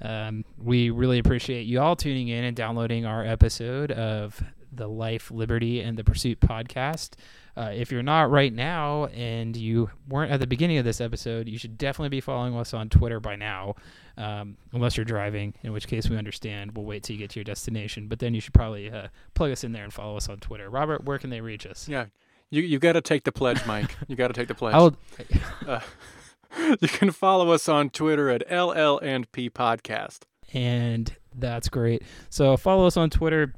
Um, 0.00 0.44
we 0.56 0.90
really 0.90 1.18
appreciate 1.18 1.62
you 1.66 1.80
all 1.80 1.96
tuning 1.96 2.28
in 2.28 2.44
and 2.44 2.56
downloading 2.56 3.04
our 3.04 3.24
episode 3.24 3.90
of 3.92 4.40
the 4.76 4.88
Life, 4.88 5.30
Liberty, 5.30 5.80
and 5.80 5.96
the 5.96 6.04
Pursuit 6.04 6.40
podcast. 6.40 7.10
Uh, 7.56 7.70
if 7.72 7.92
you're 7.92 8.02
not 8.02 8.30
right 8.30 8.52
now 8.52 9.06
and 9.06 9.56
you 9.56 9.88
weren't 10.08 10.32
at 10.32 10.40
the 10.40 10.46
beginning 10.46 10.78
of 10.78 10.84
this 10.84 11.00
episode, 11.00 11.48
you 11.48 11.56
should 11.58 11.78
definitely 11.78 12.08
be 12.08 12.20
following 12.20 12.56
us 12.56 12.74
on 12.74 12.88
Twitter 12.88 13.20
by 13.20 13.36
now, 13.36 13.76
um, 14.16 14.56
unless 14.72 14.96
you're 14.96 15.04
driving, 15.04 15.54
in 15.62 15.72
which 15.72 15.86
case 15.86 16.08
we 16.10 16.16
understand. 16.16 16.76
We'll 16.76 16.84
wait 16.86 17.04
till 17.04 17.14
you 17.14 17.20
get 17.20 17.30
to 17.30 17.38
your 17.40 17.44
destination, 17.44 18.08
but 18.08 18.18
then 18.18 18.34
you 18.34 18.40
should 18.40 18.54
probably 18.54 18.90
uh, 18.90 19.08
plug 19.34 19.52
us 19.52 19.62
in 19.62 19.72
there 19.72 19.84
and 19.84 19.92
follow 19.92 20.16
us 20.16 20.28
on 20.28 20.38
Twitter. 20.40 20.68
Robert, 20.68 21.04
where 21.04 21.18
can 21.18 21.30
they 21.30 21.40
reach 21.40 21.66
us? 21.66 21.88
yeah. 21.88 22.06
You 22.50 22.62
you 22.62 22.78
got 22.78 22.92
to 22.92 23.00
take 23.00 23.24
the 23.24 23.32
pledge, 23.32 23.64
Mike. 23.66 23.96
you 24.08 24.14
got 24.16 24.28
to 24.28 24.34
take 24.34 24.46
the 24.48 24.54
pledge. 24.54 24.74
I'll, 24.74 24.96
Uh, 25.66 25.80
you 26.80 26.88
can 26.88 27.10
follow 27.10 27.50
us 27.50 27.68
on 27.68 27.90
Twitter 27.90 28.30
at 28.30 28.42
LL 28.50 28.98
and 28.98 29.30
P 29.32 29.50
Podcast. 29.50 30.20
and 30.52 31.12
that's 31.36 31.68
great. 31.68 32.02
So 32.30 32.56
follow 32.56 32.86
us 32.86 32.96
on 32.96 33.10
Twitter, 33.10 33.54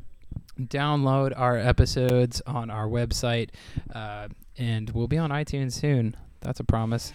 download 0.61 1.33
our 1.37 1.57
episodes 1.57 2.43
on 2.47 2.71
our 2.71 2.87
website, 2.87 3.51
uh, 3.95 4.29
and 4.59 4.91
we'll 4.91 5.09
be 5.09 5.19
on 5.19 5.31
iTunes 5.31 5.73
soon. 5.73 6.17
That's 6.41 6.61
a 6.61 6.65
promise. 6.65 7.13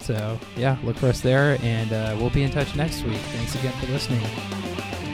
So 0.00 0.38
yeah, 0.56 0.78
look 0.84 0.96
for 0.96 1.08
us 1.08 1.20
there, 1.20 1.58
and 1.62 1.92
uh, 1.92 2.16
we'll 2.18 2.30
be 2.30 2.42
in 2.42 2.50
touch 2.50 2.76
next 2.76 3.02
week. 3.02 3.18
Thanks 3.18 3.54
again 3.54 3.72
for 3.80 3.86
listening. 3.86 5.05